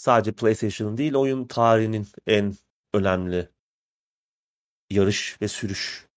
sadece 0.00 0.32
PlayStation'ın 0.32 0.96
değil 0.96 1.14
oyun 1.14 1.46
tarihinin 1.46 2.06
en 2.26 2.56
önemli 2.94 3.48
yarış 4.90 5.42
ve 5.42 5.48
sürüş 5.48 6.08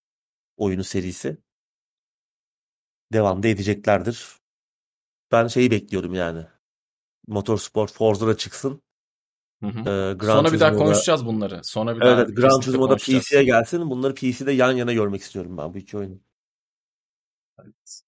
oyunu 0.57 0.83
serisi. 0.83 1.37
Devam 3.13 3.43
da 3.43 3.47
edeceklerdir. 3.47 4.27
Ben 5.31 5.47
şeyi 5.47 5.71
bekliyorum 5.71 6.13
yani. 6.13 6.45
Motorsport 7.27 7.93
Forza'da 7.93 8.37
çıksın. 8.37 8.81
Hı 9.63 9.67
hı. 9.67 9.79
Ee, 9.79 10.13
Gran 10.13 10.35
Sonra 10.35 10.53
bir 10.53 10.59
daha 10.59 10.75
konuşacağız 10.75 11.25
bunları. 11.25 11.61
Sonra 11.63 11.95
bir 11.95 12.01
evet, 12.01 12.11
daha 12.11 12.21
evet, 12.21 12.37
Gran 12.37 12.59
Turismo'da 12.59 12.95
PC'ye 12.95 13.43
gelsin. 13.43 13.89
Bunları 13.89 14.15
PC'de 14.15 14.51
yan 14.51 14.71
yana 14.71 14.93
görmek 14.93 15.21
istiyorum 15.21 15.57
ben 15.57 15.73
bu 15.73 15.77
iki 15.77 15.97
oyunu. 15.97 16.19
Evet. 17.63 18.01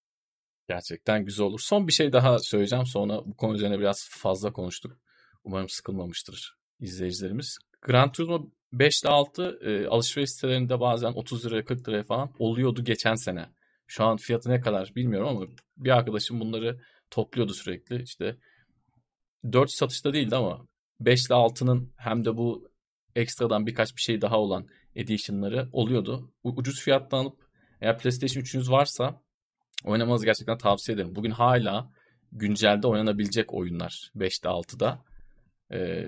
Gerçekten 0.68 1.26
güzel 1.26 1.46
olur. 1.46 1.60
Son 1.60 1.88
bir 1.88 1.94
şey 1.94 2.14
daha 2.14 2.40
söyleyeceğim. 2.40 2.86
Sonra 2.86 3.26
bu 3.26 3.38
konu 3.38 3.56
üzerine 3.56 3.80
biraz 3.80 4.10
fazla 4.10 4.54
konuştuk. 4.54 5.05
Umarım 5.46 5.70
sıkılmamıştır 5.70 6.56
izleyicilerimiz. 6.80 7.58
Gran 7.82 8.12
Turismo 8.12 8.50
5 8.74 9.02
ile 9.02 9.10
6 9.10 9.60
e, 9.62 9.88
alışveriş 9.88 10.32
sitelerinde 10.32 10.80
bazen 10.80 11.12
30 11.12 11.46
liraya 11.46 11.66
40 11.66 11.90
liraya 11.90 12.04
falan 12.04 12.32
oluyordu 12.40 12.84
geçen 12.84 13.16
sene. 13.16 13.50
Şu 13.88 14.04
an 14.04 14.18
fiyatı 14.18 14.50
ne 14.50 14.62
kadar 14.62 14.92
bilmiyorum 14.96 15.28
ama 15.28 15.46
bir 15.78 15.90
arkadaşım 15.90 16.40
bunları 16.40 16.82
topluyordu 17.12 17.54
sürekli. 17.54 18.04
İşte 18.04 18.38
4 19.52 19.72
satışta 19.72 20.14
değildi 20.14 20.36
ama 20.36 20.68
5 21.00 21.26
ile 21.26 21.36
6'nın 21.36 21.94
hem 21.98 22.26
de 22.26 22.38
bu 22.38 22.72
ekstradan 23.16 23.68
birkaç 23.68 23.96
bir 23.96 24.02
şey 24.02 24.22
daha 24.22 24.40
olan 24.40 24.68
edition'ları 24.96 25.70
oluyordu. 25.72 26.34
Ucuz 26.44 26.82
fiyattan 26.82 27.18
alıp 27.18 27.46
eğer 27.82 27.98
PlayStation 27.98 28.44
3'ünüz 28.44 28.72
varsa 28.72 29.22
oynamanızı 29.84 30.26
gerçekten 30.26 30.58
tavsiye 30.58 30.96
ederim. 30.96 31.16
Bugün 31.16 31.32
hala 31.32 31.92
güncelde 32.32 32.88
oynanabilecek 32.88 33.54
oyunlar 33.54 34.12
5'te 34.16 34.50
6'da. 34.50 35.06
Ee, 35.72 36.06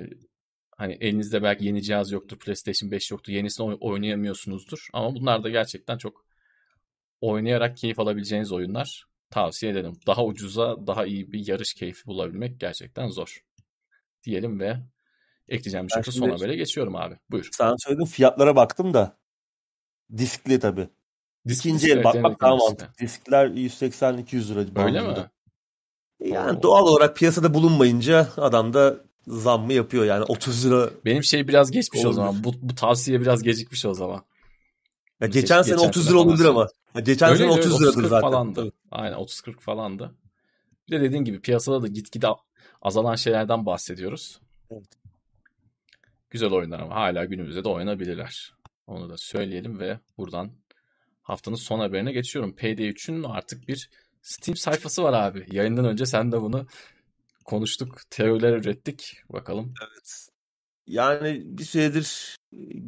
hani 0.78 0.98
elinizde 1.02 1.44
belki 1.44 1.66
yeni 1.66 1.82
cihaz 1.82 2.12
yoktur, 2.12 2.40
PlayStation 2.40 2.92
5 2.92 3.12
yoktur, 3.12 3.34
yenisini 3.34 3.76
oynayamıyorsunuzdur. 3.76 4.88
Ama 4.94 5.16
bunlar 5.16 5.44
da 5.44 5.50
gerçekten 5.50 5.98
çok 5.98 6.26
oynayarak 7.22 7.78
keyif 7.78 8.00
alabileceğiniz 8.00 8.52
oyunlar. 8.52 9.06
Tavsiye 9.30 9.72
ederim. 9.72 9.94
Daha 10.08 10.26
ucuza, 10.26 10.88
daha 10.88 11.06
iyi 11.06 11.32
bir 11.32 11.48
yarış 11.48 11.74
keyfi 11.74 12.06
bulabilmek 12.06 12.60
gerçekten 12.60 13.08
zor. 13.08 13.44
Diyelim 14.24 14.60
ve 14.60 14.78
ekleyeceğim 15.50 15.88
bir 15.88 16.04
şey 16.04 16.14
son 16.14 16.30
habere 16.30 16.56
geçiyorum 16.56 16.96
abi. 16.96 17.16
Buyur. 17.30 17.50
Sen 17.52 17.76
söyledin 17.78 18.06
fiyatlara 18.06 18.56
baktım 18.56 18.94
da 18.94 19.18
diskli 20.18 20.60
tabii. 20.60 20.90
Disk, 21.48 21.66
İkinci 21.66 21.92
el 21.92 22.04
bakmak 22.04 22.42
daha 22.42 22.56
mantıklı. 22.56 22.94
Diskler 23.00 23.48
180-200 23.48 24.50
lira. 24.50 24.86
Öyle 24.86 25.02
mi? 25.02 25.30
Yani 26.20 26.62
doğal 26.62 26.88
olarak 26.88 27.18
piyasada 27.18 27.54
bulunmayınca 27.54 28.28
adam 28.38 28.74
da 28.74 29.07
zam 29.28 29.66
mı 29.66 29.74
yapıyor 29.74 30.06
yani 30.06 30.24
30 30.24 30.66
lira. 30.66 30.90
Benim 31.06 31.24
şey 31.24 31.48
biraz 31.48 31.72
geçmiş 31.72 32.06
olabilir. 32.06 32.10
o 32.10 32.14
zaman. 32.14 32.44
Bu, 32.44 32.54
bu 32.62 32.76
tavsiye 32.76 33.22
biraz 33.22 33.44
gecikmiş 33.44 33.86
o 33.86 33.94
zaman. 33.94 34.24
Ya 35.22 35.28
geçen 35.28 35.62
sene 35.62 35.80
30 35.80 36.10
lira 36.10 36.18
olabilir 36.18 36.46
ama. 36.46 36.68
Ya 36.96 37.02
geçen 37.02 37.30
öyle, 37.30 37.38
sene 37.38 37.52
30 37.52 37.82
öyle, 37.82 37.92
liradır 37.92 38.10
zaten. 38.10 38.30
Falandı. 38.30 38.72
Aynen 38.92 39.18
30-40 39.18 39.60
falandı. 39.60 40.16
Bir 40.88 41.00
de 41.00 41.02
dediğin 41.02 41.24
gibi 41.24 41.40
piyasada 41.42 41.82
da 41.82 41.88
gitgide 41.88 42.28
azalan 42.82 43.16
şeylerden 43.16 43.66
bahsediyoruz. 43.66 44.40
Evet. 44.72 44.88
Güzel 46.30 46.52
oyunlar 46.52 46.80
ama 46.80 46.96
hala 46.96 47.26
günümüzde 47.26 47.64
de 47.64 47.70
oynanabilirler. 47.70 48.54
Onu 48.88 49.10
da 49.10 49.18
söyleyelim 49.18 49.80
ve 49.80 50.00
buradan 50.18 50.52
haftanın 51.22 51.56
son 51.56 51.80
haberine 51.80 52.12
geçiyorum. 52.12 52.56
PD3'ün 52.58 53.24
artık 53.24 53.68
bir 53.68 53.90
Steam 54.22 54.56
sayfası 54.56 55.04
var 55.04 55.14
abi. 55.14 55.46
Yayından 55.52 55.86
önce 55.86 56.06
sen 56.06 56.32
de 56.32 56.42
bunu 56.42 56.68
konuştuk, 57.48 58.02
teoriler 58.10 58.58
ürettik. 58.58 59.18
Bakalım. 59.30 59.74
Evet. 59.82 60.28
Yani 60.88 61.42
bir 61.46 61.64
süredir 61.64 62.36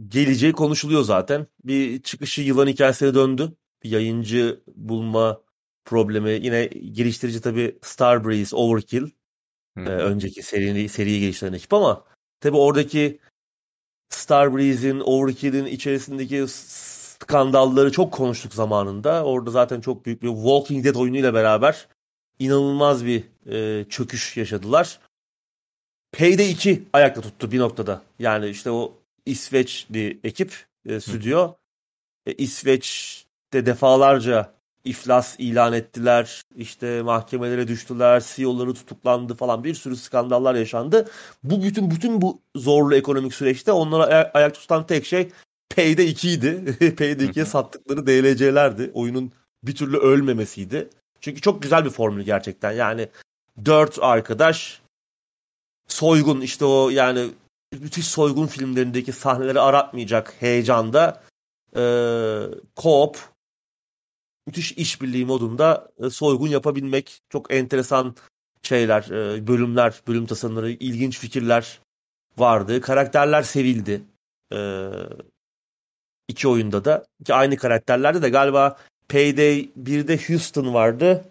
geleceği 0.08 0.52
konuşuluyor 0.52 1.04
zaten. 1.04 1.48
Bir 1.64 2.02
çıkışı 2.02 2.42
yılan 2.42 2.68
hikayesine 2.68 3.14
döndü. 3.14 3.54
Bir 3.84 3.90
yayıncı 3.90 4.64
bulma 4.76 5.42
problemi. 5.86 6.32
Yine 6.32 6.66
geliştirici 6.66 7.42
tabii 7.42 7.80
Starbreeze, 7.82 8.56
Overkill. 8.56 9.10
Ee, 9.78 9.82
önceki 9.82 10.44
seriyi, 10.44 10.90
seriyi 10.90 11.20
geliştiren 11.20 11.54
ekip 11.54 11.74
ama 11.74 12.06
tabii 12.40 12.58
oradaki 12.58 13.20
Starbreeze'in, 14.10 15.00
Overkill'in 15.00 15.66
içerisindeki 15.66 16.46
skandalları 16.48 17.92
çok 17.92 18.14
konuştuk 18.14 18.54
zamanında. 18.54 19.24
Orada 19.24 19.52
zaten 19.52 19.82
çok 19.82 20.06
büyük 20.06 20.22
bir 20.24 20.28
Walking 20.28 20.86
Dead 20.86 20.96
oyunuyla 20.96 21.34
beraber 21.34 21.88
inanılmaz 22.40 23.06
bir 23.06 23.24
e, 23.52 23.86
çöküş 23.90 24.38
yaşadılar. 24.38 25.00
Payday 26.18 26.52
2 26.52 26.84
ayakta 26.94 27.22
tuttu 27.22 27.52
bir 27.52 27.60
noktada. 27.60 28.02
Yani 28.20 28.48
işte 28.48 28.72
o 28.72 28.94
İsveçli 29.26 30.20
ekip, 30.24 30.66
e, 30.86 31.00
stüdyo. 31.00 31.54
E, 32.26 32.34
İsveç'te 32.34 33.66
defalarca 33.66 34.54
iflas 34.86 35.36
ilan 35.40 35.74
ettiler. 35.74 36.42
İşte 36.56 37.02
mahkemelere 37.02 37.68
düştüler. 37.68 38.24
CEO'ları 38.36 38.74
tutuklandı 38.74 39.36
falan 39.36 39.64
bir 39.64 39.74
sürü 39.74 39.96
skandallar 39.96 40.56
yaşandı. 40.56 41.10
Bu 41.44 41.64
bütün 41.64 41.92
bütün 41.92 42.22
bu 42.22 42.42
zorlu 42.56 42.96
ekonomik 42.96 43.34
süreçte 43.34 43.72
onlara 43.72 44.06
ay- 44.06 44.32
ayak 44.34 44.54
tutan 44.54 44.88
tek 44.88 45.06
şey 45.06 45.30
Payday 45.76 46.10
2 46.10 46.30
idi. 46.30 46.78
Payday 46.98 47.28
2'ye 47.28 47.46
sattıkları 47.46 48.08
DLC'lerdi. 48.08 48.92
Oyunun 48.94 49.32
bir 49.64 49.76
türlü 49.76 49.98
ölmemesiydi. 49.98 50.90
Çünkü 51.22 51.42
çok 51.42 51.62
güzel 51.62 51.86
bir 51.86 51.90
formül 51.90 52.24
gerçekten. 52.24 52.72
Yani 52.72 53.10
dört 53.66 54.00
arkadaş 54.02 54.82
soygun 55.88 56.42
işte 56.42 56.66
o 56.66 56.90
yani 56.90 57.30
müthiş 57.80 58.08
soygun 58.08 58.48
filmlerindeki 58.48 59.12
sahneleri 59.12 59.60
aratmayacak 59.60 60.36
heyecanda 60.40 61.24
e, 61.76 61.82
co-op 62.76 63.18
müthiş 64.48 64.72
işbirliği 64.72 65.26
modunda 65.26 65.92
e, 66.04 66.10
soygun 66.10 66.48
yapabilmek 66.48 67.20
çok 67.30 67.54
enteresan 67.54 68.16
şeyler, 68.64 69.04
e, 69.04 69.48
bölümler, 69.48 70.02
bölüm 70.08 70.26
tasarımları, 70.26 70.72
ilginç 70.72 71.20
fikirler 71.20 71.80
vardı. 72.38 72.82
Karakterler 72.82 73.44
sevildi. 73.44 74.02
E, 74.54 74.90
iki 76.28 76.48
oyunda 76.48 76.86
da. 76.86 77.06
Ki 77.26 77.34
aynı 77.34 77.58
karakterlerde 77.58 78.22
de 78.22 78.30
galiba 78.30 78.78
Payday 79.10 79.70
1'de 79.84 80.18
Houston 80.28 80.74
vardı. 80.74 81.29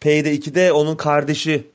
Payday 0.00 0.34
2'de 0.34 0.72
onun 0.72 0.96
kardeşi 0.96 1.70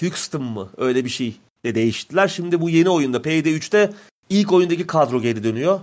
Houston 0.00 0.42
mı? 0.42 0.70
Öyle 0.76 1.04
bir 1.04 1.10
şey 1.10 1.36
de 1.64 1.74
değiştiler. 1.74 2.28
Şimdi 2.28 2.60
bu 2.60 2.70
yeni 2.70 2.90
oyunda 2.90 3.22
Payday 3.22 3.56
3'te 3.56 3.92
ilk 4.28 4.52
oyundaki 4.52 4.86
kadro 4.86 5.22
geri 5.22 5.44
dönüyor. 5.44 5.80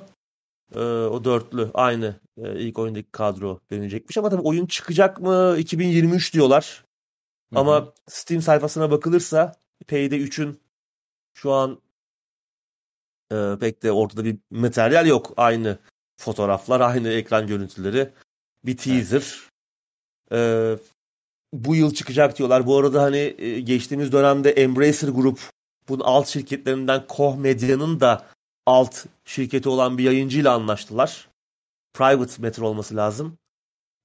Ee, 0.76 0.80
o 0.80 1.24
dörtlü 1.24 1.72
aynı 1.74 2.20
ee, 2.38 2.60
ilk 2.60 2.80
oyundaki 2.80 3.12
kadro 3.12 3.60
dönecekmiş 3.72 4.18
ama 4.18 4.30
tabii 4.30 4.42
oyun 4.42 4.66
çıkacak 4.66 5.22
mı 5.22 5.56
2023 5.60 6.34
diyorlar. 6.34 6.86
Hı-hı. 7.54 7.60
Ama 7.60 7.94
Steam 8.08 8.42
sayfasına 8.42 8.92
bakılırsa 8.92 9.56
Payday 9.88 10.24
3'ün 10.24 10.60
şu 11.34 11.52
an 11.52 11.82
e, 13.32 13.58
pek 13.60 13.84
de 13.84 13.92
ortada 13.92 14.26
bir 14.26 14.38
materyal 14.50 15.08
yok. 15.08 15.34
Aynı 15.38 15.78
fotoğraflar, 16.18 16.82
aynı 16.82 17.10
ekran 17.10 17.48
görüntüleri. 17.48 18.10
Bir 18.66 18.78
teaser. 18.78 19.40
Evet. 20.32 20.80
E, 20.80 21.01
bu 21.54 21.76
yıl 21.76 21.94
çıkacak 21.94 22.38
diyorlar. 22.38 22.68
Bu 22.68 22.78
arada 22.78 23.02
hani 23.02 23.36
e, 23.38 23.60
geçtiğimiz 23.60 24.12
dönemde 24.12 24.52
Embracer 24.52 25.10
Group 25.10 25.40
bunun 25.90 26.04
alt 26.04 26.28
şirketlerinden 26.28 27.08
Koch 27.08 27.38
Media'nın 27.38 28.00
da 28.00 28.28
alt 28.66 29.06
şirketi 29.26 29.70
olan 29.70 29.98
bir 29.98 30.04
yayıncıyla 30.04 30.54
anlaştılar. 30.54 31.30
Private 31.94 32.42
Matter 32.42 32.64
olması 32.64 32.96
lazım. 32.96 33.38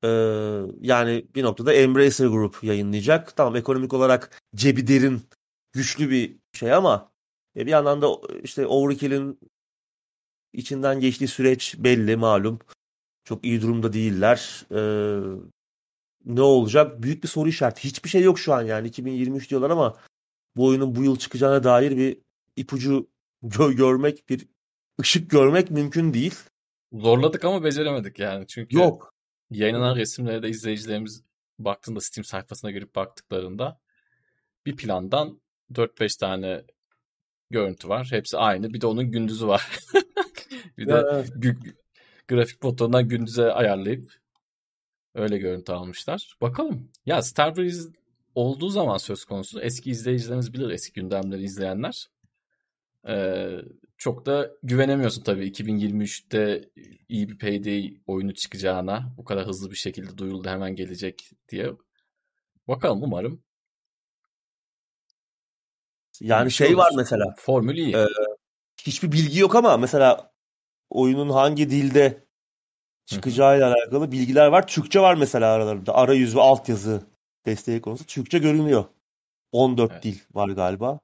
Ee, 0.05 0.09
yani 0.81 1.27
bir 1.35 1.43
noktada 1.43 1.73
Embracer 1.73 2.27
Group 2.27 2.65
yayınlayacak. 2.65 3.37
Tamam 3.37 3.57
ekonomik 3.57 3.93
olarak 3.93 4.43
cebi 4.57 4.87
derin, 4.87 5.23
güçlü 5.73 6.11
bir 6.11 6.37
şey 6.53 6.73
ama 6.73 7.13
e, 7.57 7.67
bir 7.67 7.71
yandan 7.71 8.03
da 8.03 8.09
işte 8.43 8.67
Overkill'in 8.67 9.41
içinden 10.53 11.01
geçtiği 11.01 11.29
süreç 11.29 11.75
belli 11.79 12.17
malum. 12.17 12.59
Çok 13.25 13.45
iyi 13.45 13.63
durumda 13.63 13.93
değiller. 13.93 14.67
Ee, 14.71 15.21
ne 16.27 16.41
olacak? 16.41 17.03
Büyük 17.03 17.23
bir 17.23 17.29
soru 17.29 17.49
işareti. 17.49 17.85
Hiçbir 17.85 18.09
şey 18.09 18.23
yok 18.23 18.39
şu 18.39 18.55
an 18.55 18.63
yani 18.63 18.89
2023 18.89 19.51
diyorlar 19.51 19.71
ama 19.71 19.97
bu 20.57 20.67
oyunun 20.67 20.95
bu 20.95 21.05
yıl 21.05 21.17
çıkacağına 21.17 21.65
dair 21.65 21.97
bir 21.97 22.19
ipucu 22.57 23.09
gö- 23.45 23.75
görmek, 23.75 24.29
bir 24.29 24.47
ışık 25.01 25.31
görmek 25.31 25.71
mümkün 25.71 26.15
değil. 26.15 26.35
Zorladık 26.93 27.45
ama 27.45 27.65
beceremedik 27.65 28.19
yani. 28.19 28.47
Çünkü 28.47 28.77
Yok. 28.77 29.15
yayınlanan 29.51 29.97
resimlere 29.97 30.43
de 30.43 30.49
izleyicilerimiz 30.49 31.23
baktığında 31.59 32.01
Steam 32.01 32.25
sayfasına 32.25 32.71
girip 32.71 32.95
baktıklarında 32.95 33.81
bir 34.67 34.77
plandan 34.77 35.41
4-5 35.73 36.19
tane 36.19 36.65
görüntü 37.51 37.89
var. 37.89 38.09
Hepsi 38.11 38.39
aynı. 38.39 38.75
Bir 38.75 38.81
de 38.81 38.87
onun 38.87 39.11
gündüzü 39.11 39.47
var. 39.47 39.79
bir 40.79 40.89
de 40.89 41.05
Evet. 41.13 41.33
grafik 42.29 42.63
motorundan 42.63 43.09
gündüze 43.09 43.53
ayarlayıp 43.53 44.13
öyle 45.17 45.39
görüntü 45.39 45.73
almışlar. 45.73 46.37
Bakalım. 46.41 46.89
Ya 47.07 47.23
Starbreeze 47.23 47.89
olduğu 48.35 48.69
zaman 48.69 48.97
söz 48.97 49.25
konusu 49.25 49.61
eski 49.61 49.91
izleyicilerimiz 49.91 50.53
bilir 50.53 50.71
eski 50.71 50.93
gündemleri 50.93 51.43
izleyenler. 51.43 52.09
Ee, 53.09 53.59
çok 53.99 54.27
da 54.27 54.51
güvenemiyorsun 54.63 55.23
tabii 55.23 55.49
2023'te 55.49 56.71
iyi 57.09 57.29
bir 57.29 57.39
Payday 57.39 57.97
oyunu 58.07 58.35
çıkacağına. 58.35 59.15
Bu 59.17 59.25
kadar 59.25 59.47
hızlı 59.47 59.71
bir 59.71 59.77
şekilde 59.77 60.19
duyuldu 60.19 60.49
hemen 60.49 60.77
gelecek 60.77 61.31
diye. 61.49 61.73
Bakalım 62.69 63.03
umarım. 63.03 63.43
Yani 66.21 66.51
şey 66.51 66.77
var 66.77 66.93
mesela. 66.97 67.35
Formül 67.39 67.77
iyi. 67.77 67.97
Ee, 67.97 68.07
hiçbir 68.83 69.13
bilgi 69.13 69.39
yok 69.39 69.55
ama 69.55 69.77
mesela 69.77 70.33
oyunun 70.91 71.31
hangi 71.31 71.71
dilde 71.71 72.26
çıkacağıyla 73.07 73.75
alakalı 73.75 74.13
bilgiler 74.13 74.47
var. 74.47 74.67
Türkçe 74.67 75.01
var 75.01 75.15
mesela 75.15 75.53
aralarında. 75.53 75.95
Arayüz 75.95 76.37
ve 76.37 76.41
altyazı 76.41 77.03
desteği 77.47 77.81
konusu. 77.81 78.07
Türkçe 78.07 78.39
görünüyor. 78.39 78.85
14 79.53 79.93
Evet. 79.93 80.03
dil 80.03 80.19
var 80.35 80.49
galiba. 80.49 81.01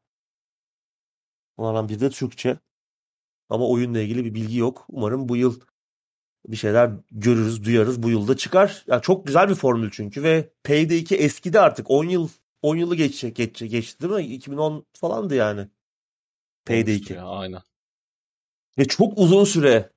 Onlardan 1.56 1.88
biri 1.88 2.00
de 2.00 2.10
Türkçe. 2.10 2.56
Ama 3.48 3.68
oyunla 3.68 4.00
ilgili 4.00 4.24
bir 4.24 4.34
bilgi 4.34 4.58
yok. 4.58 4.84
Umarım 4.88 5.28
bu 5.28 5.36
yıl 5.36 5.60
bir 6.46 6.56
şeyler 6.56 6.90
görürüz, 7.10 7.64
duyarız. 7.64 8.02
Bu 8.02 8.10
yılda 8.10 8.36
çıkar. 8.36 8.84
Ya 8.86 9.00
çok 9.00 9.26
güzel 9.26 9.48
bir 9.48 9.54
formül 9.54 9.90
çünkü 9.90 10.22
ve 10.22 10.50
Payday 10.64 10.98
2 10.98 11.16
eskidi 11.16 11.60
artık. 11.60 11.90
10 11.90 12.04
yıl 12.04 12.28
10 12.62 12.76
yılı 12.76 12.96
geçecek, 12.96 13.36
geçecek, 13.36 13.70
geçti 13.70 14.02
değil 14.02 14.28
mi? 14.28 14.34
2010 14.34 14.86
falandı 14.92 15.34
yani. 15.34 15.68
Payday 16.66 16.94
Olmuştu 16.94 17.04
2. 17.04 17.12
Ya, 17.12 17.26
aynen. 17.26 17.62
Ve 18.78 18.84
çok 18.84 19.18
uzun 19.18 19.44
süre 19.44 19.90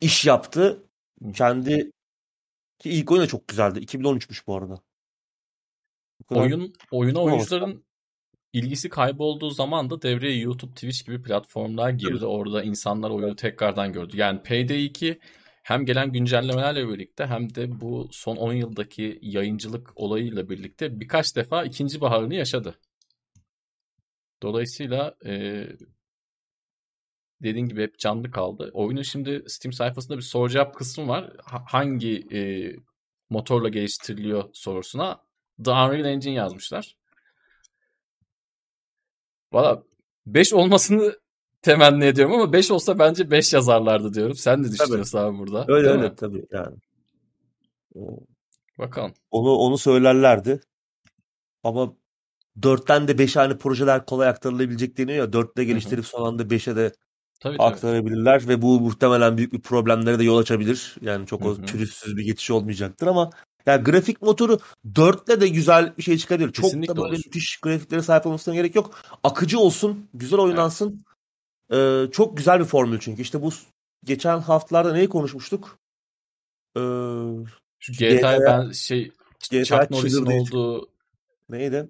iş 0.00 0.26
yaptı. 0.26 0.89
Kendi 1.34 1.92
ki 2.78 2.90
ilk 2.90 3.12
oyun 3.12 3.22
da 3.22 3.26
çok 3.26 3.48
güzeldi. 3.48 3.78
2013'müş 3.78 4.46
bu 4.46 4.56
arada. 4.56 4.80
Bu 6.30 6.38
Oyun 6.38 6.72
oyuna 6.90 7.22
oyuncuların 7.22 7.84
ilgisi 8.52 8.88
kaybolduğu 8.88 9.50
zaman 9.50 9.90
da 9.90 10.02
devreye 10.02 10.38
YouTube, 10.38 10.74
Twitch 10.74 11.06
gibi 11.06 11.22
platformlar 11.22 11.90
girdi. 11.90 12.26
Orada 12.26 12.62
insanlar 12.62 13.10
oyunu 13.10 13.36
tekrardan 13.36 13.92
gördü. 13.92 14.16
Yani 14.16 14.42
Payday 14.42 14.84
2 14.84 15.20
hem 15.62 15.86
gelen 15.86 16.12
güncellemelerle 16.12 16.88
birlikte 16.88 17.26
hem 17.26 17.54
de 17.54 17.80
bu 17.80 18.08
son 18.12 18.36
10 18.36 18.52
yıldaki 18.52 19.18
yayıncılık 19.22 19.92
olayıyla 19.96 20.48
birlikte 20.48 21.00
birkaç 21.00 21.36
defa 21.36 21.64
ikinci 21.64 22.00
baharını 22.00 22.34
yaşadı. 22.34 22.78
Dolayısıyla 24.42 25.14
e, 25.26 25.64
dediğin 27.42 27.66
gibi 27.66 27.82
hep 27.82 27.98
canlı 27.98 28.30
kaldı. 28.30 28.70
Oyunun 28.72 29.02
şimdi 29.02 29.44
Steam 29.46 29.72
sayfasında 29.72 30.16
bir 30.16 30.22
soru 30.22 30.48
cevap 30.48 30.74
kısmı 30.74 31.08
var. 31.08 31.32
Ha- 31.44 31.64
hangi 31.68 32.26
e, 32.32 32.40
motorla 33.30 33.68
geliştiriliyor 33.68 34.44
sorusuna 34.52 35.20
The 35.64 35.70
Unreal 35.70 36.04
Engine 36.04 36.34
yazmışlar. 36.34 36.96
Valla 39.52 39.82
5 40.26 40.52
olmasını 40.52 41.18
temenni 41.62 42.04
ediyorum 42.04 42.34
ama 42.34 42.52
5 42.52 42.70
olsa 42.70 42.98
bence 42.98 43.30
5 43.30 43.52
yazarlardı 43.52 44.14
diyorum. 44.14 44.34
Sen 44.34 44.62
ne 44.62 44.72
düşünüyorsun 44.72 45.18
abi 45.18 45.38
burada? 45.38 45.64
Öyle 45.68 45.88
öyle 45.88 46.08
mi? 46.08 46.14
tabii 46.16 46.46
yani. 46.50 46.76
Bakalım. 48.78 49.12
Onu 49.30 49.50
onu 49.50 49.78
söylerlerdi. 49.78 50.60
Ama 51.64 51.96
4'ten 52.60 53.08
de 53.08 53.12
5'e 53.12 53.40
hani 53.40 53.58
projeler 53.58 54.06
kolay 54.06 54.28
aktarılabilecek 54.28 54.98
deniyor 54.98 55.18
ya. 55.18 55.24
4'te 55.24 55.64
geliştirip 55.64 56.06
son 56.06 56.26
anda 56.26 56.42
5'e 56.42 56.76
de 56.76 56.92
Tabii 57.40 57.56
tabii. 57.56 57.66
aktarabilirler 57.66 58.48
ve 58.48 58.62
bu 58.62 58.80
muhtemelen 58.80 59.36
büyük 59.36 59.52
bir 59.52 59.60
problemlere 59.60 60.18
de 60.18 60.24
yol 60.24 60.38
açabilir. 60.38 60.96
Yani 61.00 61.26
çok 61.26 61.44
Hı 61.44 61.48
o 61.48 61.56
pürüzsüz 61.56 62.16
bir 62.16 62.24
geçiş 62.24 62.50
olmayacaktır 62.50 63.06
ama 63.06 63.30
yani 63.66 63.84
grafik 63.84 64.22
motoru 64.22 64.58
4'le 64.94 65.40
de 65.40 65.48
güzel 65.48 65.96
bir 65.98 66.02
şey 66.02 66.18
çıkabilir. 66.18 66.52
Çok 66.52 66.64
Kesinlikle 66.64 66.96
da 66.96 66.96
böyle 66.96 67.14
olur. 67.14 67.22
müthiş 67.26 67.56
grafiklere 67.56 68.02
sahip 68.02 68.26
olmasına 68.26 68.54
gerek 68.54 68.74
yok. 68.74 68.98
Akıcı 69.24 69.58
olsun, 69.58 70.08
güzel 70.14 70.38
oynansın. 70.38 71.04
Ee, 71.72 72.04
çok 72.12 72.36
güzel 72.36 72.60
bir 72.60 72.64
formül 72.64 72.98
çünkü. 73.00 73.22
İşte 73.22 73.42
bu 73.42 73.50
geçen 74.04 74.38
haftalarda 74.38 74.92
neyi 74.92 75.08
konuşmuştuk? 75.08 75.78
Ee, 76.76 76.80
Şu 77.78 77.92
GTA 77.92 78.16
GTA'ya 78.16 78.40
ben 78.40 78.70
şey 78.70 79.12
GTA 79.50 79.64
Chuck 79.64 79.90
Norris'in 79.90 80.26
olduğu 80.26 80.88
neydi? 81.48 81.88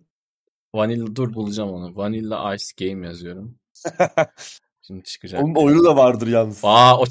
Vanilla 0.74 1.16
dur 1.16 1.34
bulacağım 1.34 1.70
onu. 1.70 1.96
Vanilla 1.96 2.54
Ice 2.54 2.86
Game 2.86 3.06
yazıyorum. 3.06 3.58
Şimdi 4.90 5.04
çıkacak. 5.04 5.44
Onun 5.44 5.54
oyunu 5.54 5.84
da 5.84 5.96
vardır 5.96 6.26
yalnız. 6.26 6.60
Aa 6.62 6.98
o 6.98 7.04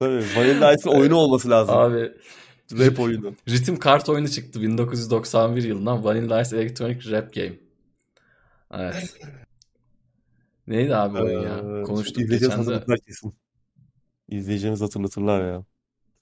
Tabii. 0.00 0.24
Vanilla 0.36 0.74
Ice'ın 0.74 0.94
oyunu 0.94 1.16
olması 1.16 1.50
lazım. 1.50 1.76
abi 1.76 2.12
Rap 2.72 3.00
oyunu. 3.00 3.34
ritim 3.48 3.78
kart 3.78 4.08
oyunu 4.08 4.28
çıktı 4.28 4.62
1991 4.62 5.62
yılından 5.62 6.04
Vanilla 6.04 6.42
Ice 6.42 6.56
Electronic 6.56 7.10
Rap 7.10 7.34
Game. 7.34 7.52
Evet. 8.74 9.14
Neydi 10.66 10.96
abi 10.96 11.18
oyun 11.18 11.42
ya? 11.42 11.80
Ee, 11.80 11.82
Konuştuk 11.82 12.30
geçen 12.30 12.50
de. 12.50 12.54
hatırlatırlar 12.54 12.98
kesin. 12.98 13.34
İzleyeceğimiz 14.28 14.80
hatırlatırlar 14.80 15.52
ya. 15.52 15.64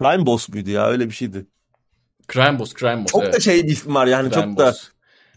Crime 0.02 0.26
Boss 0.26 0.48
muydu 0.48 0.70
ya? 0.70 0.86
Öyle 0.86 1.06
bir 1.06 1.14
şeydi. 1.14 1.46
Crime 2.32 2.58
Boss, 2.58 2.74
Crime 2.74 3.02
Boss. 3.04 3.12
Çok 3.12 3.22
da 3.22 3.26
evet. 3.26 3.42
şey 3.42 3.62
bir 3.62 3.68
isim 3.68 3.94
var 3.94 4.06
yani 4.06 4.30
Crime 4.30 4.46
çok 4.46 4.58
da 4.58 4.66
Boss. 4.66 4.90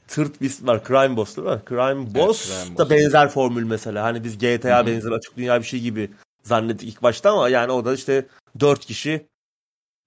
Tırt 0.10 0.42
bir 0.42 0.52
var. 0.62 0.84
Crime 0.88 1.18
Boss 1.18 1.38
değil 1.38 1.48
mi? 1.48 1.62
Crime 1.70 2.16
Boss 2.16 2.48
Crime 2.48 2.78
da 2.78 2.84
Boss. 2.84 2.90
benzer 2.90 3.30
formül 3.30 3.64
mesela. 3.64 4.04
Hani 4.04 4.24
biz 4.24 4.38
GTA 4.38 4.86
benzer 4.88 5.12
açık 5.12 5.38
dünya 5.38 5.60
bir 5.60 5.66
şey 5.66 5.80
gibi 5.80 6.12
zannettik 6.44 6.90
ilk 6.90 7.04
başta 7.04 7.32
ama 7.32 7.50
yani 7.50 7.72
o 7.72 7.86
da 7.86 7.94
işte 7.94 8.28
dört 8.60 8.86
kişi 8.86 9.28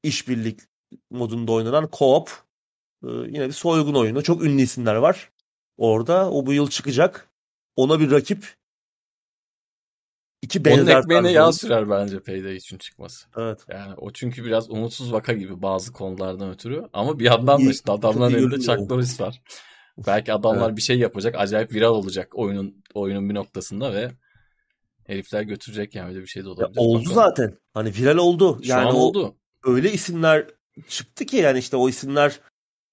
işbirlik 0.03 0.61
modunda 1.11 1.53
oynanan 1.53 1.85
co-op 1.85 2.29
Ee, 3.05 3.09
yine 3.09 3.47
bir 3.47 3.53
soygun 3.53 3.95
oyunu. 3.95 4.23
Çok 4.23 4.45
ünlü 4.45 4.63
isimler 4.63 4.95
var. 4.95 5.31
Orada 5.77 6.31
o 6.31 6.47
bu 6.47 6.53
yıl 6.53 6.71
çıkacak. 6.71 7.29
Ona 7.77 8.01
bir 8.01 8.11
rakip. 8.11 8.55
İki 10.43 10.59
Onun 10.59 10.65
benzer 10.65 10.99
ekmeğine 10.99 11.27
tarzda 11.27 11.41
yağ 11.41 11.53
sürer 11.53 11.91
bence 11.91 12.21
Payday 12.21 12.57
için 12.57 12.79
çıkması. 12.79 13.29
Evet. 13.37 13.61
Yani 13.69 13.95
o 13.97 14.13
çünkü 14.13 14.45
biraz 14.45 14.71
umutsuz 14.71 15.13
vaka 15.13 15.33
gibi 15.33 15.63
bazı 15.63 15.93
konulardan 15.93 16.51
ötürü. 16.51 16.89
Ama 16.93 17.19
bir 17.19 17.25
yandan 17.25 17.67
da 17.67 17.71
işte 17.71 17.93
adamların 17.93 18.35
elinde. 18.35 18.61
Chuck 18.61 18.91
Norris 18.91 19.21
var. 19.21 19.43
Belki 20.07 20.33
adamlar 20.33 20.77
bir 20.77 20.83
şey 20.83 20.99
yapacak. 20.99 21.35
Acayip 21.39 21.75
viral 21.75 21.95
olacak 21.95 22.39
oyunun 22.39 22.83
oyunun 22.95 23.29
bir 23.31 23.35
noktasında 23.35 23.93
ve 23.95 24.11
herifler 25.07 25.43
götürecek 25.43 25.95
yani 25.95 26.09
öyle 26.09 26.21
bir 26.21 26.27
şey 26.27 26.45
de 26.45 26.49
Ya 26.49 26.53
olabilir. 26.55 26.79
oldu 26.81 26.99
Bakalım. 26.99 27.15
zaten. 27.15 27.55
Hani 27.75 27.89
viral 27.89 28.17
oldu. 28.19 28.59
Şu 28.63 28.69
Yani 28.71 28.89
an 28.89 28.95
o 28.95 28.99
oldu. 28.99 29.35
öyle 29.65 29.93
isimler 29.93 30.47
çıktı 30.89 31.25
ki 31.27 31.37
yani 31.37 31.59
işte 31.59 31.77
o 31.77 31.89
isimler 31.89 32.41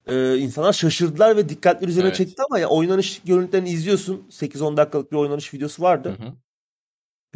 e, 0.08 0.38
insanlar 0.38 0.74
şaşırdılar 0.74 1.38
ve 1.38 1.50
dikkatleri 1.50 1.90
üzerine 1.92 2.08
Evet. 2.08 2.18
çekti 2.18 2.42
ama 2.50 2.60
ya 2.60 2.68
oynanış 2.70 3.22
görüntülerini 3.26 3.70
izliyorsun. 3.70 4.28
8-10 4.32 4.78
dakikalık 4.78 5.12
bir 5.12 5.18
oynanış 5.18 5.54
videosu 5.54 5.84
vardı. 5.84 6.16
Hı 6.20 6.24
hı. 6.26 6.34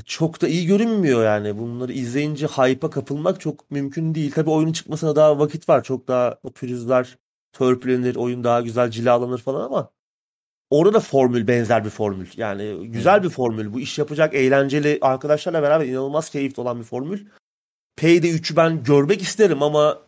Çok 0.05 0.41
da 0.41 0.47
iyi 0.47 0.65
görünmüyor 0.65 1.23
yani. 1.25 1.57
Bunları 1.57 1.93
izleyince 1.93 2.47
hype'a 2.47 2.89
kapılmak 2.89 3.39
çok 3.41 3.71
mümkün 3.71 4.15
değil. 4.15 4.31
Tabii 4.31 4.49
oyunun 4.49 4.71
çıkmasına 4.73 5.15
daha 5.15 5.39
vakit 5.39 5.69
var. 5.69 5.83
Çok 5.83 6.07
daha 6.07 6.37
o 6.43 6.51
pürüzler 6.51 7.17
törpülenir, 7.53 8.15
oyun 8.15 8.43
daha 8.43 8.61
güzel 8.61 8.91
cilalanır 8.91 9.39
falan 9.39 9.65
ama 9.65 9.91
orada 10.69 10.93
da 10.93 10.99
formül 10.99 11.47
benzer 11.47 11.85
bir 11.85 11.89
formül. 11.89 12.27
Yani 12.37 12.91
güzel 12.91 13.23
bir 13.23 13.29
formül. 13.29 13.73
Bu 13.73 13.79
iş 13.79 13.99
yapacak 13.99 14.33
eğlenceli 14.33 14.97
arkadaşlarla 15.01 15.61
beraber 15.61 15.85
inanılmaz 15.85 16.29
keyifli 16.29 16.61
olan 16.61 16.79
bir 16.79 16.83
formül. 16.83 17.25
Payday 17.97 18.29
3'ü 18.29 18.55
ben 18.55 18.83
görmek 18.83 19.21
isterim 19.21 19.63
ama 19.63 20.01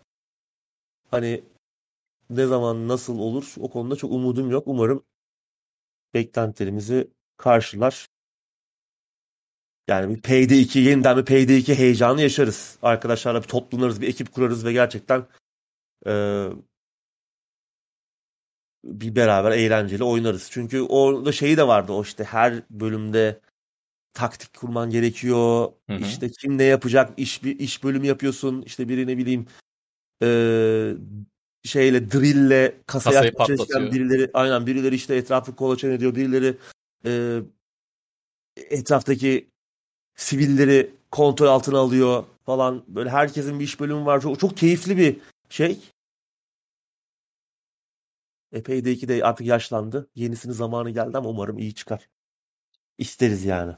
hani 1.12 1.43
ne 2.30 2.46
zaman 2.46 2.88
nasıl 2.88 3.20
olur 3.20 3.54
o 3.60 3.70
konuda 3.70 3.96
çok 3.96 4.12
umudum 4.12 4.52
yok. 4.52 4.64
Umarım 4.68 5.04
beklentilerimizi 6.14 7.08
karşılar. 7.38 8.08
Yani 9.88 10.16
bir 10.16 10.22
Payday 10.22 10.62
2 10.62 10.80
yeniden 10.80 11.18
bir 11.18 11.26
Payday 11.26 11.58
2 11.58 11.76
heyecanı 11.76 12.22
yaşarız. 12.22 12.78
Arkadaşlarla 12.82 13.43
bir 13.43 13.48
toplanırız, 13.48 14.02
bir 14.02 14.08
ekip 14.08 14.32
kurarız 14.32 14.66
ve 14.66 14.74
gerçekten 14.74 15.26
e, 16.08 16.46
bir 18.86 19.16
beraber 19.16 19.52
eğlenceli 19.52 20.04
oynarız. 20.04 20.48
Çünkü 20.52 20.82
orada 20.82 21.32
şeyi 21.32 21.58
de 21.58 21.68
vardı 21.68 21.92
o 21.92 22.04
işte 22.04 22.24
her 22.24 22.64
bölümde 22.70 23.40
taktik 24.14 24.54
kurman 24.54 24.90
gerekiyor. 24.90 25.72
Hı 25.90 25.94
hı. 25.96 26.02
İşte 26.02 26.32
kim 26.32 26.58
ne 26.58 26.64
yapacak 26.64 27.14
iş 27.18 27.44
bir 27.44 27.60
iş 27.60 27.84
bölümü 27.84 28.08
yapıyorsun. 28.08 28.62
İşte 28.62 28.90
biri 28.90 29.08
ne 29.08 29.18
bileyim 29.18 29.46
e, 30.24 30.28
şeyle 31.64 32.12
drill'le 32.12 32.72
kasayı 32.86 33.16
Kasayı 33.16 33.34
patlatıyor. 33.34 33.92
birileri 33.92 34.32
aynen 34.34 34.68
birileri 34.68 34.96
işte 34.96 35.16
etrafı 35.16 35.56
kolaçan 35.56 35.92
ediyor. 35.92 36.16
Birileri 36.16 36.58
e, 37.06 37.42
etraftaki 38.58 39.48
sivilleri 40.16 40.92
kontrol 41.12 41.48
altına 41.48 41.78
alıyor 41.78 42.24
falan. 42.46 42.84
Böyle 42.88 43.10
herkesin 43.10 43.60
bir 43.60 43.64
iş 43.64 43.80
bölümü 43.80 44.06
var. 44.06 44.22
Çok, 44.22 44.40
çok 44.40 44.58
keyifli 44.58 44.98
bir 44.98 45.18
şey. 45.50 45.80
Epey 48.56 48.86
de 48.86 48.91
iki 48.91 49.08
de 49.08 49.24
artık 49.24 49.47
yaşlandı. 49.47 50.10
Yenisinin 50.16 50.53
zamanı 50.53 50.89
geldi 50.89 51.18
ama 51.18 51.30
umarım 51.30 51.58
iyi 51.58 51.76
çıkar. 51.76 52.10
İsteriz 52.97 53.45
yani. 53.45 53.76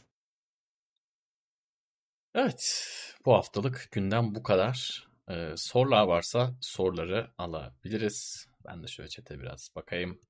Evet. 2.36 2.84
Bu 3.25 3.34
haftalık 3.34 3.88
gündem 3.91 4.36
bu 4.36 4.43
kadar. 4.43 5.07
Ee, 5.30 5.53
sorular 5.57 6.07
varsa 6.07 6.55
soruları 6.61 7.32
alabiliriz. 7.38 8.47
Ben 8.65 8.84
de 8.84 8.88
şöyle 8.88 9.09
chat'e 9.09 9.39
biraz 9.39 9.69
bakayım. 9.75 10.21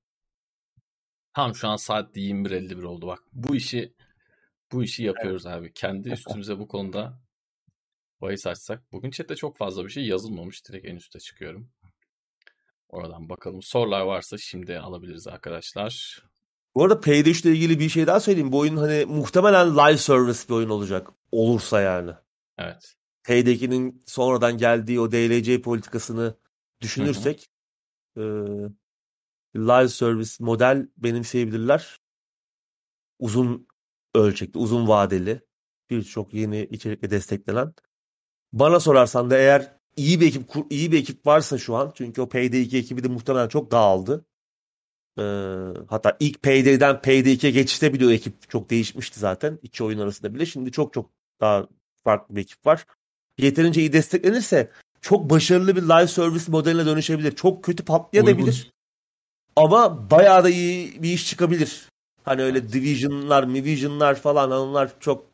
Tam 1.34 1.54
şu 1.54 1.68
an 1.68 1.76
saat 1.76 2.16
21.51 2.16 2.84
oldu 2.84 3.06
bak. 3.06 3.20
Bu 3.32 3.56
işi 3.56 3.94
bu 4.72 4.84
işi 4.84 5.04
yapıyoruz 5.04 5.46
abi. 5.46 5.72
Kendi 5.72 6.08
üstümüze 6.12 6.58
bu 6.58 6.68
konuda 6.68 7.20
bahis 8.20 8.46
açsak. 8.46 8.92
Bugün 8.92 9.10
chat'te 9.10 9.36
çok 9.36 9.56
fazla 9.56 9.84
bir 9.84 9.90
şey 9.90 10.06
yazılmamış. 10.06 10.68
Direkt 10.68 10.86
en 10.86 10.96
üste 10.96 11.18
çıkıyorum. 11.18 11.70
Oradan 12.88 13.28
bakalım. 13.28 13.62
Sorular 13.62 14.00
varsa 14.00 14.38
şimdi 14.38 14.78
alabiliriz 14.78 15.26
arkadaşlar. 15.26 16.22
Bu 16.74 16.84
arada 16.84 17.00
Payday 17.00 17.32
3 17.32 17.44
ile 17.44 17.52
ilgili 17.52 17.78
bir 17.78 17.88
şey 17.88 18.06
daha 18.06 18.20
söyleyeyim. 18.20 18.52
Bu 18.52 18.58
oyun 18.58 18.76
hani 18.76 19.04
muhtemelen 19.04 19.76
live 19.76 19.96
service 19.96 20.38
bir 20.48 20.54
oyun 20.54 20.68
olacak. 20.68 21.08
Olursa 21.32 21.80
yani. 21.80 22.10
Evet. 22.58 22.96
Payday 23.24 23.54
2'nin 23.54 24.02
sonradan 24.06 24.58
geldiği 24.58 25.00
o 25.00 25.12
DLC 25.12 25.62
politikasını 25.62 26.36
düşünürsek 26.80 27.50
e, 28.16 28.22
live 29.56 29.88
service 29.88 30.30
model 30.40 30.88
benimseyebilirler. 30.96 32.00
Uzun 33.18 33.68
ölçekli, 34.14 34.58
uzun 34.58 34.88
vadeli 34.88 35.40
birçok 35.90 36.34
yeni 36.34 36.62
içerikle 36.62 37.10
desteklenen. 37.10 37.74
Bana 38.52 38.80
sorarsan 38.80 39.30
da 39.30 39.38
eğer 39.38 39.77
iyi 39.98 40.20
bir 40.20 40.26
ekip 40.26 40.44
iyi 40.70 40.92
bir 40.92 40.98
ekip 40.98 41.26
varsa 41.26 41.58
şu 41.58 41.76
an 41.76 41.92
çünkü 41.94 42.20
o 42.20 42.28
Payday 42.28 42.62
2 42.62 42.78
ekibi 42.78 43.04
de 43.04 43.08
muhtemelen 43.08 43.48
çok 43.48 43.70
dağıldı. 43.70 44.24
Ee, 45.18 45.22
hatta 45.88 46.16
ilk 46.20 46.42
Payday'den 46.42 47.02
Payday 47.02 47.32
2'ye 47.32 47.52
geçişte 47.52 47.92
bile 47.92 48.06
o 48.06 48.10
ekip 48.10 48.50
çok 48.50 48.70
değişmişti 48.70 49.20
zaten. 49.20 49.58
İki 49.62 49.84
oyun 49.84 49.98
arasında 49.98 50.34
bile. 50.34 50.46
Şimdi 50.46 50.72
çok 50.72 50.92
çok 50.92 51.10
daha 51.40 51.68
farklı 52.04 52.36
bir 52.36 52.40
ekip 52.40 52.66
var. 52.66 52.84
Yeterince 53.38 53.80
iyi 53.80 53.92
desteklenirse 53.92 54.70
çok 55.00 55.30
başarılı 55.30 55.76
bir 55.76 55.82
live 55.82 56.06
service 56.06 56.44
modeline 56.48 56.86
dönüşebilir. 56.86 57.36
Çok 57.36 57.64
kötü 57.64 57.84
patlayabilir. 57.84 58.72
Ama 59.56 60.10
bayağı 60.10 60.44
da 60.44 60.50
iyi 60.50 61.02
bir 61.02 61.12
iş 61.12 61.28
çıkabilir. 61.28 61.88
Hani 62.24 62.42
öyle 62.42 62.72
division'lar, 62.72 63.44
mivision'lar 63.44 64.14
falan 64.14 64.50
onlar 64.50 65.00
çok 65.00 65.26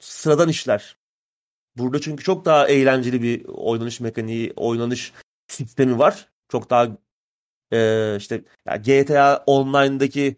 sıradan 0.00 0.48
işler. 0.48 0.96
Burada 1.78 2.00
çünkü 2.00 2.24
çok 2.24 2.44
daha 2.44 2.68
eğlenceli 2.68 3.22
bir 3.22 3.44
oynanış 3.44 4.00
mekaniği, 4.00 4.52
oynanış 4.56 5.12
sistemi 5.48 5.98
var. 5.98 6.28
Çok 6.48 6.70
daha 6.70 6.88
e, 7.72 8.16
işte 8.16 8.44
ya 8.66 8.76
GTA 8.76 9.44
Online'daki 9.46 10.36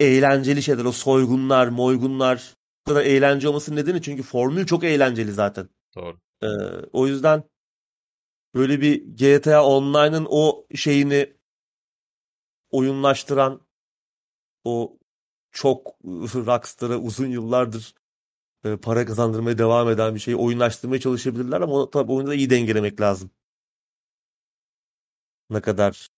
eğlenceli 0.00 0.62
şeyler, 0.62 0.84
o 0.84 0.92
soygunlar, 0.92 1.68
moygunlar 1.68 2.56
bu 2.86 2.90
kadar 2.90 3.04
eğlence 3.04 3.48
olmasının 3.48 3.76
nedeni 3.76 4.02
çünkü 4.02 4.22
formül 4.22 4.66
çok 4.66 4.84
eğlenceli 4.84 5.32
zaten. 5.32 5.68
Doğru. 5.96 6.18
Ee, 6.42 6.46
o 6.92 7.06
yüzden 7.06 7.42
böyle 8.54 8.80
bir 8.80 9.02
GTA 9.16 9.64
Online'ın 9.64 10.26
o 10.30 10.66
şeyini 10.74 11.36
oyunlaştıran 12.70 13.60
o 14.64 14.98
çok 15.52 15.98
Rockstar'a 16.34 16.96
uzun 16.96 17.26
yıllardır 17.26 17.94
e, 17.94 17.97
para 18.82 19.06
kazandırmaya 19.06 19.58
devam 19.58 19.88
eden 19.90 20.14
bir 20.14 20.20
şeyi 20.20 20.36
oyunlaştırmaya 20.36 21.00
çalışabilirler 21.00 21.60
ama 21.60 21.74
onu 21.74 21.90
tabii 21.90 22.12
oyunda 22.12 22.34
iyi 22.34 22.50
dengelemek 22.50 23.00
lazım. 23.00 23.30
Ne 25.50 25.60
kadar 25.60 26.08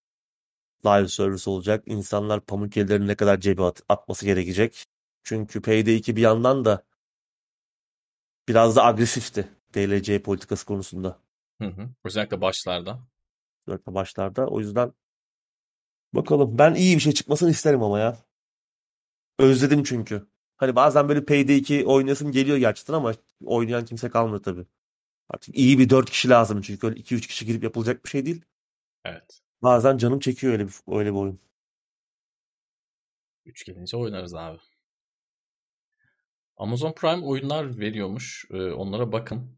live 0.86 1.08
service 1.08 1.50
olacak, 1.50 1.82
insanlar 1.86 2.40
pamuk 2.40 2.76
ellerini 2.76 3.06
ne 3.06 3.14
kadar 3.14 3.40
cebe 3.40 3.62
at- 3.62 3.82
atması 3.88 4.26
gerekecek. 4.26 4.84
Çünkü 5.22 5.62
Payday 5.62 5.96
2 5.96 6.16
bir 6.16 6.22
yandan 6.22 6.64
da 6.64 6.84
biraz 8.48 8.76
da 8.76 8.84
agresifti 8.84 9.48
DLC 9.74 10.22
politikası 10.22 10.66
konusunda. 10.66 11.18
Hı 11.60 11.68
hı. 11.68 11.88
Özellikle 12.04 12.40
başlarda. 12.40 13.00
Özellikle 13.66 13.94
başlarda. 13.94 14.46
O 14.46 14.60
yüzden 14.60 14.92
bakalım. 16.12 16.58
Ben 16.58 16.74
iyi 16.74 16.96
bir 16.96 17.00
şey 17.00 17.12
çıkmasını 17.12 17.50
isterim 17.50 17.82
ama 17.82 17.98
ya. 17.98 18.18
Özledim 19.38 19.82
çünkü. 19.84 20.29
Hani 20.60 20.76
bazen 20.76 21.08
böyle 21.08 21.24
Payday 21.24 21.58
2 21.58 21.86
oynayasım 21.86 22.32
geliyor 22.32 22.56
gerçekten 22.56 22.94
ama 22.94 23.14
oynayan 23.44 23.84
kimse 23.84 24.10
kalmıyor 24.10 24.42
tabii. 24.42 24.66
Artık 25.28 25.56
iyi 25.58 25.78
bir 25.78 25.90
4 25.90 26.10
kişi 26.10 26.28
lazım 26.28 26.60
çünkü 26.62 26.86
öyle 26.86 27.00
2-3 27.00 27.20
kişi 27.20 27.46
girip 27.46 27.64
yapılacak 27.64 28.04
bir 28.04 28.10
şey 28.10 28.26
değil. 28.26 28.44
Evet. 29.04 29.40
Bazen 29.62 29.96
canım 29.98 30.20
çekiyor 30.20 30.52
öyle 30.52 30.66
bir 30.66 30.74
öyle 30.88 31.10
bir 31.10 31.16
oyun. 31.16 31.40
Üç 33.44 33.64
gelince 33.64 33.96
oynarız 33.96 34.34
abi. 34.34 34.58
Amazon 36.56 36.92
Prime 36.92 37.24
oyunlar 37.26 37.78
veriyormuş. 37.78 38.44
Ee, 38.50 38.70
onlara 38.70 39.12
bakın. 39.12 39.56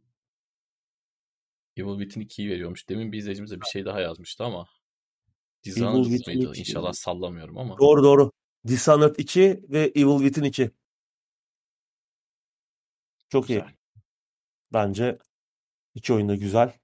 Evil 1.77 1.99
Within 1.99 2.21
2'yi 2.21 2.51
veriyormuş. 2.51 2.89
Demin 2.89 3.13
bir 3.13 3.19
izleyicimiz 3.19 3.51
de 3.51 3.61
bir 3.61 3.67
şey 3.67 3.85
daha 3.85 4.01
yazmıştı 4.01 4.45
ama. 4.45 4.69
Dishonored 5.65 6.27
mıydı? 6.27 6.51
2. 6.51 6.61
İnşallah 6.61 6.93
sallamıyorum 6.93 7.59
ama. 7.59 7.79
Doğru 7.79 8.03
doğru. 8.05 8.33
Dishonored 8.67 9.17
2 9.19 9.63
ve 9.69 9.93
Evil 9.95 10.19
Within 10.19 10.45
2. 10.45 10.71
Çok 13.33 13.51
iyi. 13.51 13.59
Güzel. 13.59 13.75
Bence 14.73 15.19
iki 15.95 16.13
oyun 16.13 16.29
da 16.29 16.35
güzel. 16.37 16.79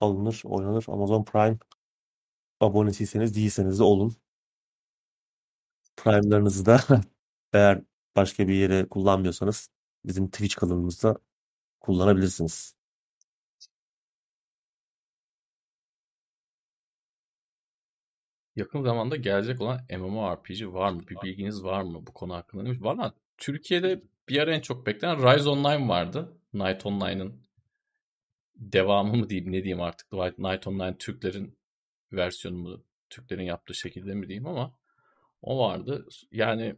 Alınır, 0.00 0.42
oynanır. 0.44 0.84
Amazon 0.88 1.24
Prime 1.24 1.58
abonesiyseniz 2.60 3.36
değilseniz 3.36 3.78
de 3.78 3.82
olun. 3.82 4.16
Prime'larınızı 5.96 6.66
da 6.66 6.80
eğer 7.52 7.82
başka 8.16 8.48
bir 8.48 8.54
yere 8.54 8.88
kullanmıyorsanız 8.88 9.70
bizim 10.04 10.30
Twitch 10.30 10.56
kanalımızda 10.56 11.18
kullanabilirsiniz. 11.80 12.76
Yakın 18.56 18.82
zamanda 18.82 19.16
gelecek 19.16 19.60
olan 19.60 19.80
MMORPG 19.90 20.62
var 20.62 20.90
mı? 20.92 21.08
Bir 21.08 21.16
bilginiz 21.22 21.64
var 21.64 21.82
mı 21.82 22.06
bu 22.06 22.12
konu 22.14 22.34
hakkında? 22.34 22.84
Valla 22.84 23.14
Türkiye'de 23.38 24.02
bir 24.28 24.38
ara 24.38 24.54
en 24.54 24.60
çok 24.60 24.86
beklenen 24.86 25.34
Rise 25.34 25.48
Online 25.48 25.88
vardı. 25.88 26.38
Night 26.52 26.86
Online'ın 26.86 27.42
devamı 28.56 29.16
mı 29.16 29.30
diyeyim 29.30 29.52
ne 29.52 29.64
diyeyim 29.64 29.80
artık. 29.80 30.12
Night 30.38 30.66
Online 30.66 30.98
Türklerin 30.98 31.58
versiyonu 32.12 32.58
mu? 32.58 32.84
Türklerin 33.10 33.42
yaptığı 33.42 33.74
şekilde 33.74 34.14
mi 34.14 34.28
diyeyim 34.28 34.46
ama 34.46 34.74
o 35.42 35.58
vardı. 35.58 36.08
Yani 36.32 36.76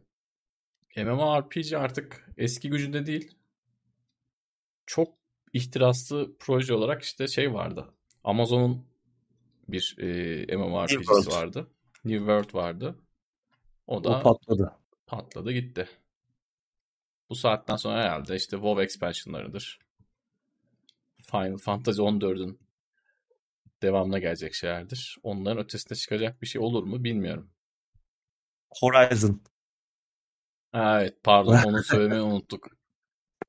MMORPG 0.97 1.73
artık 1.73 2.29
eski 2.37 2.69
gücünde 2.69 3.05
değil. 3.05 3.31
Çok 4.85 5.13
ihtiraslı 5.53 6.37
proje 6.39 6.73
olarak 6.73 7.01
işte 7.01 7.27
şey 7.27 7.53
vardı. 7.53 7.93
Amazon'un 8.23 8.85
bir 9.67 9.95
e, 9.99 10.57
MMORPG'si 10.57 11.31
vardı. 11.31 11.71
New 12.05 12.19
World 12.19 12.53
vardı. 12.53 12.95
O 13.87 13.97
O 13.97 14.03
da 14.03 14.19
patladı. 14.19 14.71
patladı 15.07 15.51
gitti. 15.51 15.87
Bu 17.31 17.35
saatten 17.35 17.75
sonra 17.75 18.03
herhalde 18.03 18.35
işte 18.35 18.51
WoW 18.51 18.83
expansionlarıdır. 18.83 19.79
Final 21.31 21.57
Fantasy 21.57 22.01
14'ün 22.01 22.59
devamına 23.81 24.19
gelecek 24.19 24.53
şeylerdir. 24.53 25.17
Onların 25.23 25.63
ötesine 25.63 25.97
çıkacak 25.97 26.41
bir 26.41 26.47
şey 26.47 26.61
olur 26.61 26.83
mu 26.83 27.03
bilmiyorum. 27.03 27.51
Horizon. 28.69 29.41
Evet 30.73 31.23
pardon 31.23 31.57
onu 31.65 31.83
söylemeyi 31.83 32.21
unuttuk. 32.21 32.67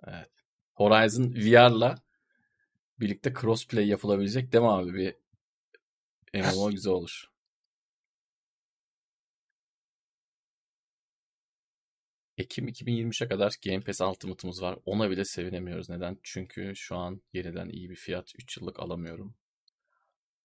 Evet. 0.07 0.31
Horizon 0.73 1.35
VR'la 1.35 1.95
birlikte 3.01 3.35
crossplay 3.41 3.89
yapılabilecek 3.89 4.53
değil 4.53 4.65
mi 4.65 4.71
abi? 4.71 4.95
Bir 4.95 5.15
MMO 6.35 6.71
güzel 6.71 6.93
olur. 6.93 7.32
Ekim 12.43 12.69
2023'e 12.69 13.29
kadar 13.29 13.55
Game 13.65 13.81
Pass 13.81 14.01
Ultimate'ımız 14.01 14.63
var. 14.63 14.79
Ona 14.85 15.11
bile 15.11 15.25
sevinemiyoruz. 15.25 15.89
Neden? 15.89 16.19
Çünkü 16.23 16.73
şu 16.77 16.97
an 16.97 17.23
yeniden 17.33 17.69
iyi 17.69 17.91
bir 17.91 17.97
fiyat 17.97 18.33
3 18.39 18.57
yıllık 18.57 18.81
alamıyorum. 18.81 19.35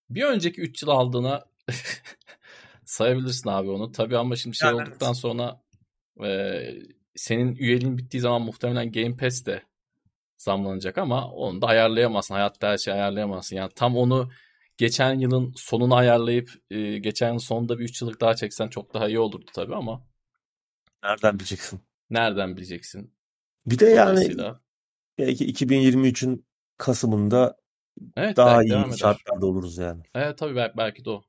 Bir 0.10 0.24
önceki 0.24 0.62
3 0.62 0.82
yıl 0.82 0.89
aldığına 0.89 1.45
sayabilirsin 2.86 3.50
abi 3.50 3.70
onu. 3.70 3.91
Tabii 3.91 4.18
ama 4.18 4.36
şimdi 4.36 4.56
şey 4.56 4.70
Yani 4.70 4.82
olduktan 4.82 5.14
sonra 5.14 5.62
e, 6.24 6.60
senin 7.16 7.56
üyeliğin 7.56 7.98
bittiği 7.98 8.22
zaman 8.22 8.41
muhtemelen 8.41 8.91
Game 8.91 9.18
Pass 9.18 9.45
de 9.45 9.64
zamlanacak 10.38 10.98
ama 10.98 11.32
onu 11.32 11.62
da 11.62 11.68
ayarlayamazsın. 11.68 12.34
Hayatta 12.34 12.68
her 12.68 12.78
şeyi 12.78 12.93
ayarlayamazsın. 12.93 13.56
Yani 13.56 13.72
tam 13.76 13.98
onu 13.98 14.32
geçen 14.78 15.20
yılın 15.20 15.54
sonunu 15.56 15.95
ayarlayıp 15.95 16.50
e, 16.70 16.98
geçen 16.98 17.28
yılın 17.28 17.38
sonunda 17.38 17.80
bir 17.80 17.84
3 17.84 18.02
yıllık 18.02 18.22
daha 18.22 18.36
çeksen 18.36 18.68
çok 18.68 18.93
daha 18.93 19.08
iyi 19.08 19.20
olurdu 19.20 19.52
tabii 19.54 19.76
ama 19.76 20.08
Nereden 21.04 21.39
bileceksin? 21.39 21.82
Nereden 22.10 22.58
bileceksin? 22.58 23.14
Bir 23.66 23.80
de 23.80 23.86
yani 23.86 24.36
belki 25.20 25.53
2023'ün 25.53 26.45
Kasım'ında 26.78 27.58
evet 28.18 28.38
daha 28.38 28.64
iyi 28.64 28.97
şartlarda 28.97 29.45
oluruz 29.45 29.78
yani. 29.78 30.03
Evet 30.16 30.38
tabii 30.38 30.55
belki, 30.55 30.78
belki 30.78 31.05
de 31.05 31.10
o. 31.10 31.24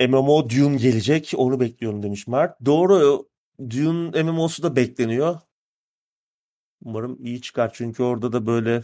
MMO 0.00 0.50
Dune 0.50 0.76
gelecek. 0.76 1.32
Onu 1.36 1.60
bekliyorum 1.60 2.02
demiş 2.02 2.26
Mert. 2.26 2.64
Doğru. 2.64 3.28
Dune 3.70 4.22
MMO'su 4.22 4.62
da 4.62 4.76
bekleniyor. 4.76 5.40
Umarım 6.84 7.24
iyi 7.24 7.42
çıkar. 7.42 7.70
Çünkü 7.74 8.02
orada 8.02 8.32
da 8.32 8.46
böyle 8.46 8.82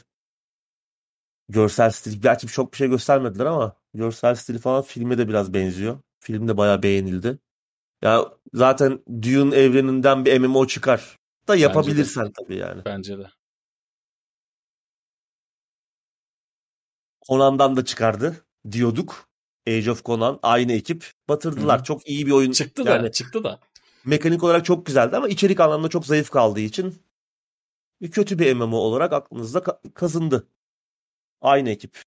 görsel 1.49 1.91
stil. 1.91 2.23
Gerçi 2.23 2.47
çok 2.47 2.73
bir 2.73 2.77
şey 2.77 2.89
göstermediler 2.89 3.47
ama 3.47 3.77
görsel 3.95 4.35
stili 4.35 4.59
falan 4.59 4.83
filme 4.83 5.19
de 5.19 5.29
biraz 5.29 5.55
benziyor. 5.55 5.99
Film 6.21 6.49
de 6.49 6.57
bayağı 6.57 6.83
beğenildi. 6.83 7.39
Ya 8.03 8.33
zaten 8.55 9.03
Dune 9.23 9.57
evreninden 9.57 10.25
bir 10.25 10.39
MMO 10.41 10.67
çıkar. 10.67 11.19
Da 11.49 11.57
yapabilirsen 11.57 12.33
tabii 12.33 12.57
yani. 12.57 12.83
Bence 12.85 13.19
de. 13.19 13.27
Conan'dan 17.29 17.77
da 17.77 17.85
çıkardı 17.85 18.45
diyorduk. 18.71 19.29
Age 19.69 19.91
of 19.91 20.05
Conan 20.05 20.39
aynı 20.43 20.73
ekip 20.73 21.13
batırdılar. 21.29 21.77
Hı 21.79 21.81
hı. 21.81 21.85
Çok 21.85 22.09
iyi 22.09 22.27
bir 22.27 22.33
oyun. 22.33 22.53
Çıktı 22.53 22.87
da 22.87 22.91
yani 22.91 23.13
çıktı 23.13 23.45
da. 23.45 23.61
mekanik 24.05 24.45
olarak 24.45 24.65
çok 24.65 24.87
güzeldi 24.87 25.17
ama 25.17 25.29
içerik 25.29 25.61
anlamında 25.61 25.89
çok 25.89 26.07
zayıf 26.07 26.31
kaldığı 26.31 26.61
için 26.61 27.03
bir 28.01 28.11
kötü 28.11 28.39
bir 28.39 28.53
MMO 28.55 28.77
olarak 28.77 29.13
aklınızda 29.13 29.59
ka- 29.59 29.93
kazındı. 29.95 30.49
Aynı 31.41 31.71
ekip. 31.71 32.03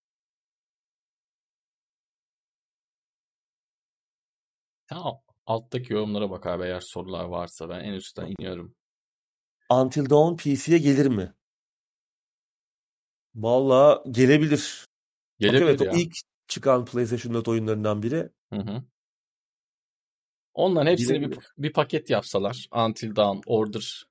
Al- 4.92 5.25
alttaki 5.48 5.94
yorumlara 5.94 6.30
bak 6.30 6.46
abi 6.46 6.64
eğer 6.64 6.80
sorular 6.80 7.26
varsa 7.26 7.70
ben 7.70 7.80
en 7.80 7.94
üstten 7.94 8.34
iniyorum. 8.40 8.76
Until 9.70 10.10
Dawn 10.10 10.36
PC'ye 10.36 10.78
gelir 10.78 11.06
mi? 11.06 11.34
Vallahi 13.36 14.12
gelebilir. 14.12 14.86
Bak 14.86 15.40
Gelebilir 15.40 15.62
evet 15.62 15.82
o 15.82 15.86
ya. 15.86 15.92
ilk 15.92 16.14
çıkan 16.48 16.86
PlayStation 16.86 17.34
4 17.34 17.48
oyunlarından 17.48 18.04
biri. 18.04 18.30
Hı 18.54 18.60
hı. 18.60 18.84
Onların 20.54 20.92
hepsini 20.92 21.14
bir, 21.14 21.20
Gelebilir. 21.20 21.48
bir 21.58 21.74
paket 21.74 22.10
yapsalar. 22.10 22.68
Until 22.72 23.16
Dawn, 23.16 23.40
Order, 23.46 24.06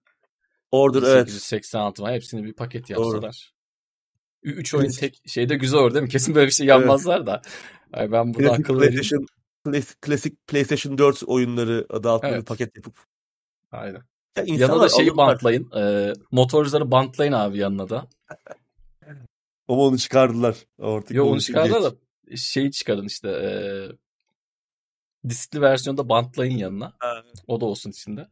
Order 0.71 1.03
evet. 1.03 1.27
1886 1.27 2.03
var. 2.03 2.13
Hepsini 2.13 2.45
bir 2.45 2.53
paket 2.53 2.89
Doğru. 2.91 3.15
yapsalar. 3.15 3.55
Ü- 4.43 4.53
Üç 4.53 4.75
oyun 4.75 4.91
tek 4.91 5.21
şeyde 5.27 5.57
güzel 5.57 5.81
olur 5.81 5.95
değil 5.95 6.03
mi? 6.03 6.09
Kesin 6.09 6.35
böyle 6.35 6.47
bir 6.47 6.53
şey 6.53 6.67
evet. 6.67 6.79
yapmazlar 6.79 7.27
da. 7.27 7.43
Ay 7.93 8.13
ben 8.13 8.35
burada 8.35 8.53
akıl 8.53 8.81
vereyim. 8.81 9.27
Klasik, 9.65 10.03
klasik 10.03 10.47
PlayStation 10.47 10.99
4 10.99 11.23
oyunları 11.27 11.87
adı 11.91 12.11
altında 12.11 12.31
bir 12.31 12.37
Evet. 12.37 12.47
paket 12.47 12.77
yapıp. 12.77 12.99
Aynen. 13.73 14.03
Ya 14.37 14.45
Yanına 14.47 14.81
da 14.81 14.89
şeyi 14.89 15.11
alırlar. 15.11 15.27
bantlayın. 15.29 15.71
E, 15.77 16.13
motorcuları 16.31 16.91
bantlayın 16.91 17.33
abi 17.33 17.59
yanına 17.59 17.89
da. 17.89 18.09
Ama 19.69 19.83
onu 19.83 19.99
çıkardılar. 19.99 20.57
Artık 20.79 21.17
Yo 21.17 21.27
onu 21.27 21.41
çıkardılar 21.41 21.83
da 21.83 21.97
şeyi 22.37 22.73
çıkarın 22.73 23.05
işte. 23.07 23.29
E, 23.29 23.49
diskli 25.29 25.61
versiyonda 25.61 26.09
bantlayın 26.09 26.57
yanına. 26.59 26.93
Ha. 26.99 27.23
O 27.47 27.61
da 27.61 27.65
olsun 27.65 27.91
içinde. 27.91 28.29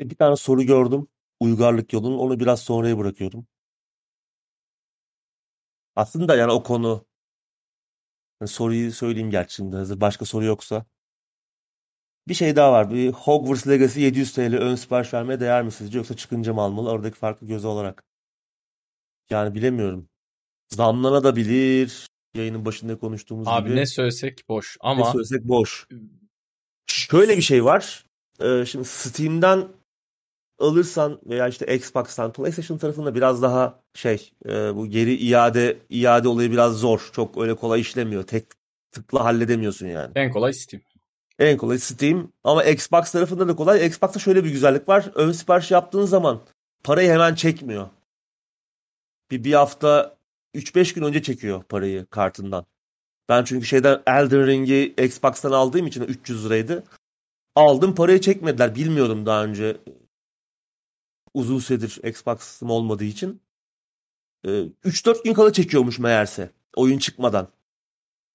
E, 0.00 0.10
Bir 0.10 0.14
tane 0.16 0.36
soru 0.36 0.62
gördüm. 0.62 1.08
Uygarlık 1.40 1.92
yolunun. 1.92 2.18
Onu 2.18 2.40
biraz 2.40 2.60
sonraya 2.62 2.98
bırakıyorum. 2.98 3.46
Aslında 5.96 6.36
yani 6.36 6.52
o 6.52 6.62
konu 6.62 7.06
yani 8.40 8.48
soruyu 8.48 8.92
söyleyeyim 8.92 9.30
gerçi 9.30 9.54
şimdi 9.54 9.76
hazır 9.76 10.00
başka 10.00 10.24
soru 10.24 10.44
yoksa. 10.44 10.86
Bir 12.28 12.34
şey 12.34 12.56
daha 12.56 12.72
var. 12.72 12.90
Bir 12.90 13.12
Hogwarts 13.12 13.68
Legacy 13.68 14.00
700 14.00 14.32
TL 14.32 14.54
ön 14.54 14.74
sipariş 14.74 15.14
vermeye 15.14 15.40
değer 15.40 15.62
mi 15.62 15.72
sizce 15.72 15.98
yoksa 15.98 16.16
çıkınca 16.16 16.54
mı 16.54 16.60
almalı? 16.60 16.90
Oradaki 16.90 17.18
farkı 17.18 17.46
göze 17.46 17.66
olarak. 17.66 18.04
Yani 19.30 19.54
bilemiyorum. 19.54 20.08
Zamlanabilir. 20.68 22.06
Yayının 22.34 22.64
başında 22.64 22.98
konuştuğumuz 22.98 23.48
Abi 23.48 23.68
gibi. 23.68 23.76
ne 23.76 23.86
söylesek 23.86 24.48
boş 24.48 24.76
Ne 24.82 24.88
ama 24.88 25.12
söylesek 25.12 25.44
boş. 25.44 25.86
Şöyle 26.86 27.36
bir 27.36 27.42
şey 27.42 27.64
var. 27.64 28.04
Ee, 28.40 28.64
şimdi 28.66 28.84
Steam'den 28.84 29.68
alırsan 30.58 31.20
veya 31.26 31.48
işte 31.48 31.74
Xbox'tan 31.76 32.32
PlayStation 32.32 32.78
tarafında 32.78 33.14
biraz 33.14 33.42
daha 33.42 33.80
şey 33.94 34.32
e, 34.46 34.76
bu 34.76 34.86
geri 34.86 35.14
iade 35.14 35.78
iade 35.90 36.28
olayı 36.28 36.52
biraz 36.52 36.78
zor. 36.78 37.10
Çok 37.12 37.42
öyle 37.42 37.54
kolay 37.54 37.80
işlemiyor. 37.80 38.22
Tek 38.22 38.46
tıkla 38.92 39.24
halledemiyorsun 39.24 39.86
yani. 39.86 40.12
en 40.14 40.30
kolay 40.30 40.52
Steam. 40.52 40.82
En 41.38 41.56
kolay 41.56 41.78
Steam 41.78 42.32
ama 42.44 42.64
Xbox 42.64 43.12
tarafında 43.12 43.48
da 43.48 43.56
kolay. 43.56 43.86
Xbox'ta 43.86 44.18
şöyle 44.18 44.44
bir 44.44 44.50
güzellik 44.50 44.88
var. 44.88 45.10
Ön 45.14 45.32
sipariş 45.32 45.70
yaptığın 45.70 46.04
zaman 46.04 46.40
parayı 46.84 47.10
hemen 47.10 47.34
çekmiyor. 47.34 47.88
Bir, 49.30 49.44
bir 49.44 49.52
hafta 49.52 50.16
3-5 50.54 50.94
gün 50.94 51.02
önce 51.02 51.22
çekiyor 51.22 51.62
parayı 51.62 52.06
kartından. 52.06 52.66
Ben 53.28 53.44
çünkü 53.44 53.66
şeyden 53.66 54.02
Elden 54.06 54.46
Ring'i 54.46 54.94
Xbox'tan 54.98 55.52
aldığım 55.52 55.86
için 55.86 56.02
300 56.02 56.46
liraydı. 56.46 56.84
Aldım 57.54 57.94
parayı 57.94 58.20
çekmediler. 58.20 58.74
Bilmiyordum 58.74 59.26
daha 59.26 59.44
önce. 59.44 59.76
Uzun 61.36 61.58
süredir 61.58 62.00
Xbox'ım 62.04 62.70
olmadığı 62.70 63.04
için. 63.04 63.40
Ee, 64.44 64.48
3-4 64.84 65.24
gün 65.24 65.34
kala 65.34 65.52
çekiyormuş 65.52 65.98
meğerse. 65.98 66.50
Oyun 66.76 66.98
çıkmadan. 66.98 67.48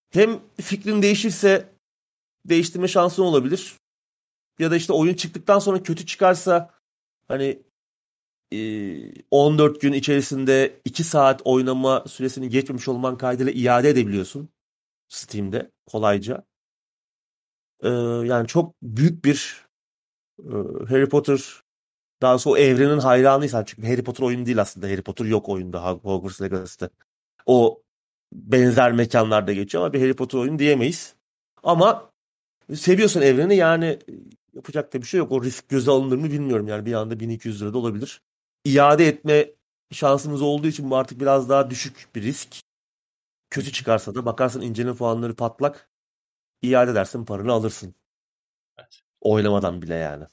Hem 0.09 0.39
fikrin 0.61 1.01
değişirse 1.01 1.69
değiştirme 2.45 2.87
şansın 2.87 3.23
olabilir. 3.23 3.73
Ya 4.59 4.71
da 4.71 4.75
işte 4.75 4.93
oyun 4.93 5.13
çıktıktan 5.13 5.59
sonra 5.59 5.83
kötü 5.83 6.05
çıkarsa 6.05 6.73
hani 7.27 7.61
e, 8.53 9.23
14 9.31 9.81
gün 9.81 9.93
içerisinde 9.93 10.81
2 10.85 11.03
saat 11.03 11.41
oynama 11.45 12.03
süresini 12.07 12.49
geçmemiş 12.49 12.87
olman 12.87 13.17
kaydıyla 13.17 13.51
iade 13.51 13.89
edebiliyorsun. 13.89 14.49
Steam'de 15.07 15.71
kolayca. 15.85 16.45
Ee, 17.83 17.89
yani 18.25 18.47
çok 18.47 18.75
büyük 18.81 19.25
bir 19.25 19.65
e, 20.39 20.53
Harry 20.89 21.09
Potter 21.09 21.60
daha 22.21 22.39
sonra 22.39 22.55
o 22.55 22.57
evrenin 22.57 22.99
hayranıysan 22.99 23.63
çünkü 23.63 23.87
Harry 23.87 24.03
Potter 24.03 24.23
oyun 24.23 24.45
değil 24.45 24.61
aslında. 24.61 24.87
Harry 24.87 25.01
Potter 25.01 25.25
yok 25.25 25.49
oyunda 25.49 25.85
Hogwarts 25.85 26.41
Legacy'de. 26.41 26.89
O 27.45 27.81
benzer 28.33 28.91
mekanlarda 28.91 29.53
geçiyor 29.53 29.83
ama 29.83 29.93
bir 29.93 30.01
Harry 30.01 30.15
Potter 30.15 30.39
oyun 30.39 30.59
diyemeyiz. 30.59 31.15
Ama 31.63 32.11
seviyorsan 32.75 33.23
evreni 33.23 33.55
yani 33.55 33.99
yapacak 34.53 34.93
da 34.93 35.01
bir 35.01 35.07
şey 35.07 35.17
yok. 35.17 35.31
O 35.31 35.43
risk 35.43 35.69
göze 35.69 35.91
alınır 35.91 36.17
mı 36.17 36.31
bilmiyorum 36.31 36.67
yani 36.67 36.85
bir 36.85 36.93
anda 36.93 37.19
1200 37.19 37.61
lira 37.61 37.73
da 37.73 37.77
olabilir. 37.77 38.21
İade 38.65 39.07
etme 39.07 39.51
şansımız 39.91 40.41
olduğu 40.41 40.67
için 40.67 40.89
bu 40.91 40.95
artık 40.95 41.19
biraz 41.21 41.49
daha 41.49 41.69
düşük 41.69 42.07
bir 42.15 42.21
risk. 42.21 42.61
Kötü 43.49 43.71
çıkarsa 43.71 44.15
da 44.15 44.25
bakarsın 44.25 44.61
inceleme 44.61 44.95
puanları 44.95 45.35
patlak. 45.35 45.89
İade 46.61 46.91
edersin 46.91 47.25
paranı 47.25 47.51
alırsın. 47.51 47.95
Evet. 48.77 49.01
Oynamadan 49.21 49.81
bile 49.81 49.95
yani. 49.95 50.25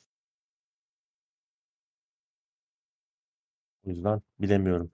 O 3.89 3.91
yüzden 3.91 4.22
bilemiyorum. 4.41 4.93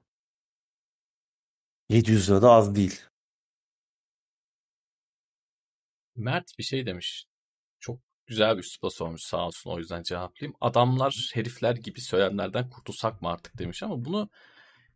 700 1.88 2.30
lira 2.30 2.42
da 2.42 2.50
az 2.50 2.74
değil. 2.76 3.00
Mert 6.16 6.58
bir 6.58 6.62
şey 6.64 6.86
demiş. 6.86 7.26
Çok 7.80 7.98
güzel 8.26 8.54
bir 8.56 8.62
üslupa 8.62 8.90
sormuş 8.90 9.22
sağ 9.22 9.46
olsun 9.46 9.70
o 9.70 9.78
yüzden 9.78 10.02
cevaplayayım. 10.02 10.56
Adamlar 10.60 11.30
herifler 11.34 11.76
gibi 11.76 12.00
söylemlerden 12.00 12.70
kurtulsak 12.70 13.22
mı 13.22 13.28
artık 13.28 13.58
demiş 13.58 13.82
ama 13.82 14.04
bunu 14.04 14.28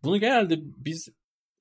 bunu 0.02 0.20
genelde 0.20 0.56
biz 0.60 1.08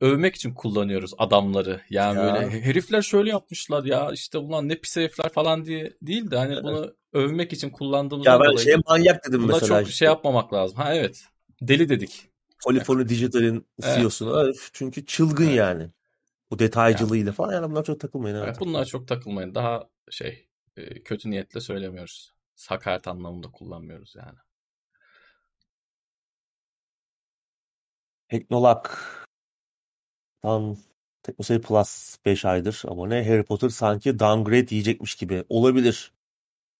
övmek 0.01 0.35
için 0.35 0.53
kullanıyoruz 0.53 1.13
adamları. 1.17 1.81
Yani 1.89 2.17
Ya. 2.17 2.23
böyle 2.23 2.49
herifler 2.49 3.01
şöyle 3.01 3.29
yapmışlar 3.29 3.83
ya 3.83 4.11
işte 4.13 4.37
ulan 4.37 4.69
ne 4.69 4.75
pis 4.75 4.97
herifler 4.97 5.29
falan 5.29 5.65
diye 5.65 5.97
değil 6.01 6.31
de 6.31 6.37
hani 6.37 6.63
bunu 6.63 6.95
övmek 7.13 7.53
için 7.53 7.69
kullandığımızdan 7.69 8.33
Ya 8.33 8.39
ben 8.39 8.51
dolayı 8.51 8.65
şeye 8.65 8.77
manyak 8.87 9.25
dedim 9.27 9.45
mesela 9.47 9.67
çok 9.67 9.81
işte. 9.81 9.97
şey 9.97 10.05
yapmamak 10.05 10.53
lazım. 10.53 10.77
Ha 10.77 10.95
evet. 10.95 11.27
Deli 11.61 11.89
dedik. 11.89 12.29
Polyphony 12.63 13.09
Digital'in 13.09 13.67
Evet. 13.83 14.21
Evet, 14.21 14.69
çünkü 14.73 15.05
çılgın 15.05 15.47
Evet. 15.47 15.55
yani. 15.55 15.89
Bu 16.51 16.59
detaycılığıyla 16.59 17.31
falan 17.31 17.53
yani 17.53 17.71
bunlar 17.71 17.83
çok 17.83 17.99
takılmayın. 17.99 18.35
Evet. 18.35 18.59
Bunlara 18.59 18.85
çok 18.85 19.07
takılmayın. 19.07 19.55
Daha 19.55 19.89
şey 20.09 20.47
e, 20.77 21.03
kötü 21.03 21.29
niyetle 21.29 21.61
söylemiyoruz. 21.61 22.33
Hakaret 22.67 23.07
anlamında 23.07 23.51
kullanmıyoruz 23.51 24.15
yani. 24.15 24.37
Teknolak'tan 28.29 30.77
Teknoseyir 31.23 31.61
Plus 31.61 32.17
5 32.25 32.45
aydır 32.45 32.81
abone. 32.87 33.29
Harry 33.29 33.43
Potter 33.43 33.69
sanki 33.69 34.19
downgrade 34.19 34.75
yiyecekmiş 34.75 35.15
gibi. 35.15 35.43
Olabilir. 35.49 36.11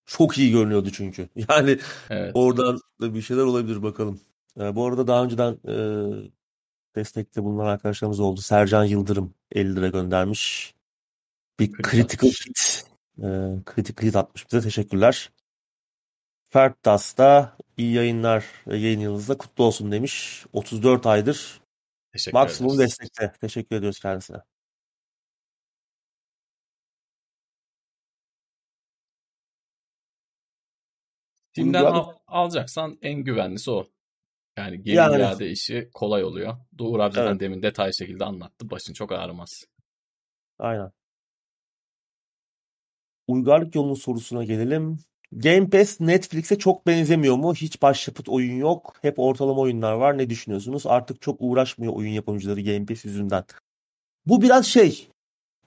Çok 0.05 0.37
iyi 0.37 0.51
görünüyordu 0.51 0.89
çünkü. 0.91 1.29
Yani 1.49 1.79
Evet. 2.09 2.31
oradan 2.33 2.79
da 3.01 3.13
bir 3.13 3.21
şeyler 3.21 3.43
olabilir 3.43 3.83
bakalım. 3.83 4.21
Ee, 4.59 4.75
bu 4.75 4.85
arada 4.85 5.07
daha 5.07 5.23
önceden 5.23 5.51
e, 5.67 5.75
destekte 6.95 7.43
bulunan 7.43 7.65
arkadaşlarımız 7.65 8.19
oldu. 8.19 8.41
Sercan 8.41 8.83
Yıldırım 8.83 9.33
50 9.51 9.75
lira 9.75 9.87
göndermiş. 9.87 10.75
Bir 11.59 11.71
critical 11.83 12.31
hit. 12.31 12.85
E, 13.17 13.25
critical 13.75 14.07
hit 14.07 14.15
atmış 14.15 14.45
bize. 14.47 14.61
Teşekkürler. 14.61 15.31
Fertas 16.49 17.17
da 17.17 17.57
iyi 17.77 17.93
yayınlar 17.93 18.45
ve 18.67 18.77
yayın 18.77 18.99
yılınızda 18.99 19.37
kutlu 19.37 19.63
olsun 19.63 19.91
demiş. 19.91 20.45
34 20.53 21.05
aydır 21.05 21.61
Teşekkür 22.11 22.33
maksimum 22.33 22.75
ederiz. 22.75 22.89
destekte. 22.89 23.33
Teşekkür 23.41 23.75
ediyoruz 23.75 23.99
kendisine. 23.99 24.37
Steam'den 31.51 31.85
al- 31.85 32.13
alacaksan 32.27 32.97
en 33.01 33.23
güvenlisi 33.23 33.71
o. 33.71 33.87
Yani 34.57 34.83
geri 34.83 34.95
Yani. 34.95 35.21
iade 35.21 35.49
işi 35.49 35.89
kolay 35.93 36.23
oluyor. 36.23 36.57
Doğru 36.77 37.03
abi 37.03 37.19
Evet. 37.19 37.39
demin 37.39 37.61
detaylı 37.61 37.93
şekilde 37.93 38.25
anlattı. 38.25 38.69
Başın 38.69 38.93
çok 38.93 39.11
ağrımaz. 39.11 39.63
Aynen. 40.59 40.91
Uygarlık 43.27 43.75
yolunun 43.75 43.93
sorusuna 43.93 44.43
gelelim. 44.43 44.99
Game 45.31 45.69
Pass 45.69 45.99
Netflix'e 46.01 46.57
çok 46.57 46.87
benzemiyor 46.87 47.35
mu? 47.35 47.53
Hiç 47.55 47.81
başyapıt 47.81 48.29
oyun 48.29 48.55
yok. 48.57 48.95
Hep 49.01 49.19
ortalama 49.19 49.61
oyunlar 49.61 49.93
var. 49.93 50.17
Ne 50.17 50.29
düşünüyorsunuz? 50.29 50.87
Artık 50.87 51.21
çok 51.21 51.37
uğraşmıyor 51.39 51.93
oyun 51.93 52.11
yapımcıları 52.11 52.61
Game 52.61 52.85
Pass 52.85 53.05
yüzünden. 53.05 53.43
Bu 54.25 54.41
biraz 54.41 54.65
şey. 54.65 55.07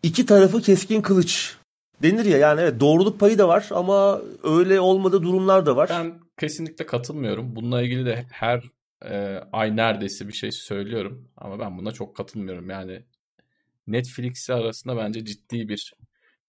iki 0.03 0.27
tarafı 0.27 0.63
keskin 0.63 1.03
kılıç. 1.03 1.57
Denir 2.03 2.25
ya 2.25 2.39
yani 2.39 2.61
evet 2.61 2.81
doğruluk 2.81 3.21
payı 3.21 3.39
da 3.39 3.49
var 3.49 3.69
ama 3.71 4.21
öyle 4.43 4.81
olmadığı 4.81 5.23
durumlar 5.23 5.67
da 5.67 5.77
var. 5.77 5.89
Ben 5.91 6.21
kesinlikle 6.39 6.87
katılmıyorum. 6.87 7.57
Bununla 7.57 7.83
ilgili 7.83 8.07
de 8.07 8.27
her 8.31 8.63
e, 9.05 9.41
ay 9.53 9.77
neredeyse 9.77 10.29
bir 10.29 10.33
şey 10.33 10.53
söylüyorum. 10.53 11.29
Ama 11.37 11.59
ben 11.59 11.79
buna 11.79 11.93
çok 11.93 12.17
katılmıyorum. 12.17 12.71
Yani 12.71 13.03
Netflix 13.87 14.51
arasında 14.51 14.97
bence 14.97 15.25
ciddi 15.25 15.69
bir 15.69 15.95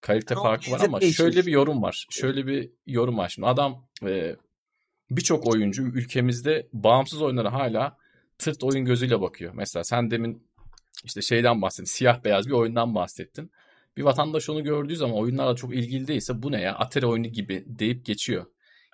kalite 0.02 0.36
o 0.36 0.44
farkı 0.44 0.72
var 0.72 0.82
ama 0.86 1.02
değişmiş. 1.02 1.18
şöyle 1.18 1.46
bir 1.46 1.52
yorum 1.52 1.82
var. 1.82 2.06
Şöyle 2.10 2.48
bir 2.48 2.72
yorum 2.88 3.18
var. 3.18 3.30
Şimdi 3.30 3.48
adam 3.48 3.88
e, 4.06 4.36
birçok 5.12 5.48
oyuncu 5.48 5.84
ülkemizde 5.84 6.68
bağımsız 6.74 7.22
oyunlara 7.22 7.54
hala 7.54 7.98
tırt 8.38 8.64
oyun 8.64 8.86
gözüyle 8.86 9.22
bakıyor. 9.22 9.54
Mesela 9.56 9.84
sen 9.84 10.12
demin 10.12 10.48
işte 11.04 11.22
şeyden 11.22 11.62
bahsettin. 11.62 11.92
Siyah 11.92 12.24
beyaz 12.24 12.48
bir 12.48 12.54
oyundan 12.54 12.96
bahsettin. 12.96 13.52
Bir 13.98 14.04
vatandaş 14.04 14.50
onu 14.50 14.64
gördüğü 14.64 14.96
zaman 14.96 15.18
oyunlarla 15.18 15.56
çok 15.56 15.76
ilgili 15.76 16.08
değilse 16.08 16.44
bu 16.44 16.52
ne 16.52 16.62
ya 16.62 16.76
Atari 16.76 17.06
oyunu 17.06 17.28
gibi 17.28 17.64
deyip 17.68 18.06
geçiyor. 18.06 18.46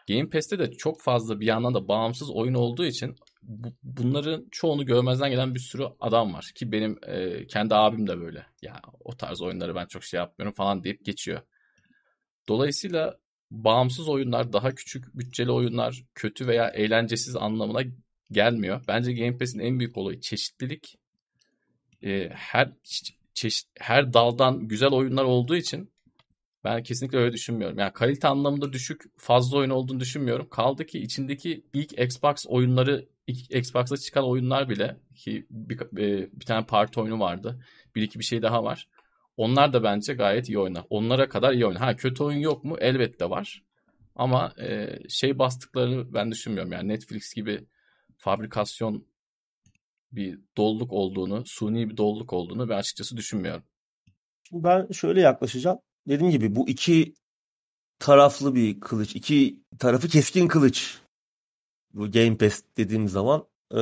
Game 0.07 0.29
Pass'te 0.29 0.59
de 0.59 0.71
çok 0.71 1.01
fazla 1.01 1.39
bir 1.39 1.45
yandan 1.45 1.73
da 1.73 1.87
bağımsız 1.87 2.31
oyun 2.31 2.53
olduğu 2.53 2.85
için 2.85 3.15
bu- 3.47 3.73
bunların 3.83 4.47
çoğunu 4.51 4.85
görmezden 4.85 5.29
gelen 5.29 5.55
bir 5.55 5.59
sürü 5.59 5.83
adam 5.99 6.33
var. 6.33 6.51
Ki 6.55 6.71
benim 6.71 6.99
e, 7.07 7.47
kendi 7.47 7.75
abim 7.75 8.07
de 8.07 8.19
böyle. 8.19 8.45
Ya 8.61 8.81
o 8.99 9.17
tarz 9.17 9.41
oyunları 9.41 9.75
ben 9.75 9.85
çok 9.85 10.03
şey 10.03 10.17
yapmıyorum 10.17 10.55
falan 10.55 10.83
deyip 10.83 11.05
geçiyor. 11.05 11.41
Dolayısıyla 12.47 13.17
bağımsız 13.51 14.09
oyunlar, 14.09 14.53
daha 14.53 14.75
küçük 14.75 15.17
bütçeli 15.17 15.51
oyunlar 15.51 16.03
kötü 16.15 16.47
veya 16.47 16.69
eğlencesiz 16.69 17.35
anlamına 17.35 17.81
gelmiyor. 18.31 18.81
Bence 18.87 19.13
Game 19.13 19.37
Pass'in 19.37 19.59
en 19.59 19.79
büyük 19.79 19.97
olayı 19.97 20.21
çeşitlilik. 20.21 20.95
E, 22.03 22.29
her 22.33 22.67
çe- 22.67 23.13
çeşit 23.33 23.67
her 23.79 24.13
daldan 24.13 24.67
güzel 24.67 24.89
oyunlar 24.89 25.23
olduğu 25.23 25.55
için 25.55 25.91
ben 26.63 26.83
kesinlikle 26.83 27.17
öyle 27.17 27.33
düşünmüyorum. 27.33 27.79
Yani 27.79 27.93
kalite 27.93 28.27
anlamında 28.27 28.73
düşük 28.73 29.03
fazla 29.17 29.57
oyun 29.57 29.69
olduğunu 29.69 29.99
düşünmüyorum. 29.99 30.49
Kaldı 30.49 30.85
ki 30.85 30.99
içindeki 30.99 31.65
ilk 31.73 31.99
Xbox 31.99 32.45
oyunları, 32.47 33.07
ilk 33.27 33.55
Xbox'ta 33.55 33.97
çıkan 33.97 34.23
oyunlar 34.23 34.69
bile 34.69 34.97
ki 35.15 35.47
bir, 35.49 35.79
e, 35.81 36.29
bir 36.33 36.45
tane 36.45 36.65
parti 36.65 36.99
oyunu 36.99 37.19
vardı. 37.19 37.65
Bir 37.95 38.01
iki 38.01 38.19
bir 38.19 38.23
şey 38.23 38.41
daha 38.41 38.63
var. 38.63 38.87
Onlar 39.37 39.73
da 39.73 39.83
bence 39.83 40.13
gayet 40.13 40.49
iyi 40.49 40.59
oyunlar. 40.59 40.83
Onlara 40.89 41.29
kadar 41.29 41.53
iyi 41.53 41.65
oyunlar. 41.65 41.83
Ha 41.83 41.95
kötü 41.95 42.23
oyun 42.23 42.39
yok 42.39 42.63
mu? 42.63 42.77
Elbette 42.79 43.29
var. 43.29 43.63
Ama 44.15 44.53
e, 44.59 44.99
şey 45.09 45.39
bastıklarını 45.39 46.13
ben 46.13 46.31
düşünmüyorum. 46.31 46.71
Yani 46.71 46.87
Netflix 46.87 47.33
gibi 47.33 47.65
fabrikasyon 48.17 49.07
bir 50.11 50.39
doluluk 50.57 50.93
olduğunu, 50.93 51.43
suni 51.45 51.89
bir 51.89 51.97
doluluk 51.97 52.33
olduğunu 52.33 52.69
ben 52.69 52.77
açıkçası 52.77 53.17
düşünmüyorum. 53.17 53.63
Ben 54.51 54.91
şöyle 54.91 55.21
yaklaşacağım. 55.21 55.79
Dediğim 56.07 56.31
gibi 56.31 56.55
bu 56.55 56.69
iki 56.69 57.13
taraflı 57.99 58.55
bir 58.55 58.79
kılıç. 58.79 59.15
iki 59.15 59.59
tarafı 59.79 60.07
keskin 60.07 60.47
kılıç. 60.47 61.01
Bu 61.97 62.11
Game 62.11 62.37
Pass 62.37 62.61
dediğim 62.77 63.07
zaman. 63.07 63.45
Ee, 63.73 63.77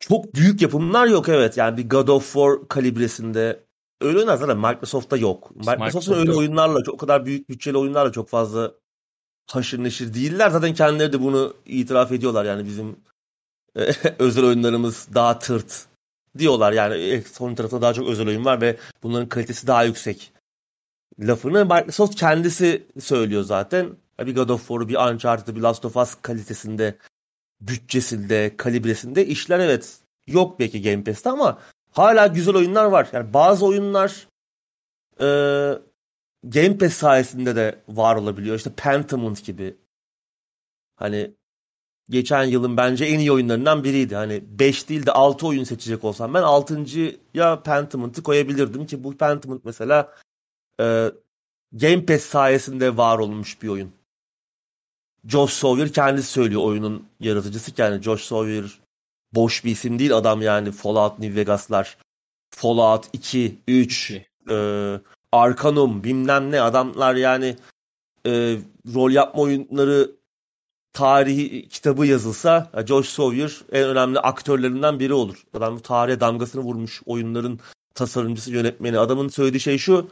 çok 0.00 0.34
büyük 0.34 0.62
yapımlar 0.62 1.06
yok 1.06 1.28
evet. 1.28 1.56
Yani 1.56 1.76
bir 1.76 1.88
God 1.88 2.08
of 2.08 2.24
War 2.32 2.68
kalibresinde 2.68 3.60
öyle 4.00 4.18
oyunlar 4.18 4.36
zaten 4.36 4.56
Microsoft'ta 4.58 5.16
yok. 5.16 5.50
Microsoft'un 5.50 5.84
Microsoft'ta 5.84 6.14
öyle 6.20 6.30
yok. 6.30 6.38
oyunlarla 6.40 6.82
çok- 6.82 6.94
o 6.94 6.96
kadar 6.98 7.26
büyük 7.26 7.48
bütçeli 7.48 7.76
oyunlarla 7.78 8.12
çok 8.12 8.28
fazla 8.28 8.72
haşır 9.50 9.84
neşir 9.84 10.14
değiller. 10.14 10.50
Zaten 10.50 10.74
kendileri 10.74 11.12
de 11.12 11.20
bunu 11.22 11.54
itiraf 11.66 12.12
ediyorlar. 12.12 12.44
Yani 12.44 12.64
bizim 12.66 12.96
özel 14.18 14.44
oyunlarımız 14.44 15.08
daha 15.14 15.38
tırt 15.38 15.86
diyorlar. 16.38 16.72
Yani 16.72 16.94
e, 16.94 17.22
son 17.22 17.54
tarafta 17.54 17.82
daha 17.82 17.94
çok 17.94 18.08
özel 18.08 18.28
oyun 18.28 18.44
var 18.44 18.60
ve 18.60 18.76
bunların 19.02 19.28
kalitesi 19.28 19.66
daha 19.66 19.84
yüksek. 19.84 20.32
Lafını 21.20 21.64
Microsoft 21.64 22.14
kendisi 22.14 22.86
söylüyor 23.00 23.42
zaten. 23.42 23.96
Bir 24.20 24.34
God 24.34 24.48
of 24.48 24.60
War'u, 24.60 24.88
bir 24.88 24.96
Uncharted'ı, 24.96 25.56
bir 25.56 25.60
Last 25.60 25.84
of 25.84 25.96
Us 25.96 26.14
kalitesinde, 26.22 26.98
bütçesinde, 27.60 28.56
kalibresinde 28.56 29.26
işler 29.26 29.58
evet 29.58 29.98
yok 30.26 30.58
belki 30.58 30.82
Game 30.82 31.04
Pass'te 31.04 31.30
ama 31.30 31.58
hala 31.92 32.26
güzel 32.26 32.56
oyunlar 32.56 32.84
var. 32.84 33.08
Yani 33.12 33.34
bazı 33.34 33.66
oyunlar 33.66 34.28
e, 35.20 35.26
Game 36.44 36.78
Pass 36.78 36.92
sayesinde 36.92 37.56
de 37.56 37.82
var 37.88 38.16
olabiliyor. 38.16 38.56
İşte 38.56 38.70
Pentiment 38.76 39.44
gibi. 39.44 39.76
Hani 40.96 41.34
geçen 42.10 42.44
yılın 42.44 42.76
bence 42.76 43.04
en 43.04 43.18
iyi 43.18 43.32
oyunlarından 43.32 43.84
biriydi. 43.84 44.16
Hani 44.16 44.42
5 44.58 44.88
değil 44.88 45.06
de 45.06 45.12
6 45.12 45.46
oyun 45.46 45.64
seçecek 45.64 46.04
olsam 46.04 46.34
ben 46.34 46.42
6.ya 46.42 47.62
Pentiment'ı 47.62 48.22
koyabilirdim 48.22 48.86
ki 48.86 49.04
bu 49.04 49.16
Pentiment 49.16 49.64
mesela 49.64 50.14
e, 50.80 51.12
Game 51.72 52.06
Pass 52.06 52.22
sayesinde 52.22 52.96
var 52.96 53.18
olmuş 53.18 53.62
bir 53.62 53.68
oyun. 53.68 53.97
Josh 55.28 55.52
Sawyer 55.52 55.92
kendisi 55.92 56.30
söylüyor 56.30 56.62
oyunun 56.62 57.06
yaratıcısı 57.20 57.72
yani 57.78 58.02
Josh 58.02 58.22
Sawyer 58.22 58.64
boş 59.34 59.64
bir 59.64 59.70
isim 59.70 59.98
değil 59.98 60.16
adam 60.16 60.42
yani 60.42 60.72
Fallout 60.72 61.18
New 61.18 61.40
Vegas'lar 61.40 61.98
Fallout 62.50 63.04
2, 63.12 63.58
3, 63.68 64.10
İki. 64.10 64.26
e, 64.50 64.56
Arcanum 65.32 66.04
bilmem 66.04 66.50
ne 66.50 66.60
adamlar 66.60 67.14
yani 67.14 67.56
e, 68.26 68.56
rol 68.94 69.10
yapma 69.10 69.42
oyunları 69.42 70.10
tarihi 70.92 71.68
kitabı 71.68 72.06
yazılsa 72.06 72.70
ya 72.76 72.86
Josh 72.86 73.08
Sawyer 73.08 73.60
en 73.72 73.84
önemli 73.84 74.18
aktörlerinden 74.18 75.00
biri 75.00 75.14
olur. 75.14 75.44
Adam 75.54 75.76
bu 75.76 75.82
tarihe 75.82 76.20
damgasını 76.20 76.62
vurmuş 76.62 77.02
oyunların 77.06 77.60
tasarımcısı, 77.94 78.52
yönetmeni. 78.52 78.98
Adamın 78.98 79.28
söylediği 79.28 79.60
şey 79.60 79.78
şu. 79.78 80.08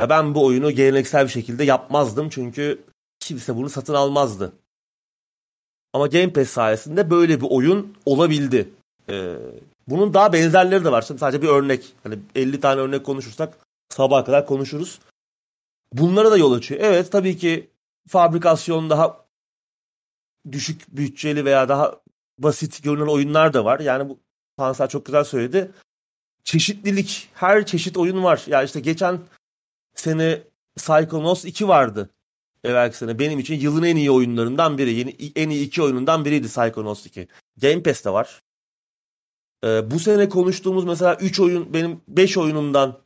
Ya 0.00 0.10
ben 0.10 0.34
bu 0.34 0.46
oyunu 0.46 0.70
geleneksel 0.70 1.24
bir 1.24 1.30
şekilde 1.30 1.64
yapmazdım 1.64 2.28
çünkü 2.28 2.84
kimse 3.24 3.56
bunu 3.56 3.70
satın 3.70 3.94
almazdı. 3.94 4.52
Ama 5.92 6.06
Game 6.06 6.32
Pass 6.32 6.48
sayesinde 6.48 7.10
böyle 7.10 7.40
bir 7.40 7.46
oyun 7.50 7.96
olabildi. 8.06 8.70
Ee, 9.08 9.36
bunun 9.88 10.14
daha 10.14 10.32
benzerleri 10.32 10.84
de 10.84 10.92
var. 10.92 11.02
Şimdi 11.02 11.20
sadece 11.20 11.42
bir 11.42 11.48
örnek. 11.48 11.92
Hani 12.02 12.18
50 12.34 12.60
tane 12.60 12.80
örnek 12.80 13.06
konuşursak 13.06 13.58
sabaha 13.88 14.24
kadar 14.24 14.46
konuşuruz. 14.46 14.98
Bunlara 15.92 16.30
da 16.30 16.36
yol 16.36 16.52
açıyor. 16.52 16.80
Evet 16.84 17.12
tabii 17.12 17.38
ki 17.38 17.70
fabrikasyon 18.08 18.90
daha 18.90 19.24
düşük 20.52 20.96
bütçeli 20.96 21.44
veya 21.44 21.68
daha 21.68 22.00
basit 22.38 22.82
görünen 22.82 23.06
oyunlar 23.06 23.54
da 23.54 23.64
var. 23.64 23.80
Yani 23.80 24.08
bu 24.08 24.18
Tansel 24.56 24.88
çok 24.88 25.06
güzel 25.06 25.24
söyledi. 25.24 25.70
Çeşitlilik. 26.44 27.28
Her 27.34 27.66
çeşit 27.66 27.96
oyun 27.96 28.24
var. 28.24 28.44
Ya 28.46 28.62
işte 28.62 28.80
geçen 28.80 29.20
sene 29.94 30.42
Psychonauts 30.76 31.44
2 31.44 31.68
vardı. 31.68 32.10
Evvelki 32.64 32.96
sene 32.96 33.18
benim 33.18 33.38
için 33.38 33.60
yılın 33.60 33.82
en 33.82 33.96
iyi 33.96 34.10
oyunlarından 34.10 34.78
biri. 34.78 34.94
Yeni, 34.94 35.16
en 35.36 35.50
iyi 35.50 35.66
iki 35.66 35.82
oyunundan 35.82 36.24
biriydi 36.24 36.46
Psychonauts 36.46 37.06
2. 37.06 37.28
Game 37.62 37.82
Pass'te 37.82 38.10
var. 38.10 38.42
Ee, 39.64 39.90
bu 39.90 39.98
sene 39.98 40.28
konuştuğumuz 40.28 40.84
mesela 40.84 41.14
3 41.14 41.40
oyun 41.40 41.74
benim 41.74 42.00
5 42.08 42.38
oyunumdan 42.38 42.98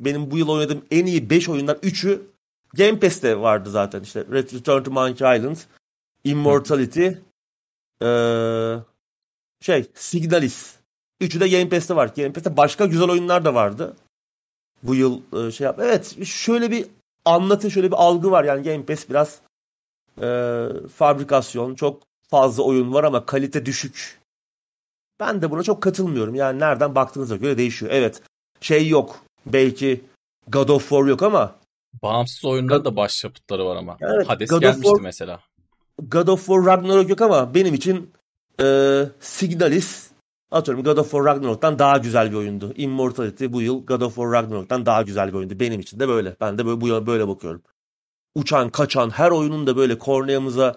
benim 0.00 0.30
bu 0.30 0.38
yıl 0.38 0.48
oynadığım 0.48 0.84
en 0.90 1.06
iyi 1.06 1.30
5 1.30 1.48
oyundan 1.48 1.76
3'ü 1.76 2.22
Game 2.74 3.00
Pass'te 3.00 3.40
vardı 3.40 3.70
zaten 3.70 4.00
işte. 4.02 4.24
Return 4.32 4.82
to 4.82 4.90
Monkey 4.90 5.36
Island, 5.36 5.56
Immortality, 6.24 7.08
ee, 8.02 8.76
şey 9.60 9.86
Signalis. 9.94 10.74
Üçü 11.20 11.40
de 11.40 11.48
Game 11.48 11.68
Pass'te 11.68 11.96
var. 11.96 12.10
Game 12.16 12.32
Pass'te 12.32 12.56
başka 12.56 12.86
güzel 12.86 13.10
oyunlar 13.10 13.44
da 13.44 13.54
vardı. 13.54 13.96
Bu 14.82 14.94
yıl 14.94 15.20
e, 15.32 15.50
şey 15.50 15.64
yap. 15.64 15.78
Evet 15.82 16.26
şöyle 16.26 16.70
bir 16.70 16.86
anlatı, 17.24 17.70
şöyle 17.70 17.86
bir 17.86 17.96
algı 17.96 18.30
var. 18.30 18.44
Yani 18.44 18.62
Game 18.62 18.84
Pass 18.84 19.08
biraz 19.10 19.40
e, 20.22 20.68
fabrikasyon, 20.96 21.74
çok 21.74 22.02
fazla 22.30 22.62
oyun 22.62 22.94
var 22.94 23.04
ama 23.04 23.26
kalite 23.26 23.66
düşük. 23.66 24.20
Ben 25.20 25.42
de 25.42 25.50
buna 25.50 25.62
çok 25.62 25.82
katılmıyorum. 25.82 26.34
Yani 26.34 26.60
nereden 26.60 26.94
baktığınıza 26.94 27.36
göre 27.36 27.58
değişiyor. 27.58 27.92
Evet 27.94 28.22
şey 28.60 28.88
yok. 28.88 29.20
Belki 29.46 30.04
God 30.48 30.68
of 30.68 30.82
War 30.88 31.04
yok 31.04 31.22
ama 31.22 31.54
Bağımsız 32.02 32.44
oyunlarda 32.44 32.84
da 32.84 32.96
başyapıtları 32.96 33.66
var 33.66 33.76
ama. 33.76 33.96
Evet, 34.00 34.28
Hades 34.28 34.50
God 34.50 34.60
gelmişti 34.60 34.88
War- 34.88 35.02
mesela. 35.02 35.40
God 36.02 36.28
of 36.28 36.46
War 36.46 36.66
Ragnarok 36.66 37.08
yok 37.10 37.20
ama 37.20 37.54
benim 37.54 37.74
için 37.74 38.12
e, 38.60 38.66
Signalis 39.20 40.03
atıyorum 40.50 40.84
God 40.84 40.96
of 40.96 41.10
War 41.10 41.24
Ragnarok'tan 41.24 41.78
daha 41.78 41.98
güzel 41.98 42.30
bir 42.30 42.36
oyundu. 42.36 42.72
Immortality 42.76 43.46
bu 43.48 43.62
yıl 43.62 43.86
God 43.86 44.00
of 44.00 44.14
War 44.14 44.32
Ragnarok'tan 44.32 44.86
daha 44.86 45.02
güzel 45.02 45.28
bir 45.28 45.34
oyundu. 45.34 45.60
Benim 45.60 45.80
için 45.80 46.00
de 46.00 46.08
böyle. 46.08 46.36
Ben 46.40 46.58
de 46.58 46.66
böyle, 46.66 46.80
bu 46.80 46.88
yıl 46.88 47.06
böyle 47.06 47.28
bakıyorum. 47.28 47.62
Uçan, 48.34 48.68
kaçan, 48.68 49.10
her 49.10 49.30
oyunun 49.30 49.66
da 49.66 49.76
böyle 49.76 49.98
korneamıza 49.98 50.76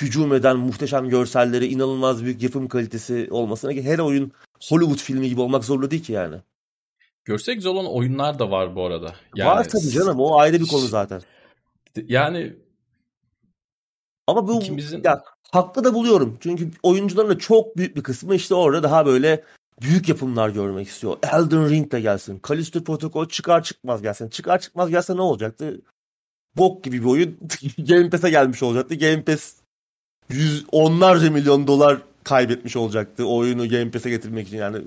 hücum 0.00 0.34
eden 0.34 0.56
muhteşem 0.56 1.08
görselleri, 1.08 1.66
inanılmaz 1.66 2.24
büyük 2.24 2.42
yapım 2.42 2.68
kalitesi 2.68 3.28
olmasına 3.30 3.72
ki 3.72 3.82
her 3.82 3.98
oyun 3.98 4.32
Hollywood 4.68 4.98
filmi 4.98 5.28
gibi 5.28 5.40
olmak 5.40 5.64
zorunda 5.64 5.90
değil 5.90 6.02
ki 6.02 6.12
yani. 6.12 6.36
Görsel 7.24 7.54
güzel 7.54 7.72
olan 7.72 7.86
oyunlar 7.86 8.38
da 8.38 8.50
var 8.50 8.76
bu 8.76 8.84
arada. 8.84 9.14
Yani, 9.34 9.48
Var 9.48 9.68
tabii 9.68 9.90
canım 9.90 10.20
o 10.20 10.38
ayrı 10.38 10.60
bir 10.60 10.66
konu 10.66 10.86
zaten. 10.86 11.22
Yani 11.96 12.56
Ama 14.26 14.48
bu 14.48 14.60
İkimizin- 14.60 15.04
ya 15.04 15.22
haklı 15.50 15.84
da 15.84 15.94
buluyorum. 15.94 16.38
Çünkü 16.40 16.70
oyuncuların 16.82 17.28
da 17.30 17.38
çok 17.38 17.76
büyük 17.76 17.96
bir 17.96 18.02
kısmı 18.02 18.34
işte 18.34 18.54
orada 18.54 18.82
daha 18.82 19.06
böyle 19.06 19.44
büyük 19.82 20.08
yapımlar 20.08 20.48
görmek 20.48 20.88
istiyor. 20.88 21.16
Elden 21.32 21.68
Ring 21.70 21.92
de 21.92 22.00
gelsin. 22.00 22.40
Callisto 22.48 22.84
Protocol 22.84 23.28
çıkar 23.28 23.62
çıkmaz 23.62 24.02
gelsin. 24.02 24.28
Çıkar 24.28 24.58
çıkmaz 24.60 24.90
gelse 24.90 25.16
ne 25.16 25.20
olacaktı? 25.20 25.80
Bok 26.56 26.84
gibi 26.84 27.00
bir 27.00 27.04
oyun 27.06 27.38
Game 27.78 28.10
Pass'e 28.10 28.30
gelmiş 28.30 28.62
olacaktı. 28.62 28.94
Game 28.94 29.22
Pass 29.24 29.54
yüz 30.28 30.64
onlarca 30.72 31.30
milyon 31.30 31.66
dolar 31.66 31.98
kaybetmiş 32.24 32.76
olacaktı 32.76 33.26
o 33.26 33.36
oyunu 33.36 33.68
Game 33.68 33.90
Pass'e 33.90 34.10
getirmek 34.10 34.48
için 34.48 34.56
yani 34.56 34.78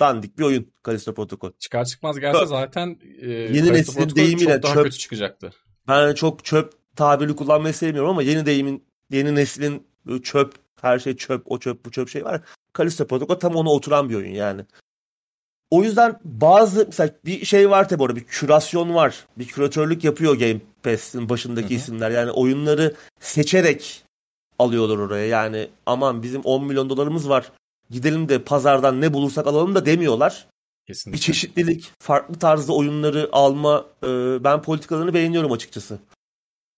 dandik 0.00 0.38
bir 0.38 0.44
oyun 0.44 0.72
Callisto 0.86 1.14
Protocol. 1.14 1.52
çıkar 1.58 1.84
çıkmaz 1.84 2.20
gelse 2.20 2.46
zaten 2.46 2.98
e, 3.20 3.30
Yeni 3.30 3.72
neslin 3.72 4.16
deyimiyle 4.16 4.52
çok 4.54 4.62
daha 4.62 4.74
çöp. 4.74 4.84
kötü 4.84 4.98
çıkacaktı. 4.98 5.52
Ben 5.88 6.14
çok 6.14 6.44
çöp 6.44 6.72
tabiri 7.00 7.36
kullanmayı 7.36 7.74
sevmiyorum 7.74 8.10
ama 8.10 8.22
yeni 8.22 8.46
deyimin, 8.46 8.84
yeni 9.10 9.34
neslin 9.34 9.86
çöp, 10.22 10.54
her 10.80 10.98
şey 10.98 11.16
çöp, 11.16 11.42
o 11.46 11.58
çöp, 11.58 11.84
bu 11.84 11.90
çöp 11.90 12.08
şey 12.08 12.24
var. 12.24 12.40
Callisto 12.78 13.06
Protocol 13.06 13.34
tam 13.34 13.56
ona 13.56 13.70
oturan 13.70 14.10
bir 14.10 14.14
oyun 14.14 14.34
yani. 14.34 14.64
O 15.70 15.82
yüzden 15.82 16.20
bazı 16.24 16.86
mesela 16.86 17.10
bir 17.24 17.44
şey 17.44 17.70
var 17.70 17.88
tabii 17.88 18.02
orada 18.02 18.16
bir 18.16 18.24
kürasyon 18.24 18.94
var. 18.94 19.26
Bir 19.38 19.46
küratörlük 19.46 20.04
yapıyor 20.04 20.34
Game 20.34 20.60
Pass'in 20.82 21.28
başındaki 21.28 21.68
Hı 21.68 21.70
hı. 21.70 21.74
isimler. 21.74 22.10
Yani 22.10 22.30
oyunları 22.30 22.94
seçerek 23.20 24.04
alıyorlar 24.58 24.98
oraya. 24.98 25.26
Yani 25.26 25.68
aman 25.86 26.22
bizim 26.22 26.40
10 26.40 26.64
milyon 26.64 26.90
dolarımız 26.90 27.28
var. 27.28 27.52
Gidelim 27.90 28.28
de 28.28 28.42
pazardan 28.42 29.00
ne 29.00 29.12
bulursak 29.12 29.46
alalım 29.46 29.74
da 29.74 29.86
demiyorlar 29.86 30.46
Kesinlikle. 30.86 31.16
bir 31.16 31.22
çeşitlilik, 31.22 31.92
farklı 31.98 32.34
tarzda 32.34 32.72
oyunları 32.72 33.28
alma 33.32 33.86
e, 34.02 34.08
ben 34.44 34.62
politikalarını 34.62 35.14
beğeniyorum 35.14 35.52
açıkçası. 35.52 35.98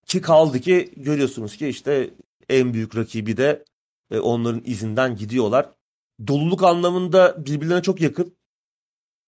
Ki 0.06 0.20
kaldı 0.20 0.60
ki 0.60 0.92
görüyorsunuz 0.96 1.56
ki 1.56 1.68
işte 1.68 2.10
en 2.48 2.74
büyük 2.74 2.96
rakibi 2.96 3.36
de 3.36 3.64
e, 4.10 4.18
onların 4.18 4.62
izinden 4.64 5.16
gidiyorlar. 5.16 5.68
Doluluk 6.26 6.62
anlamında 6.62 7.46
birbirlerine 7.46 7.82
çok 7.82 8.00
yakın. 8.00 8.36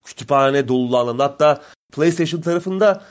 Kütüphane 0.04 0.68
doluluğu 0.68 0.98
anlamında. 0.98 1.24
Hatta 1.24 1.62
PlayStation 1.92 2.40
tarafında 2.40 3.04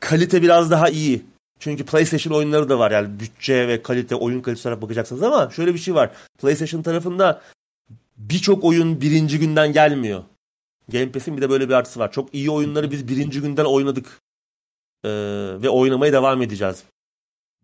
kalite 0.00 0.42
biraz 0.42 0.70
daha 0.70 0.88
iyi. 0.88 1.24
Çünkü 1.60 1.86
PlayStation 1.86 2.38
oyunları 2.38 2.68
da 2.68 2.78
var 2.78 2.90
yani 2.90 3.20
bütçe 3.20 3.68
ve 3.68 3.82
kalite, 3.82 4.14
oyun 4.14 4.40
kalitesi 4.40 4.68
olarak 4.68 4.82
bakacaksınız 4.82 5.22
ama 5.22 5.50
şöyle 5.50 5.74
bir 5.74 5.78
şey 5.78 5.94
var. 5.94 6.10
PlayStation 6.38 6.82
tarafında 6.82 7.42
birçok 8.16 8.64
oyun 8.64 9.00
birinci 9.00 9.38
günden 9.38 9.72
gelmiyor. 9.72 10.24
Game 10.88 11.12
Pass'in 11.12 11.36
bir 11.36 11.42
de 11.42 11.50
böyle 11.50 11.68
bir 11.68 11.74
artısı 11.74 12.00
var. 12.00 12.12
Çok 12.12 12.34
iyi 12.34 12.50
oyunları 12.50 12.90
biz 12.90 13.08
birinci 13.08 13.40
günden 13.40 13.64
oynadık. 13.64 14.20
Ee, 15.04 15.10
ve 15.62 15.68
oynamaya 15.68 16.12
devam 16.12 16.42
edeceğiz. 16.42 16.84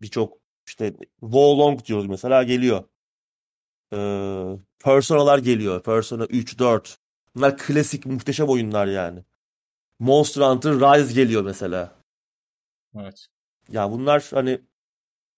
Birçok 0.01 0.37
işte 0.67 0.93
Wolong 1.19 1.85
diyoruz 1.85 2.07
mesela 2.07 2.43
geliyor. 2.43 2.83
Ee, 3.93 4.57
Persona'lar 4.79 5.37
geliyor. 5.37 5.83
Persona 5.83 6.25
3, 6.25 6.59
4. 6.59 6.97
Bunlar 7.35 7.57
klasik 7.57 8.05
muhteşem 8.05 8.47
oyunlar 8.47 8.87
yani. 8.87 9.23
Monster 9.99 10.41
Hunter 10.41 10.73
Rise 10.73 11.13
geliyor 11.13 11.41
mesela. 11.41 11.95
Evet. 12.99 13.27
Ya 13.71 13.91
bunlar 13.91 14.27
hani 14.33 14.61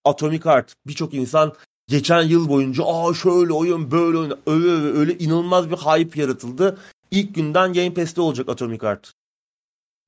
Atomic 0.04 0.44
Heart 0.44 0.74
birçok 0.86 1.14
insan 1.14 1.54
geçen 1.86 2.22
yıl 2.22 2.48
boyunca 2.48 2.84
aa 2.86 3.14
şöyle 3.14 3.52
oyun 3.52 3.90
böyle 3.90 4.18
oyun 4.18 4.40
öyle 4.46 4.66
öyle, 4.66 4.98
öyle 4.98 5.18
inanılmaz 5.18 5.70
bir 5.70 5.76
hype 5.76 6.20
yaratıldı. 6.20 6.78
İlk 7.10 7.34
günden 7.34 7.72
Game 7.72 7.94
Pass'te 7.94 8.20
olacak 8.20 8.48
Atomic 8.48 8.82
Heart. 8.82 9.12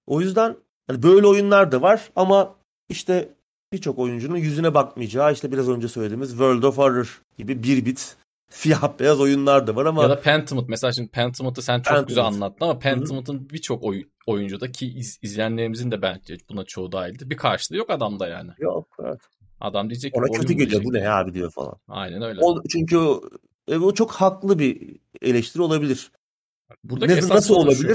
O 0.07 0.21
yüzden 0.21 0.57
hani 0.87 1.03
böyle 1.03 1.27
oyunlar 1.27 1.73
da 1.73 1.83
var 1.83 2.11
ama 2.17 2.57
işte 2.89 3.36
birçok 3.73 3.99
oyuncunun 3.99 4.37
yüzüne 4.37 4.75
bakmayacağı 4.75 5.33
işte 5.33 5.53
biraz 5.53 5.69
önce 5.69 5.89
söylediğimiz 5.89 6.31
World 6.31 6.63
of 6.63 6.79
Horror 6.79 7.23
gibi 7.39 7.63
bir 7.63 7.85
bit 7.87 8.17
siyah 8.51 8.99
beyaz 9.01 9.21
oyunlar 9.21 9.67
da 9.67 9.77
var 9.77 9.87
ama 9.87 10.03
Ya 10.03 10.11
da 10.11 10.21
Pentiment. 10.21 10.69
Mesela 10.69 10.93
şimdi 10.93 11.09
Pentiment'ı 11.11 11.63
sen 11.63 11.77
çok 11.77 11.85
Pentiment. 11.85 12.09
güzel 12.09 12.25
anlattın 12.25 12.65
ama 12.65 12.79
Pentiment'ın 12.79 13.51
birçok 13.51 13.83
oy, 13.83 14.05
oyuncuda 14.27 14.73
ki 14.73 14.87
iz, 14.87 15.19
izleyenlerimizin 15.23 15.91
de 15.91 16.03
bence 16.03 16.37
buna 16.51 16.65
çoğu 16.65 16.93
dahildi. 16.93 17.31
Bir 17.31 17.37
karşılığı 17.37 17.79
yok 17.79 17.91
adamda 17.91 18.29
yani. 18.29 18.51
yok 18.59 18.97
evet. 19.05 19.21
Adam 19.61 19.91
diyecek 19.91 20.13
ki 20.15 20.19
ona 20.21 20.27
kötü 20.27 20.53
geliyor 20.53 20.71
diyecek. 20.71 20.85
bu 20.85 20.93
ne 20.95 21.11
abi 21.11 21.35
diyor 21.35 21.51
falan. 21.51 21.75
Aynen 21.89 22.23
öyle. 22.23 22.41
O, 22.43 22.63
çünkü 22.69 22.97
o, 22.97 23.23
e, 23.69 23.79
o 23.79 23.95
çok 23.95 24.13
haklı 24.13 24.59
bir 24.59 24.97
eleştiri 25.23 25.63
olabilir. 25.63 26.11
Buradaki 26.85 27.13
Ne- 27.13 27.19
esas 27.19 27.31
nasıl 27.31 27.55
sorun 27.55 27.75
şu. 27.75 27.89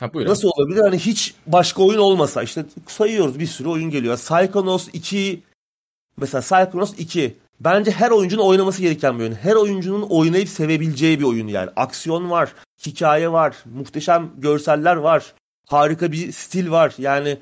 Ha. 0.00 0.10
Nasıl 0.14 0.48
olabilir? 0.48 0.80
Hani 0.80 0.98
hiç 0.98 1.34
başka 1.46 1.82
oyun 1.82 1.98
olmasa 1.98 2.42
işte 2.42 2.64
sayıyoruz 2.86 3.38
bir 3.38 3.46
sürü 3.46 3.68
oyun 3.68 3.90
geliyor. 3.90 4.16
Psychonauts 4.16 4.88
2 4.92 5.42
mesela 6.16 6.40
Psychonauts 6.40 6.94
2 6.98 7.36
bence 7.60 7.90
her 7.90 8.10
oyuncunun 8.10 8.42
oynaması 8.42 8.82
gereken 8.82 9.18
bir 9.18 9.22
oyun. 9.22 9.34
Her 9.34 9.54
oyuncunun 9.54 10.02
oynayıp 10.02 10.48
sevebileceği 10.48 11.18
bir 11.18 11.24
oyun 11.24 11.46
yani. 11.46 11.70
Aksiyon 11.76 12.30
var, 12.30 12.54
hikaye 12.86 13.32
var, 13.32 13.56
muhteşem 13.74 14.30
görseller 14.38 14.96
var, 14.96 15.34
harika 15.66 16.12
bir 16.12 16.32
stil 16.32 16.70
var. 16.70 16.94
Yani 16.98 17.38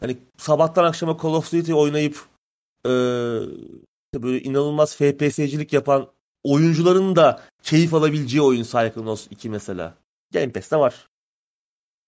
hani 0.00 0.16
sabahtan 0.38 0.84
akşama 0.84 1.16
Call 1.22 1.34
of 1.34 1.52
Duty 1.52 1.74
oynayıp 1.74 2.14
işte 4.12 4.22
böyle 4.22 4.40
inanılmaz 4.40 4.96
FPS'cilik 4.96 5.72
yapan 5.72 6.08
oyuncuların 6.44 7.16
da 7.16 7.42
keyif 7.62 7.94
alabileceği 7.94 8.42
oyun 8.42 8.62
Psychonauts 8.62 9.26
2 9.30 9.50
mesela. 9.50 9.94
Game 10.32 10.52
Pass'te 10.52 10.76
var. 10.76 11.06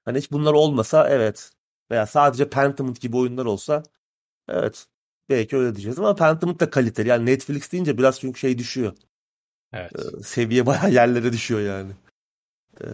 Hani 0.08 0.18
hiç 0.18 0.32
bunlar 0.32 0.52
olmasa 0.52 1.08
evet 1.08 1.50
veya 1.90 2.06
sadece 2.06 2.50
Pentiment 2.50 3.00
gibi 3.00 3.16
oyunlar 3.16 3.44
olsa 3.44 3.82
evet 4.48 4.86
belki 5.28 5.56
öyle 5.56 5.74
diyeceğiz 5.74 5.98
ama 5.98 6.14
Pentiment 6.14 6.60
da 6.60 6.70
kaliteli. 6.70 7.08
Yani 7.08 7.26
Netflix 7.26 7.72
deyince 7.72 7.98
biraz 7.98 8.20
çünkü 8.20 8.40
şey 8.40 8.58
düşüyor. 8.58 8.96
Evet. 9.72 9.92
Ee, 9.96 10.22
seviye 10.22 10.66
bayağı 10.66 10.90
yerlere 10.92 11.32
düşüyor 11.32 11.60
yani. 11.60 11.92
Ee, 12.80 12.86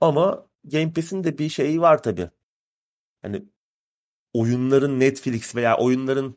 ama 0.00 0.46
Game 0.64 0.92
Pass'in 0.92 1.24
de 1.24 1.38
bir 1.38 1.48
şeyi 1.48 1.80
var 1.80 2.02
tabii. 2.02 2.30
Hani 3.22 3.42
oyunların 4.34 5.00
Netflix 5.00 5.54
veya 5.56 5.76
oyunların 5.78 6.36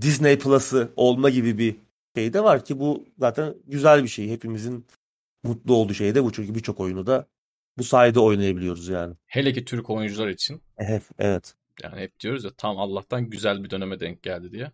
Disney 0.00 0.38
Plus'ı 0.38 0.92
olma 0.96 1.30
gibi 1.30 1.58
bir 1.58 1.76
şey 2.16 2.32
de 2.32 2.44
var 2.44 2.64
ki 2.64 2.80
bu 2.80 3.04
zaten 3.18 3.54
güzel 3.66 4.02
bir 4.02 4.08
şey. 4.08 4.30
Hepimizin 4.30 4.86
mutlu 5.42 5.74
olduğu 5.74 5.94
şey 5.94 6.14
de 6.14 6.24
bu. 6.24 6.32
Çünkü 6.32 6.54
birçok 6.54 6.80
oyunu 6.80 7.06
da 7.06 7.26
bu 7.78 7.84
sayede 7.84 8.20
oynayabiliyoruz 8.20 8.88
yani. 8.88 9.14
Hele 9.26 9.52
ki 9.52 9.64
Türk 9.64 9.90
oyuncular 9.90 10.28
için. 10.28 10.62
Evet. 10.78 11.02
evet. 11.18 11.54
Yani 11.82 12.00
hep 12.00 12.20
diyoruz 12.20 12.44
ya 12.44 12.50
tam 12.58 12.78
Allah'tan 12.78 13.30
güzel 13.30 13.64
bir 13.64 13.70
döneme 13.70 14.00
denk 14.00 14.22
geldi 14.22 14.52
diye. 14.52 14.72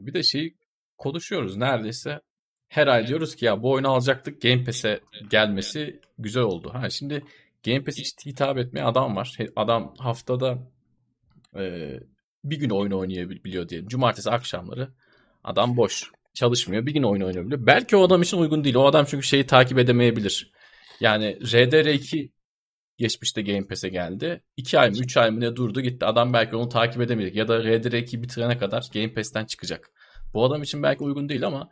Bir 0.00 0.14
de 0.14 0.22
şey 0.22 0.54
konuşuyoruz 0.98 1.56
neredeyse 1.56 2.20
her 2.68 2.86
ay 2.86 3.06
diyoruz 3.06 3.36
ki 3.36 3.44
ya 3.44 3.62
bu 3.62 3.70
oyunu 3.70 3.88
alacaktık 3.88 4.42
Game 4.42 4.64
Pass'e 4.64 5.00
gelmesi 5.30 6.00
güzel 6.18 6.42
oldu. 6.42 6.70
Ha 6.74 6.90
şimdi 6.90 7.24
Game 7.64 7.84
Pass 7.84 7.98
hiç 7.98 8.26
hitap 8.26 8.58
etmeye 8.58 8.84
adam 8.84 9.16
var. 9.16 9.36
Adam 9.56 9.94
haftada 9.98 10.58
e, 11.56 11.92
bir 12.44 12.56
gün 12.56 12.70
oyun 12.70 12.90
oynayabiliyor 12.90 13.68
diyelim. 13.68 13.88
Cumartesi 13.88 14.30
akşamları 14.30 14.88
adam 15.44 15.76
boş. 15.76 16.10
Çalışmıyor. 16.36 16.86
Bir 16.86 16.94
gün 16.94 17.02
oyun 17.02 17.22
oynayabiliyor. 17.22 17.66
Belki 17.66 17.96
o 17.96 18.02
adam 18.02 18.22
için 18.22 18.36
uygun 18.36 18.64
değil. 18.64 18.74
O 18.74 18.86
adam 18.86 19.04
çünkü 19.08 19.26
şeyi 19.26 19.46
takip 19.46 19.78
edemeyebilir. 19.78 20.52
Yani 21.00 21.38
RDR2 21.40 22.30
geçmişte 22.98 23.42
Game 23.42 23.66
Pass'e 23.66 23.88
geldi. 23.88 24.42
2 24.56 24.78
ay 24.78 24.90
mı 24.90 24.96
3 24.98 25.16
ay 25.16 25.30
mı 25.30 25.40
ne 25.40 25.56
durdu 25.56 25.80
gitti. 25.80 26.06
Adam 26.06 26.32
belki 26.32 26.56
onu 26.56 26.68
takip 26.68 27.02
edemeyecek. 27.02 27.36
Ya 27.36 27.48
da 27.48 27.58
RDR2 27.58 28.22
bitirene 28.22 28.58
kadar 28.58 28.84
Game 28.94 29.14
Pass'ten 29.14 29.44
çıkacak. 29.44 29.90
Bu 30.34 30.44
adam 30.44 30.62
için 30.62 30.82
belki 30.82 31.04
uygun 31.04 31.28
değil 31.28 31.46
ama 31.46 31.70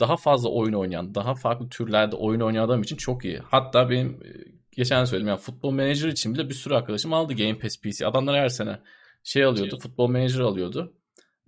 daha 0.00 0.16
fazla 0.16 0.48
oyun 0.48 0.72
oynayan, 0.72 1.14
daha 1.14 1.34
farklı 1.34 1.68
türlerde 1.68 2.16
oyun 2.16 2.40
oynayan 2.40 2.64
adam 2.64 2.82
için 2.82 2.96
çok 2.96 3.24
iyi. 3.24 3.38
Hatta 3.38 3.90
benim 3.90 4.08
e, 4.08 4.28
geçen 4.72 5.04
söyledim 5.04 5.28
yani 5.28 5.40
futbol 5.40 5.70
manager 5.70 6.08
için 6.08 6.34
bile 6.34 6.48
bir 6.48 6.54
sürü 6.54 6.74
arkadaşım 6.74 7.12
aldı 7.12 7.34
Game 7.34 7.58
Pass 7.58 7.80
PC. 7.80 8.06
Adamlar 8.06 8.40
her 8.40 8.48
sene 8.48 8.78
şey 9.24 9.44
alıyordu, 9.44 9.70
şey. 9.70 9.78
futbol 9.78 10.08
manager 10.08 10.40
alıyordu. 10.40 10.97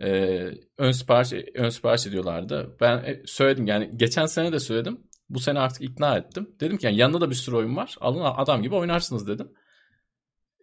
Ee, 0.02 0.50
ön 0.78 0.92
sipariş 0.92 1.32
ön 1.54 1.68
sipariş 1.68 2.06
ediyorlardı. 2.06 2.76
Ben 2.80 2.96
e, 2.96 3.22
söyledim 3.26 3.66
yani 3.66 3.90
geçen 3.96 4.26
sene 4.26 4.52
de 4.52 4.60
söyledim. 4.60 5.00
Bu 5.28 5.40
sene 5.40 5.58
artık 5.58 5.82
ikna 5.82 6.16
ettim. 6.16 6.50
Dedim 6.60 6.78
ki 6.78 6.86
yani 6.86 6.96
yanında 6.96 7.20
da 7.20 7.30
bir 7.30 7.34
sürü 7.34 7.56
oyun 7.56 7.76
var. 7.76 7.96
Alın 8.00 8.20
adam 8.36 8.62
gibi 8.62 8.74
oynarsınız 8.74 9.28
dedim. 9.28 9.52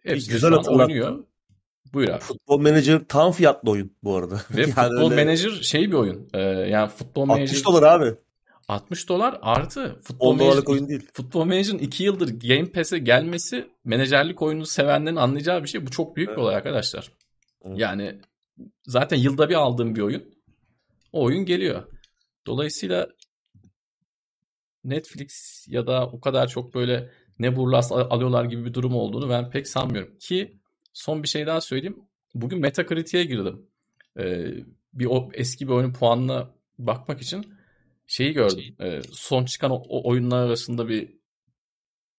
Hepsi 0.02 0.30
Güzel 0.30 0.52
oynuyor. 0.52 1.24
Buyur 1.92 2.08
abi. 2.08 2.20
Futbol 2.20 2.58
Manager 2.58 3.00
tam 3.08 3.32
fiyatlı 3.32 3.70
oyun 3.70 3.92
bu 4.02 4.16
arada. 4.16 4.34
Ve 4.50 4.60
yani 4.60 4.72
Futbol 4.72 5.10
öyle... 5.10 5.24
Manager 5.24 5.50
şey 5.50 5.90
bir 5.90 5.96
oyun. 5.96 6.28
Ee, 6.34 6.40
yani 6.40 6.88
Futbol 6.88 7.22
60 7.22 7.28
Manager... 7.28 7.44
60 7.44 7.66
dolar 7.66 7.82
abi. 7.82 8.16
60 8.68 9.08
dolar 9.08 9.38
artı 9.42 10.00
Futbol 10.02 10.30
10 10.30 10.38
dolarlık 10.38 10.68
oyun 10.68 10.88
değil. 10.88 11.08
Futbol 11.12 11.44
Manager'ın 11.44 11.78
2 11.78 12.04
yıldır 12.04 12.40
Game 12.40 12.66
Pass'e 12.66 12.98
gelmesi 12.98 13.70
menajerlik 13.84 14.42
oyunu 14.42 14.66
sevenlerin 14.66 15.16
anlayacağı 15.16 15.62
bir 15.62 15.68
şey. 15.68 15.86
Bu 15.86 15.90
çok 15.90 16.16
büyük 16.16 16.28
evet. 16.28 16.38
bir 16.38 16.42
olay 16.42 16.56
arkadaşlar. 16.56 17.12
Evet. 17.64 17.78
Yani 17.78 18.20
zaten 18.86 19.16
yılda 19.16 19.48
bir 19.48 19.54
aldığım 19.54 19.94
bir 19.94 20.00
oyun. 20.00 20.34
O 21.12 21.24
oyun 21.24 21.44
geliyor. 21.44 21.82
Dolayısıyla 22.46 23.08
Netflix 24.84 25.64
ya 25.68 25.86
da 25.86 26.06
o 26.06 26.20
kadar 26.20 26.48
çok 26.48 26.74
böyle 26.74 27.10
ne 27.38 27.56
burlas 27.56 27.92
alıyorlar 27.92 28.44
gibi 28.44 28.64
bir 28.64 28.74
durum 28.74 28.94
olduğunu 28.94 29.28
ben 29.28 29.50
pek 29.50 29.68
sanmıyorum. 29.68 30.18
Ki 30.18 30.58
son 30.92 31.22
bir 31.22 31.28
şey 31.28 31.46
daha 31.46 31.60
söyleyeyim. 31.60 31.98
Bugün 32.34 32.60
Metacritic'e 32.60 33.24
girdim. 33.24 33.66
Ee, 34.18 34.54
bir 34.92 35.06
o 35.06 35.28
eski 35.34 35.68
bir 35.68 35.72
oyunun 35.72 35.92
puanına 35.92 36.50
bakmak 36.78 37.22
için 37.22 37.54
şeyi 38.06 38.32
gördüm. 38.32 38.76
Ee, 38.80 39.00
son 39.12 39.44
çıkan 39.44 39.70
o, 39.70 39.74
o 39.74 40.10
oyunlar 40.10 40.46
arasında 40.46 40.88
bir 40.88 41.18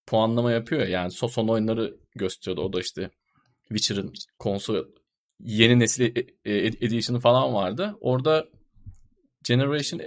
puanlama 0.06 0.52
yapıyor. 0.52 0.86
Yani 0.86 1.10
son, 1.10 1.28
son 1.28 1.48
oyunları 1.48 1.96
gösteriyordu. 2.14 2.62
O 2.62 2.72
da 2.72 2.80
işte 2.80 3.10
Witcher'ın 3.68 4.12
konsol 4.38 4.84
yeni 5.44 5.78
nesil 5.78 6.16
e, 6.16 6.26
e, 6.44 6.66
edition'ı 6.66 7.20
falan 7.20 7.54
vardı. 7.54 7.96
Orada 8.00 8.46
Generation 9.44 10.00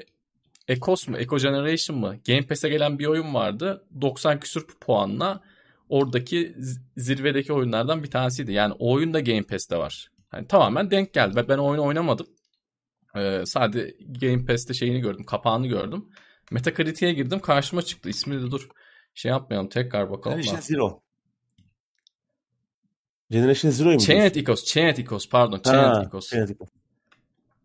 Ecos 0.68 1.08
mu? 1.08 1.18
Eco 1.18 1.38
Generation 1.38 2.00
mı? 2.00 2.16
Game 2.28 2.42
Pass'e 2.42 2.70
gelen 2.70 3.00
bir 3.00 3.06
oyun 3.06 3.34
vardı. 3.34 3.86
90 4.02 4.40
küsür 4.40 4.68
puanla 4.82 5.44
oradaki 5.90 6.56
zirvedeki 6.98 7.54
oyunlardan 7.54 8.04
bir 8.04 8.12
tanesiydi. 8.12 8.54
Yani 8.54 8.74
o 8.80 8.94
oyun 8.94 9.14
da 9.14 9.20
Game 9.20 9.44
Pass'te 9.44 9.78
var. 9.78 10.12
Yani 10.34 10.48
tamamen 10.48 10.92
denk 10.92 11.14
geldi. 11.14 11.46
Ben 11.50 11.58
oyunu 11.58 11.84
oynamadım. 11.84 12.28
Ee, 13.16 13.44
sadece 13.46 13.96
Game 14.00 14.46
Pass'te 14.46 14.74
şeyini 14.74 15.00
gördüm. 15.00 15.26
Kapağını 15.26 15.68
gördüm. 15.68 16.10
Metacritic'e 16.52 17.14
girdim. 17.14 17.40
Karşıma 17.40 17.82
çıktı. 17.82 18.10
İsmi 18.10 18.42
de 18.42 18.52
dur. 18.52 18.70
Şey 19.14 19.30
yapmayalım. 19.30 19.70
Tekrar 19.70 20.12
bakalım 20.12 20.42
Generation 20.42 20.62
Zero. 20.62 21.03
Generation 23.34 23.72
Zero'yu 23.72 23.96
mu? 23.96 24.02
Chained 24.02 24.36
Ecos. 24.36 24.64
Chained 24.64 24.98
Ecos. 24.98 25.30
Pardon. 25.30 25.60
Chained 25.60 26.06
Ecos. 26.06 26.32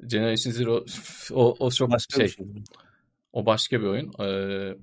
Generation 0.06 0.52
Zero 0.52 0.84
o, 1.32 1.56
o 1.58 1.70
çok 1.70 1.90
başka 1.90 2.16
şey. 2.16 2.28
şey. 2.28 2.46
O 3.32 3.46
başka 3.46 3.80
bir 3.80 3.86
oyun. 3.86 4.12
Ee, 4.20 4.76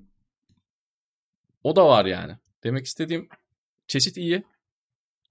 o 1.64 1.76
da 1.76 1.88
var 1.88 2.04
yani. 2.04 2.36
Demek 2.64 2.86
istediğim 2.86 3.28
çeşit 3.88 4.16
iyi 4.16 4.42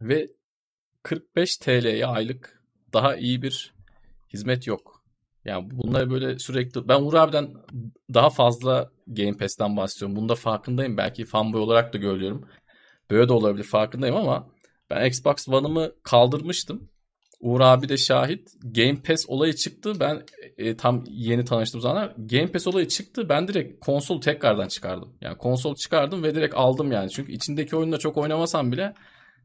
ve 0.01 0.31
45 1.03 1.57
TL'ye 1.57 2.05
aylık 2.05 2.63
daha 2.93 3.15
iyi 3.15 3.41
bir 3.41 3.73
hizmet 4.33 4.67
yok. 4.67 5.03
Yani 5.45 5.69
bunları 5.71 6.11
böyle 6.11 6.39
sürekli 6.39 6.87
ben 6.87 7.01
Uğur 7.01 7.13
abiden 7.13 7.53
daha 8.13 8.29
fazla 8.29 8.91
Game 9.07 9.37
Pass'ten 9.37 9.77
bahsediyorum. 9.77 10.15
Bunda 10.15 10.35
farkındayım. 10.35 10.97
Belki 10.97 11.25
fanboy 11.25 11.61
olarak 11.61 11.93
da 11.93 11.97
görüyorum. 11.97 12.49
Böyle 13.09 13.29
de 13.29 13.33
olabilir 13.33 13.63
farkındayım 13.63 14.15
ama 14.15 14.54
ben 14.89 15.05
Xbox 15.05 15.49
One'ımı 15.49 15.91
kaldırmıştım. 16.03 16.89
Uğur 17.39 17.61
abi 17.61 17.89
de 17.89 17.97
şahit. 17.97 18.49
Game 18.63 19.01
Pass 19.01 19.25
olayı 19.27 19.53
çıktı. 19.53 19.93
Ben 19.99 20.25
e, 20.57 20.77
tam 20.77 21.03
yeni 21.07 21.45
tanıştığım 21.45 21.81
zamanlar 21.81 22.13
Game 22.17 22.51
Pass 22.51 22.67
olayı 22.67 22.87
çıktı. 22.87 23.29
Ben 23.29 23.47
direkt 23.47 23.85
konsol 23.85 24.21
tekrardan 24.21 24.67
çıkardım. 24.67 25.17
Yani 25.21 25.37
konsol 25.37 25.75
çıkardım 25.75 26.23
ve 26.23 26.35
direkt 26.35 26.55
aldım 26.55 26.91
yani. 26.91 27.09
Çünkü 27.09 27.31
içindeki 27.31 27.75
oyunda 27.75 27.97
çok 27.97 28.17
oynamasam 28.17 28.71
bile 28.71 28.93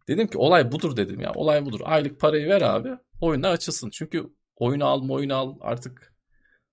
dedim 0.09 0.27
ki 0.27 0.39
olay 0.39 0.73
budur 0.73 0.97
dedim 0.97 1.21
ya. 1.21 1.33
Olay 1.35 1.67
budur. 1.67 1.81
Aylık 1.85 2.21
parayı 2.21 2.49
ver 2.49 2.63
abi. 2.63 2.89
Oyunlar 3.21 3.51
açılsın. 3.51 3.91
Çünkü 3.91 4.27
oyunu 4.57 4.87
al 4.87 5.09
oyunu 5.11 5.35
al 5.35 5.57
artık 5.61 6.15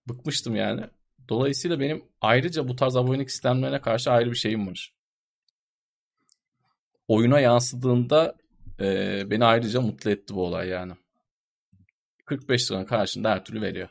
bıkmıştım 0.09 0.55
yani. 0.55 0.82
Dolayısıyla 1.30 1.80
benim 1.80 2.03
ayrıca 2.22 2.68
bu 2.68 2.76
tarz 2.76 2.95
abonelik 2.95 3.32
sistemlerine 3.32 3.82
karşı 3.82 4.11
ayrı 4.11 4.32
bir 4.32 4.36
şeyim 4.36 4.68
var. 4.68 4.93
Oyuna 7.07 7.39
yansıdığında 7.39 8.36
e, 8.80 9.23
beni 9.30 9.45
ayrıca 9.45 9.82
mutlu 9.82 10.11
etti 10.11 10.36
bu 10.36 10.45
olay 10.45 10.67
yani. 10.67 10.93
45 12.25 12.71
liranın 12.71 12.86
karşında 12.86 13.30
her 13.30 13.45
türlü 13.45 13.61
veriyor. 13.61 13.89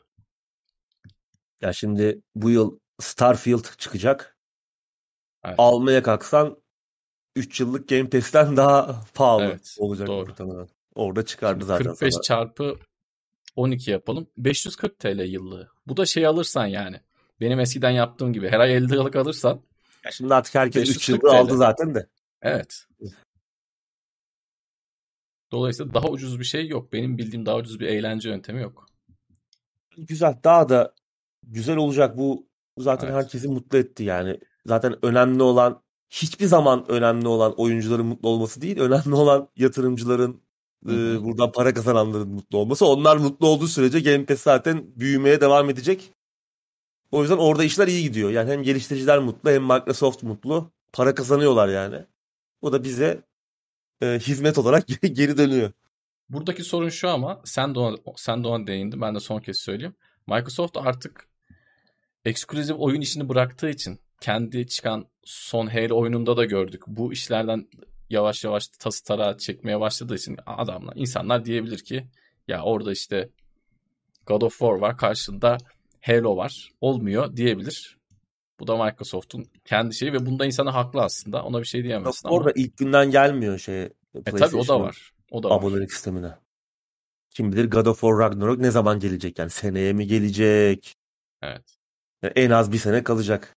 Ya 1.60 1.72
şimdi 1.72 2.22
bu 2.34 2.50
yıl 2.50 2.78
Starfield 3.00 3.64
çıkacak. 3.78 4.36
Evet. 5.44 5.54
Almaya 5.58 6.02
kalksan 6.02 6.56
3 7.36 7.60
yıllık 7.60 7.88
Game 7.88 8.10
Pass'ten 8.10 8.56
daha 8.56 9.04
pahalı 9.14 9.44
evet, 9.44 9.76
olacak 9.78 10.06
doğru. 10.06 10.26
muhtemelen. 10.26 10.68
Orada 10.94 11.24
çıkardı 11.24 11.64
zaten 11.64 11.86
45 11.86 12.14
sana. 12.14 12.22
çarpı 12.22 12.78
12 13.56 13.90
yapalım. 13.90 14.26
540 14.38 14.98
TL 14.98 15.20
yıllığı. 15.20 15.68
Bu 15.86 15.96
da 15.96 16.06
şey 16.06 16.26
alırsan 16.26 16.66
yani. 16.66 17.00
Benim 17.40 17.60
eskiden 17.60 17.90
yaptığım 17.90 18.32
gibi. 18.32 18.48
Her 18.48 18.60
ay 18.60 18.76
50 18.76 18.88
liralık 18.88 19.16
alırsan. 19.16 19.60
Ya 20.04 20.10
şimdi 20.10 20.34
artık 20.34 20.54
herkes 20.54 20.90
3 20.90 21.08
yıllık 21.08 21.24
aldı 21.24 21.56
zaten 21.56 21.94
de. 21.94 22.06
Evet. 22.42 22.86
Dolayısıyla 25.52 25.94
daha 25.94 26.08
ucuz 26.08 26.40
bir 26.40 26.44
şey 26.44 26.68
yok. 26.68 26.92
Benim 26.92 27.18
bildiğim 27.18 27.46
daha 27.46 27.56
ucuz 27.56 27.80
bir 27.80 27.86
eğlence 27.86 28.28
yöntemi 28.28 28.62
yok. 28.62 28.86
Güzel. 29.96 30.34
Daha 30.44 30.68
da 30.68 30.94
güzel 31.42 31.76
olacak. 31.76 32.18
Bu 32.18 32.46
zaten 32.78 33.06
evet. 33.06 33.16
herkesi 33.16 33.48
mutlu 33.48 33.78
etti 33.78 34.04
yani. 34.04 34.40
Zaten 34.66 35.06
önemli 35.06 35.42
olan 35.42 35.82
hiçbir 36.10 36.46
zaman 36.46 36.84
önemli 36.88 37.28
olan 37.28 37.54
oyuncuların 37.60 38.06
mutlu 38.06 38.28
olması 38.28 38.60
değil. 38.60 38.78
Önemli 38.78 39.14
olan 39.14 39.48
yatırımcıların 39.56 40.40
e, 40.86 41.24
buradan 41.24 41.52
para 41.52 41.74
kazananların 41.74 42.28
mutlu 42.28 42.58
olması. 42.58 42.86
Onlar 42.86 43.16
mutlu 43.16 43.46
olduğu 43.46 43.68
sürece 43.68 44.00
Game 44.00 44.24
Pass 44.24 44.40
zaten 44.40 44.84
büyümeye 44.96 45.40
devam 45.40 45.70
edecek. 45.70 46.12
O 47.10 47.22
yüzden 47.22 47.36
orada 47.36 47.64
işler 47.64 47.88
iyi 47.88 48.02
gidiyor. 48.02 48.30
Yani 48.30 48.50
hem 48.50 48.62
geliştiriciler 48.62 49.18
mutlu 49.18 49.50
hem 49.50 49.62
Microsoft 49.62 50.22
mutlu. 50.22 50.70
Para 50.92 51.14
kazanıyorlar 51.14 51.68
yani. 51.68 52.04
O 52.62 52.72
da 52.72 52.84
bize 52.84 53.22
e, 54.02 54.18
hizmet 54.18 54.58
olarak 54.58 54.86
geri 55.12 55.38
dönüyor. 55.38 55.72
Buradaki 56.28 56.64
sorun 56.64 56.88
şu 56.88 57.08
ama 57.08 57.40
sen 57.44 57.74
de 57.74 57.78
ona, 57.78 57.96
sen 58.16 58.44
de 58.44 58.48
ona 58.48 58.66
değindin. 58.66 59.00
Ben 59.00 59.14
de 59.14 59.20
son 59.20 59.40
kez 59.40 59.58
söyleyeyim. 59.58 59.94
Microsoft 60.26 60.76
artık 60.76 61.28
ekskluzif 62.24 62.76
oyun 62.78 63.00
işini 63.00 63.28
bıraktığı 63.28 63.70
için 63.70 63.98
kendi 64.20 64.68
çıkan 64.68 65.06
son 65.24 65.66
Halo 65.66 66.00
oyununda 66.00 66.36
da 66.36 66.44
gördük. 66.44 66.82
Bu 66.86 67.12
işlerden 67.12 67.68
yavaş 68.10 68.44
yavaş 68.44 68.68
tası 68.68 69.04
tarağı 69.04 69.38
çekmeye 69.38 69.80
başladığı 69.80 70.14
için 70.14 70.36
adamlar, 70.46 70.96
insanlar 70.96 71.44
diyebilir 71.44 71.78
ki 71.78 72.06
ya 72.48 72.62
orada 72.62 72.92
işte 72.92 73.28
God 74.26 74.42
of 74.42 74.58
War 74.58 74.72
var 74.72 74.98
karşında 74.98 75.58
Halo 76.00 76.36
var 76.36 76.70
olmuyor 76.80 77.36
diyebilir. 77.36 77.95
Bu 78.60 78.66
da 78.66 78.84
Microsoft'un 78.84 79.46
kendi 79.64 79.94
şeyi 79.94 80.12
ve 80.12 80.26
bunda 80.26 80.46
insana 80.46 80.74
haklı 80.74 81.02
aslında. 81.02 81.44
Ona 81.44 81.60
bir 81.60 81.66
şey 81.66 81.84
diyemezsin 81.84 82.28
ama. 82.28 82.36
Orada 82.36 82.52
ilk 82.54 82.76
günden 82.76 83.10
gelmiyor 83.10 83.58
şey. 83.58 83.82
E 83.82 83.92
tabii 84.24 84.56
o 84.56 84.68
da 84.68 84.80
var. 84.80 85.12
O 85.30 85.42
da 85.42 85.50
abonelik 85.50 85.92
sistemine. 85.92 86.34
Kim 87.30 87.52
bilir 87.52 87.70
God 87.70 87.86
of 87.86 88.00
War 88.00 88.18
Ragnarok 88.18 88.58
ne 88.58 88.70
zaman 88.70 89.00
gelecek? 89.00 89.38
Yani 89.38 89.50
seneye 89.50 89.92
mi 89.92 90.06
gelecek? 90.06 90.96
Evet. 91.42 91.76
Yani 92.22 92.32
en 92.36 92.50
az 92.50 92.72
bir 92.72 92.78
sene 92.78 93.04
kalacak. 93.04 93.56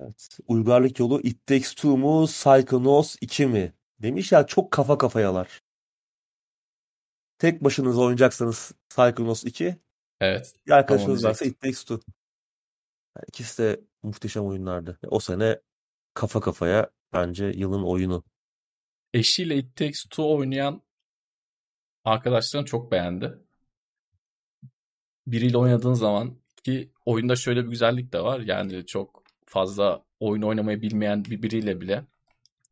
Evet. 0.00 0.38
Uygarlık 0.48 0.98
yolu 0.98 1.20
It 1.20 1.46
Takes 1.46 1.74
Two 1.74 1.96
mu 1.96 2.26
Psychonauts 2.26 3.16
2 3.20 3.46
mi? 3.46 3.72
Demiş 3.98 4.32
ya 4.32 4.46
çok 4.46 4.70
kafa 4.70 4.98
kafayalar. 4.98 5.62
Tek 7.38 7.64
başınıza 7.64 8.00
oynayacaksanız 8.00 8.72
Psychonauts 8.88 9.44
2. 9.44 9.76
Evet. 10.20 10.54
Bir 10.66 10.72
arkadaşınız 10.72 11.24
varsa 11.24 11.44
It 11.44 11.60
Takes 11.60 11.84
Two. 11.84 12.00
Yani 13.16 13.24
ikisi 13.28 13.62
de 13.62 13.80
muhteşem 14.02 14.46
oyunlardı. 14.46 14.98
O 15.08 15.20
sene 15.20 15.60
kafa 16.14 16.40
kafaya 16.40 16.90
bence 17.12 17.46
yılın 17.46 17.82
oyunu. 17.82 18.24
Eşiyle 19.14 19.56
It 19.56 19.76
Takes 19.76 20.02
Two 20.02 20.34
oynayan 20.34 20.82
arkadaşlarım 22.04 22.64
çok 22.64 22.92
beğendi. 22.92 23.38
Biriyle 25.26 25.58
oynadığın 25.58 25.94
zaman 25.94 26.38
ki 26.64 26.92
oyunda 27.06 27.36
şöyle 27.36 27.64
bir 27.64 27.70
güzellik 27.70 28.12
de 28.12 28.20
var. 28.20 28.40
Yani 28.40 28.86
çok 28.86 29.24
fazla 29.46 30.04
oyun 30.20 30.42
oynamayı 30.42 30.82
bilmeyen 30.82 31.24
bir 31.24 31.42
biriyle 31.42 31.80
bile 31.80 32.04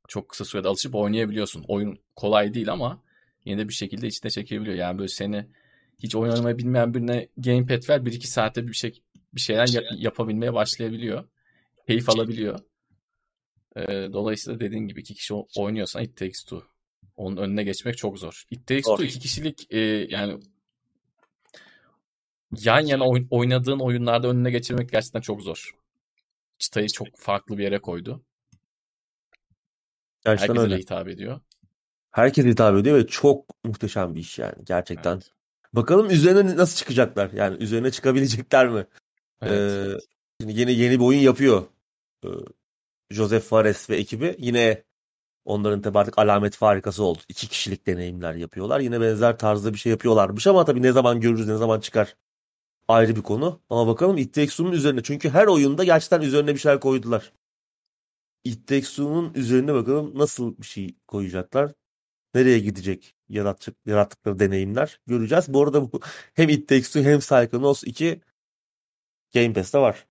çok 0.09 0.29
kısa 0.29 0.45
sürede 0.45 0.69
alışıp 0.69 0.95
oynayabiliyorsun. 0.95 1.65
Oyun 1.69 1.99
kolay 2.16 2.55
değil 2.55 2.73
ama 2.73 3.03
yine 3.45 3.59
de 3.59 3.69
bir 3.69 3.74
şekilde 3.74 4.07
içine 4.07 4.31
çekebiliyor. 4.31 4.77
Yani 4.77 4.99
böyle 4.99 5.09
seni 5.09 5.47
hiç 5.99 6.15
oyun 6.15 6.33
oynamayı 6.33 6.59
bilmeyen 6.59 6.95
birine 6.95 7.29
gamepad 7.37 7.89
ver 7.89 7.99
1-2 7.99 8.27
saate 8.27 8.69
bir 8.69 8.73
şey 8.73 9.03
bir 9.35 9.41
şeyler 9.41 9.69
yap, 9.69 9.85
yapabilmeye 9.97 10.55
başlayabiliyor. 10.55 11.24
Keyif 11.87 12.09
alabiliyor. 12.09 12.61
Ee, 13.77 13.83
dolayısıyla 14.12 14.61
dediğin 14.61 14.89
gibi 14.89 15.01
iki 15.01 15.15
kişi 15.15 15.35
oynuyorsan 15.57 16.03
It 16.03 16.16
Takes 16.16 16.43
Two. 16.45 16.62
Onun 17.16 17.37
önüne 17.37 17.65
geçmek 17.65 17.97
çok 17.97 18.19
zor. 18.19 18.43
It 18.51 18.66
Takes 18.66 18.85
Two 18.85 19.05
iki 19.05 19.19
kişilik 19.20 19.66
e, 19.73 19.79
yani 20.11 20.41
yan 22.65 22.81
yana 22.81 23.05
oyn- 23.05 23.27
oynadığın 23.31 23.79
oyunlarda 23.79 24.29
önüne 24.29 24.51
geçirmek 24.51 24.91
gerçekten 24.91 25.20
çok 25.20 25.43
zor. 25.43 25.70
Çıtayı 26.59 26.89
çok 26.89 27.09
farklı 27.16 27.59
bir 27.59 27.62
yere 27.65 27.79
koydu. 27.79 28.23
Gerçekten 30.24 30.55
Herkese 30.55 30.73
öyle. 30.73 30.78
hitap 30.78 31.09
ediyor. 31.09 31.40
Herkes 32.11 32.44
hitap 32.44 32.77
ediyor 32.77 32.97
ve 32.99 33.07
çok 33.07 33.65
muhteşem 33.65 34.15
bir 34.15 34.20
iş 34.20 34.39
yani 34.39 34.55
gerçekten. 34.65 35.15
Evet. 35.15 35.31
Bakalım 35.73 36.11
üzerine 36.11 36.57
nasıl 36.57 36.77
çıkacaklar? 36.77 37.31
Yani 37.32 37.57
üzerine 37.62 37.90
çıkabilecekler 37.90 38.69
mi? 38.69 38.86
Evet. 39.43 39.61
Ee, 39.73 39.99
şimdi 40.40 40.61
yeni 40.61 40.73
yeni 40.73 41.01
bir 41.01 41.05
oyun 41.05 41.20
yapıyor. 41.20 41.62
Ee, 42.24 42.28
Joseph 43.11 43.43
Fares 43.43 43.90
ve 43.90 43.97
ekibi 43.97 44.36
yine 44.39 44.82
onların 45.44 45.82
tabi 45.82 45.99
artık 45.99 46.19
alamet 46.19 46.57
farikası 46.57 47.05
oldu. 47.05 47.19
İki 47.28 47.49
kişilik 47.49 47.86
deneyimler 47.86 48.35
yapıyorlar. 48.35 48.81
Yine 48.81 49.01
benzer 49.01 49.39
tarzda 49.39 49.73
bir 49.73 49.78
şey 49.78 49.90
yapıyorlarmış 49.90 50.47
ama 50.47 50.65
tabii 50.65 50.82
ne 50.82 50.93
zaman 50.93 51.20
görürüz 51.20 51.49
ne 51.49 51.57
zaman 51.57 51.81
çıkar 51.81 52.16
ayrı 52.89 53.16
bir 53.16 53.23
konu. 53.23 53.61
Ama 53.70 53.86
bakalım 53.86 54.19
It 54.19 54.35
Takes 54.35 54.51
Two'nun 54.51 54.73
üzerine. 54.73 55.03
Çünkü 55.03 55.31
her 55.31 55.47
oyunda 55.47 55.85
gerçekten 55.85 56.20
üzerine 56.20 56.55
bir 56.55 56.59
şeyler 56.59 56.81
koydular. 56.81 57.32
It 58.44 58.66
Takes 58.66 58.90
Two'nun 58.90 59.35
üzerine 59.35 59.74
bakalım 59.74 60.19
nasıl 60.19 60.59
bir 60.59 60.66
şey 60.66 60.97
koyacaklar. 61.09 61.73
Nereye 62.35 62.59
gidecek 62.59 63.16
yaratacak, 63.28 63.77
yarattıkları 63.86 64.39
deneyimler 64.39 65.01
göreceğiz. 65.06 65.52
Bu 65.55 65.62
arada 65.62 65.93
bu 65.93 66.01
hem 66.35 66.48
It 66.48 66.69
Takes 66.69 66.89
Two 66.89 67.02
hem 67.02 67.19
Psychonauts 67.19 67.85
2 67.85 68.20
Game 69.35 69.52
Pass'te 69.52 69.78
var. 69.78 70.06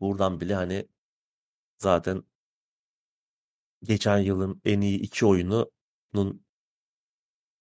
Buradan 0.00 0.40
bile 0.40 0.54
hani 0.54 0.88
zaten 1.78 2.24
geçen 3.82 4.18
yılın 4.18 4.60
en 4.64 4.80
iyi 4.80 5.00
iki 5.00 5.26
oyununun 5.26 6.44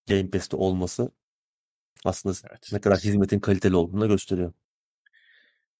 Game 0.07 0.29
Pass'te 0.29 0.57
olması 0.57 1.11
aslında 2.05 2.35
Evet. 2.49 2.69
ne 2.71 2.81
kadar 2.81 2.99
hizmetin 2.99 3.39
kaliteli 3.39 3.75
olduğunu 3.75 4.07
gösteriyor. 4.07 4.53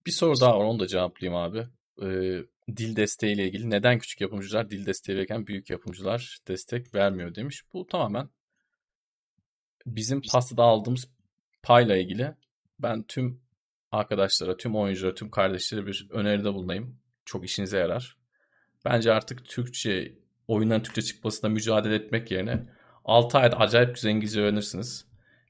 Bir 0.06 0.12
soru 0.12 0.40
daha 0.42 0.60
var 0.60 0.66
onu 0.66 0.80
da 0.80 0.88
cevaplayayım 0.88 1.42
abi. 1.42 1.68
Ee, 2.02 2.44
dil 2.78 2.96
desteğiyle 2.96 3.48
ilgili 3.48 3.70
neden 3.70 4.00
küçük 4.00 4.22
yapımcılar 4.22 4.70
dil 4.70 4.86
desteği 4.86 5.18
verirken 5.18 5.48
büyük 5.48 5.70
yapımcılar 5.70 6.38
destek 6.48 6.96
vermiyor 6.96 7.36
demiş. 7.36 7.64
Bu 7.74 7.88
tamamen 7.88 8.30
bizim 9.86 10.22
pastada 10.32 10.64
aldığımız 10.64 11.10
payla 11.64 11.98
ilgili. 11.98 12.36
Ben 12.80 13.04
tüm 13.04 13.42
arkadaşlara, 13.92 14.58
tüm 14.58 14.76
oyunculara, 14.76 15.16
tüm 15.16 15.32
kardeşlere 15.32 15.86
bir 15.86 16.08
öneride 16.10 16.54
bulunayım. 16.54 17.00
Çok 17.26 17.46
işinize 17.46 17.78
yarar. 17.78 18.18
Bence 18.86 19.14
artık 19.14 19.46
Türkçe, 19.46 20.14
oyunların 20.48 20.84
Türkçe 20.84 21.02
çıkmasına 21.02 21.50
mücadele 21.50 21.96
etmek 21.96 22.32
yerine 22.32 22.66
6 23.06 23.38
ayda 23.38 23.58
acayip 23.58 23.96
güzel 23.96 24.10
İngilizce 24.10 24.42
öğrenirsiniz. 24.42 25.06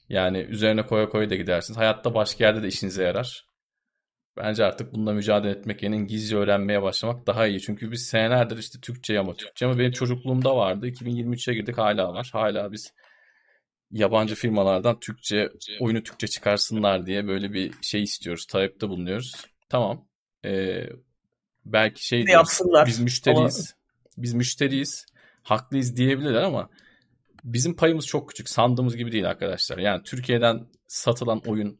Yani 0.10 0.38
üzerine 0.38 0.86
koya 0.86 1.10
koya 1.10 1.30
da 1.30 1.36
gidersiniz. 1.36 1.78
Hayatta 1.78 2.14
başka 2.14 2.44
yerde 2.44 2.64
de 2.64 2.68
işinize 2.68 3.04
yarar. 3.04 3.49
Bence 4.38 4.66
artık 4.66 4.94
bununla 4.94 5.14
mücadele 5.14 5.52
etmek 5.52 5.84
yerine 5.84 5.98
İngilizce 5.98 6.38
öğrenmeye 6.38 6.82
başlamak 6.82 7.28
daha 7.28 7.48
iyi. 7.48 7.62
Çünkü 7.62 7.92
biz 7.92 8.06
senelerdir 8.06 8.58
işte 8.58 8.80
Türkçe 8.80 9.20
ama 9.20 9.36
Türkçe 9.36 9.66
ama 9.66 9.80
benim 9.80 9.92
çocukluğumda 9.92 10.56
vardı. 10.56 10.88
2023'e 10.88 11.54
girdik 11.54 11.78
hala 11.78 12.14
var. 12.14 12.30
Hala 12.34 12.72
biz 12.72 12.94
yabancı 13.92 14.36
firmalardan 14.36 15.00
Türkçe 15.00 15.50
oyunu 15.80 16.04
Türkçe 16.04 16.28
çıkarsınlar 16.28 17.06
diye 17.06 17.28
böyle 17.28 17.54
bir 17.54 17.74
şey 17.82 18.04
istiyoruz. 18.04 18.46
Talepte 18.46 18.90
bulunuyoruz. 18.90 19.34
Tamam. 19.70 20.08
Ee, 20.46 20.90
belki 21.66 22.08
şey 22.08 22.18
diyoruz, 22.28 22.34
yapsınlar 22.34 22.88
Biz 22.88 23.00
müşteriyiz. 23.00 23.76
Biz 24.18 24.34
müşteriyiz. 24.34 25.06
Haklıyız 25.44 25.98
diyebilirler 25.98 26.42
ama 26.42 26.70
bizim 27.44 27.76
payımız 27.76 28.08
çok 28.08 28.30
küçük. 28.30 28.50
Sandığımız 28.50 28.98
gibi 28.98 29.12
değil 29.12 29.30
arkadaşlar. 29.30 29.78
Yani 29.78 30.04
Türkiye'den 30.04 30.68
satılan 30.88 31.42
oyun 31.48 31.80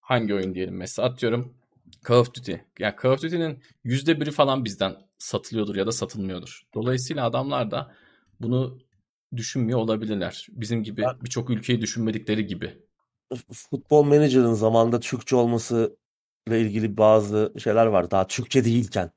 hangi 0.00 0.34
oyun 0.34 0.54
diyelim 0.54 0.76
mesela 0.76 1.08
atıyorum 1.08 1.63
Call 2.08 2.16
of 2.16 2.34
Duty. 2.34 2.54
Yani 2.78 2.94
Call 3.02 3.10
of 3.10 3.22
Duty'nin 3.22 3.62
%1'i 3.84 4.30
falan 4.30 4.64
bizden 4.64 4.96
satılıyordur 5.18 5.76
ya 5.76 5.86
da 5.86 5.92
satılmıyordur. 5.92 6.62
Dolayısıyla 6.74 7.26
adamlar 7.26 7.70
da 7.70 7.94
bunu 8.40 8.78
düşünmüyor 9.36 9.78
olabilirler. 9.78 10.46
Bizim 10.50 10.82
gibi 10.82 11.04
birçok 11.22 11.50
ülkeyi 11.50 11.80
düşünmedikleri 11.80 12.46
gibi. 12.46 12.78
Futbol 13.52 14.02
Manager'ın 14.02 14.54
zamanında 14.54 15.00
Türkçe 15.00 15.36
olması 15.36 15.96
ile 16.48 16.60
ilgili 16.60 16.96
bazı 16.96 17.54
şeyler 17.58 17.86
var. 17.86 18.10
Daha 18.10 18.26
Türkçe 18.26 18.64
değilken 18.64 19.10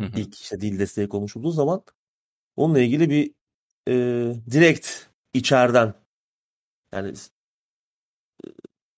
Hı 0.00 0.06
hı. 0.06 0.20
ilk 0.20 0.34
işte 0.34 0.60
dil 0.60 0.78
desteği 0.78 1.08
konuşulduğu 1.08 1.50
zaman 1.50 1.82
onunla 2.56 2.80
ilgili 2.80 3.10
bir 3.10 3.34
e, 3.88 3.94
direkt 4.50 4.88
içeriden 5.34 5.94
yani 6.92 7.14
e, 8.44 8.48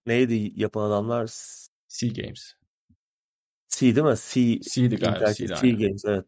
neydi 0.06 0.52
yapan 0.56 0.82
adamlar? 0.82 1.30
C 1.88 2.08
Games. 2.08 2.54
C 3.70 3.96
değil 3.96 4.06
mi? 4.06 4.14
C 4.16 4.60
C'di 4.60 4.96
galiba. 4.96 5.34
C'di 5.34 5.54
C. 5.60 5.70
Games 5.70 6.04
evet. 6.04 6.24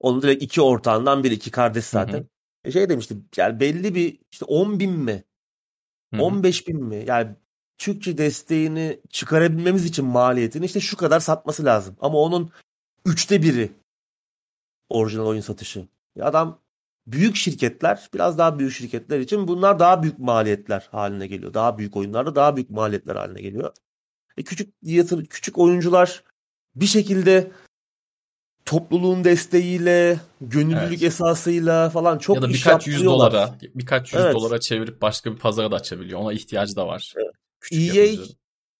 Onu 0.00 0.22
direkt 0.22 0.42
iki 0.42 0.62
ortağından 0.62 1.24
biri 1.24 1.34
iki 1.34 1.50
kardeş 1.50 1.84
zaten. 1.84 2.28
E 2.64 2.72
Şey 2.72 2.88
demişti 2.88 3.16
yani 3.36 3.60
belli 3.60 3.94
bir 3.94 4.18
işte 4.32 4.44
10 4.44 4.80
bin 4.80 4.92
mi 4.92 5.24
Hı 6.14 6.16
hı. 6.16 6.22
15 6.22 6.68
bin 6.68 6.84
mi 6.84 7.04
yani 7.06 7.36
Türkçe 7.78 8.18
desteğini 8.18 9.00
çıkarabilmemiz 9.10 9.84
için 9.84 10.04
maliyetini 10.04 10.64
işte 10.64 10.80
şu 10.80 10.96
kadar 10.96 11.20
satması 11.20 11.64
lazım. 11.64 11.96
Ama 12.00 12.18
onun 12.18 12.50
üçte 13.06 13.42
biri 13.42 13.70
orijinal 14.88 15.26
oyun 15.26 15.40
satışı. 15.40 15.88
Ya 16.16 16.24
adam 16.26 16.60
büyük 17.06 17.36
şirketler 17.36 18.08
biraz 18.14 18.38
daha 18.38 18.58
büyük 18.58 18.72
şirketler 18.72 19.20
için 19.20 19.48
bunlar 19.48 19.78
daha 19.78 20.02
büyük 20.02 20.18
maliyetler 20.18 20.88
haline 20.90 21.26
geliyor. 21.26 21.54
Daha 21.54 21.78
büyük 21.78 21.96
oyunlarda 21.96 22.34
daha 22.34 22.56
büyük 22.56 22.70
maliyetler 22.70 23.16
haline 23.16 23.40
geliyor. 23.40 23.72
E 24.36 24.42
küçük 24.42 24.74
yatır 24.82 25.26
küçük 25.26 25.58
oyuncular 25.58 26.24
bir 26.76 26.86
şekilde 26.86 27.50
topluluğun 28.64 29.24
desteğiyle, 29.24 30.20
gönüllülük 30.40 30.82
Evet. 30.82 31.02
esasıyla 31.02 31.90
falan 31.90 32.18
çok 32.18 32.36
ya 32.36 32.42
da 32.42 32.48
iş 32.48 32.54
birkaç 32.66 32.86
yüz 32.86 33.04
dolara, 33.04 33.58
birkaç 33.74 34.12
yüz 34.12 34.22
Evet. 34.22 34.34
dolara 34.34 34.60
çevirip 34.60 35.02
başka 35.02 35.32
bir 35.32 35.38
pazara 35.38 35.70
da 35.70 35.76
açabiliyor. 35.76 36.20
Ona 36.20 36.32
ihtiyacı 36.32 36.76
da 36.76 36.86
var. 36.86 37.14
Küçük 37.60 37.96
EA. 37.96 38.04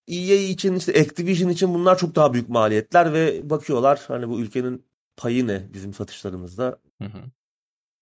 EA 0.09 0.37
için 0.37 0.75
işte 0.75 1.01
Activision 1.01 1.51
için 1.51 1.75
bunlar 1.75 1.99
çok 1.99 2.15
daha 2.15 2.33
büyük 2.33 2.49
maliyetler 2.49 3.12
ve 3.12 3.51
bakıyorlar 3.51 4.05
hani 4.09 4.29
bu 4.29 4.41
ülkenin 4.41 4.85
payı 5.17 5.47
ne 5.47 5.69
bizim 5.73 5.95
satışlarımızda 5.95 6.81
Hı 7.03 7.05
hı. 7.05 7.19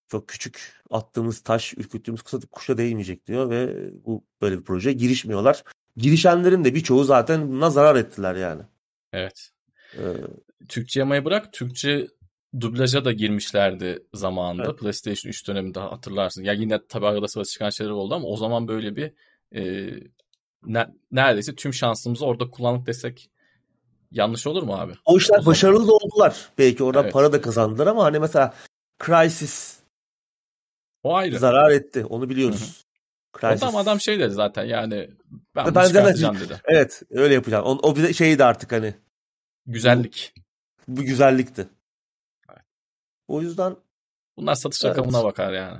çok 0.09 0.29
küçük 0.29 0.73
attığımız 0.91 1.41
taş 1.41 1.75
ürküttüğümüz 1.75 2.23
kısa 2.23 2.39
kuşa 2.51 2.79
değmeyecek 2.79 3.27
diyor 3.27 3.51
ve 3.51 3.91
bu 4.05 4.25
böyle 4.43 4.59
bir 4.59 4.65
projeye 4.65 4.93
girişmiyorlar. 4.93 5.65
Girişenlerin 5.97 6.65
de 6.65 6.75
birçoğu 6.75 7.05
zaten 7.05 7.49
buna 7.49 7.71
zarar 7.71 7.97
ettiler 7.97 8.35
yani. 8.35 8.63
Evet. 9.13 9.51
Ee, 9.95 10.01
Türkçe 10.69 11.01
yamayı 11.01 11.25
bırak. 11.25 11.53
Türkçe 11.53 12.07
dublaja 12.61 13.05
da 13.05 13.13
girmişlerdi 13.13 14.07
zamanında. 14.15 14.65
Evet. 14.69 14.79
PlayStation 14.79 15.31
3 15.31 15.49
döneminde 15.49 15.81
hatırlarsın. 15.81 16.45
Ya 16.45 16.53
yine 16.53 16.81
tabii 16.89 17.07
arada 17.07 17.29
sırada 17.29 17.45
çıkan 17.49 17.71
şeyler 17.71 17.91
oldu 17.91 18.15
ama 18.15 18.29
o 18.29 18.37
zaman 18.37 18.69
böyle 18.69 18.97
bir 18.97 19.13
e, 19.55 19.91
ne- 20.67 20.95
neredeyse 21.13 21.55
tüm 21.55 21.75
şansımızı 21.75 22.27
orada 22.27 22.51
kullandık 22.51 22.87
desek 22.87 23.31
yanlış 24.11 24.47
olur 24.47 24.63
mu 24.63 24.75
abi? 24.75 24.93
o 25.05 25.17
işler 25.19 25.35
O 25.39 25.41
zaman- 25.43 25.47
başarılı 25.53 25.89
da 25.89 25.93
oldular. 25.93 26.49
Belki 26.59 26.85
oradan 26.85 27.03
Evet. 27.05 27.13
para 27.13 27.33
da 27.33 27.41
kazandılar 27.41 27.87
ama 27.87 28.05
hani 28.05 28.19
mesela 28.19 28.55
Crysis 29.07 29.79
O 31.03 31.15
ayrı. 31.15 31.39
zarar 31.39 31.71
etti. 31.71 32.05
Onu 32.05 32.31
biliyoruz. 32.31 32.85
Crysis. 33.41 33.63
Adam 33.63 33.77
adam 33.77 34.01
şey 34.01 34.19
dedi 34.21 34.35
zaten 34.35 34.65
yani 34.65 35.11
ben 35.57 35.75
Ben 35.75 35.87
çıkartacağım 35.89 36.41
dedi. 36.41 36.61
Evet 36.65 37.03
öyle 37.11 37.35
yapacağım. 37.35 37.65
O, 37.67 37.79
o 37.83 37.97
bize 37.97 38.13
şeydi 38.13 38.45
artık 38.45 38.73
hani 38.73 38.95
Güzellik. 39.69 40.35
bu 40.89 41.03
güzellikti. 41.03 41.69
Evet. 42.51 42.63
O 43.29 43.43
yüzden 43.43 43.77
Bunlar 44.39 44.55
satış 44.55 44.85
Evet. 44.85 44.97
rakamına 44.99 45.25
bakar 45.25 45.53
yani. 45.53 45.79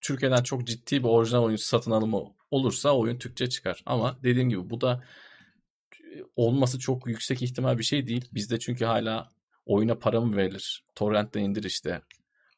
Türkiye'den 0.00 0.42
çok 0.42 0.66
ciddi 0.66 1.02
bir 1.02 1.08
orijinal 1.08 1.42
oyuncu 1.44 1.62
satın 1.62 1.90
alımı 1.90 2.22
olursa 2.50 2.96
oyun 2.96 3.18
Türkçe 3.18 3.48
çıkar. 3.48 3.82
Ama 3.86 4.18
dediğim 4.22 4.48
gibi 4.48 4.70
bu 4.70 4.80
da 4.80 5.04
olması 6.36 6.78
çok 6.78 7.06
yüksek 7.06 7.42
ihtimal 7.42 7.78
bir 7.78 7.82
şey 7.84 8.06
değil. 8.06 8.28
Bizde 8.34 8.58
çünkü 8.58 8.84
hala 8.84 9.28
oyuna 9.66 9.94
para 9.94 10.20
mı 10.20 10.36
verilir? 10.36 10.84
Torrent'ten 10.94 11.42
indir 11.42 11.64
işte. 11.64 12.02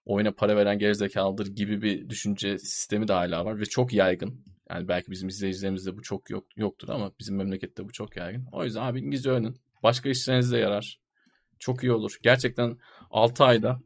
Oyuna 0.04 0.32
para 0.32 0.56
veren 0.56 0.78
gerizekalıdır 0.78 1.46
gibi 1.46 1.82
bir 1.82 2.10
düşünce 2.10 2.58
sistemi 2.58 3.08
de 3.08 3.12
hala 3.12 3.44
var 3.44 3.60
ve 3.60 3.64
çok 3.64 3.92
yaygın. 3.92 4.44
Yani 4.70 4.88
belki 4.88 5.10
bizim 5.10 5.28
izleyicilerimizde 5.28 5.96
bu 5.96 6.02
çok 6.02 6.30
yok, 6.30 6.44
yoktur 6.56 6.88
ama 6.88 7.12
bizim 7.20 7.36
memlekette 7.36 7.84
bu 7.84 7.92
çok 7.92 8.16
yaygın. 8.16 8.46
O 8.52 8.64
yüzden 8.64 8.82
abi 8.82 9.00
İngilizce 9.00 9.30
öğrenin. 9.30 9.60
Başka 9.82 10.08
işlerinizde 10.08 10.58
yarar. 10.58 11.00
Çok 11.58 11.82
iyi 11.82 11.92
olur. 11.92 12.16
Gerçekten 12.22 12.78
6 13.10 13.44
ayda 13.44 13.80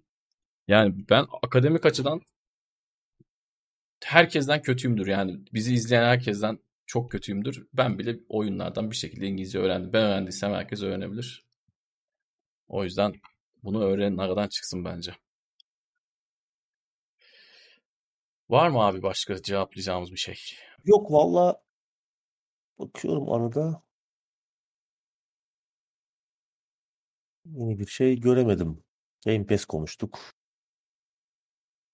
yani 0.69 0.95
ben 1.11 1.27
akademik 1.43 1.87
açıdan 1.87 2.21
herkesten 4.05 4.63
kötüyümdür. 4.63 5.07
Yani 5.07 5.45
bizi 5.53 5.75
izleyen 5.75 6.05
herkesten 6.05 6.59
çok 6.87 7.11
kötüyümdür. 7.11 7.67
Ben 7.73 7.99
bile 7.99 8.17
oyunlardan 8.29 8.91
bir 8.91 8.97
şekilde 8.97 9.27
İngilizce 9.27 9.59
öğrendim. 9.59 9.93
Ben 9.93 10.03
öğrendiysem 10.03 10.53
herkes 10.53 10.83
öğrenebilir. 10.83 11.45
O 12.69 12.85
yüzden 12.85 13.15
bunu 13.63 13.85
öğrenin 13.85 14.19
aradan 14.19 14.49
çıksın 14.49 14.85
bence. 14.85 15.13
Var 18.49 18.69
mı 18.69 18.79
abi 18.79 19.03
başka 19.03 19.43
cevaplayacağımız 19.43 20.13
bir 20.13 20.17
şey? 20.17 20.35
Yok 20.85 21.13
valla 21.13 21.63
bakıyorum 22.79 23.33
arada. 23.33 23.83
Yeni 27.45 27.79
bir 27.79 27.87
şey 27.87 28.21
göremedim. 28.21 28.85
Game 29.27 29.47
Pass 29.47 29.65
konuştuk. 29.65 30.19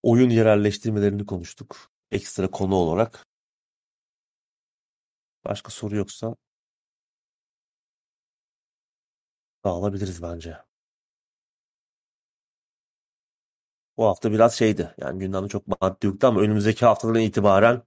Oyun 0.03 0.31
yerelleştirmelerini 0.31 1.27
konuştuk. 1.27 1.91
Ekstra 2.11 2.51
konu 2.51 2.75
olarak. 2.75 3.27
Başka 5.45 5.71
soru 5.71 5.97
yoksa 5.97 6.37
dağılabiliriz 9.65 10.23
bence. 10.23 10.59
Bu 13.97 14.05
hafta 14.05 14.33
biraz 14.33 14.55
şeydi. 14.55 14.95
Yani 14.99 15.19
gündemde 15.19 15.49
çok 15.49 15.67
maddi 15.81 16.07
yoktu 16.07 16.27
ama 16.27 16.41
önümüzdeki 16.41 16.87
haftadan 16.87 17.21
itibaren 17.21 17.83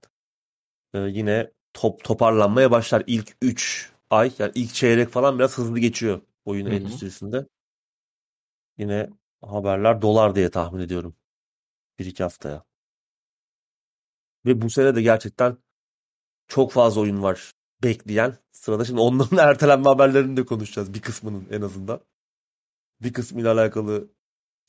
e, 0.94 0.98
yine 1.00 1.52
top 1.74 2.04
toparlanmaya 2.04 2.70
başlar. 2.70 3.04
İlk 3.06 3.36
3 3.42 3.92
ay 4.10 4.32
yani 4.38 4.52
ilk 4.54 4.74
çeyrek 4.74 5.08
falan 5.08 5.38
biraz 5.38 5.58
hızlı 5.58 5.78
geçiyor 5.78 6.20
oyun 6.44 6.66
Hı 6.66 6.70
hı. 6.70 6.74
endüstrisinde. 6.74 7.46
Yine 8.78 9.10
haberler 9.42 10.02
dolar 10.02 10.34
diye 10.34 10.50
tahmin 10.50 10.80
ediyorum. 10.80 11.16
Bir 11.98 12.06
iki 12.06 12.22
haftaya. 12.22 12.64
Ve 14.46 14.62
bu 14.62 14.70
sene 14.70 14.94
de 14.94 15.02
gerçekten 15.02 15.58
çok 16.48 16.72
fazla 16.72 17.00
oyun 17.00 17.22
var 17.22 17.52
bekleyen. 17.82 18.36
Sırada 18.52 18.84
şimdi 18.84 19.00
onların 19.00 19.38
ertelenme 19.48 19.84
haberlerini 19.88 20.36
de 20.36 20.44
konuşacağız. 20.44 20.94
Bir 20.94 21.00
kısmının 21.02 21.48
en 21.50 21.62
azından. 21.62 22.00
Bir 23.02 23.12
kısmıyla 23.12 23.52
alakalı 23.54 24.10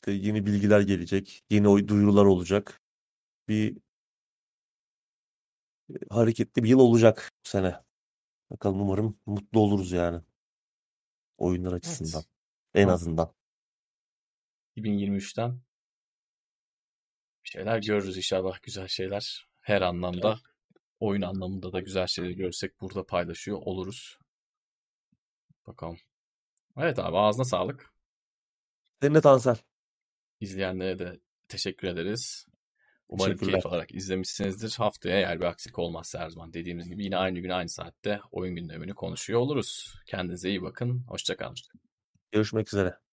işte 0.02 0.12
yeni 0.12 0.46
bilgiler 0.46 0.80
gelecek. 0.80 1.44
Yeni 1.50 1.88
duyurular 1.88 2.24
olacak. 2.24 2.80
Bir 3.48 3.76
e, 5.90 5.94
hareketli 6.10 6.62
bir 6.64 6.68
yıl 6.68 6.78
olacak 6.78 7.32
bu 7.46 7.48
sene. 7.48 7.76
Bakalım 8.50 8.80
umarım 8.80 9.18
mutlu 9.26 9.60
oluruz 9.60 9.92
yani. 9.92 10.22
Oyunlar 11.36 11.72
açısından. 11.72 12.22
Evet. 12.22 12.28
En 12.74 12.82
Tamam. 12.82 12.94
azından. 12.94 13.34
2023'ten 14.76 15.60
bir 17.44 17.48
şeyler 17.48 17.78
görürüz 17.78 18.16
inşallah 18.16 18.62
güzel 18.62 18.88
şeyler. 18.88 19.48
Her 19.60 19.82
anlamda 19.82 20.38
oyun 21.00 21.22
anlamında 21.22 21.72
da 21.72 21.80
güzel 21.80 22.06
şeyler 22.06 22.30
görsek 22.30 22.80
burada 22.80 23.06
paylaşıyor 23.06 23.58
oluruz. 23.62 24.18
Bakalım. 25.66 25.98
Evet 26.76 26.98
abi 26.98 27.18
ağzına 27.18 27.44
sağlık. 27.44 27.92
Senin 29.02 29.14
de 29.14 29.20
Tansel. 29.20 29.56
İzleyenlere 30.40 30.98
de 30.98 31.20
teşekkür 31.48 31.88
ederiz. 31.88 32.46
Umarım 33.14 33.38
keyif 33.38 33.66
alarak 33.66 33.94
izlemişsinizdir. 33.94 34.74
Haftaya 34.78 35.16
eğer 35.16 35.40
bir 35.40 35.44
aksilik 35.44 35.78
olmazsa 35.78 36.18
her 36.20 36.30
zaman 36.30 36.52
dediğimiz 36.52 36.88
gibi 36.88 37.04
yine 37.04 37.16
aynı 37.16 37.40
gün 37.40 37.50
aynı 37.50 37.68
saatte 37.68 38.20
oyun 38.30 38.56
gündemini 38.56 38.94
konuşuyor 38.94 39.40
oluruz. 39.40 39.94
Kendinize 40.06 40.48
iyi 40.48 40.62
bakın. 40.62 41.04
Hoşçakalın. 41.08 41.56
Görüşmek 42.32 42.68
üzere. 42.68 43.03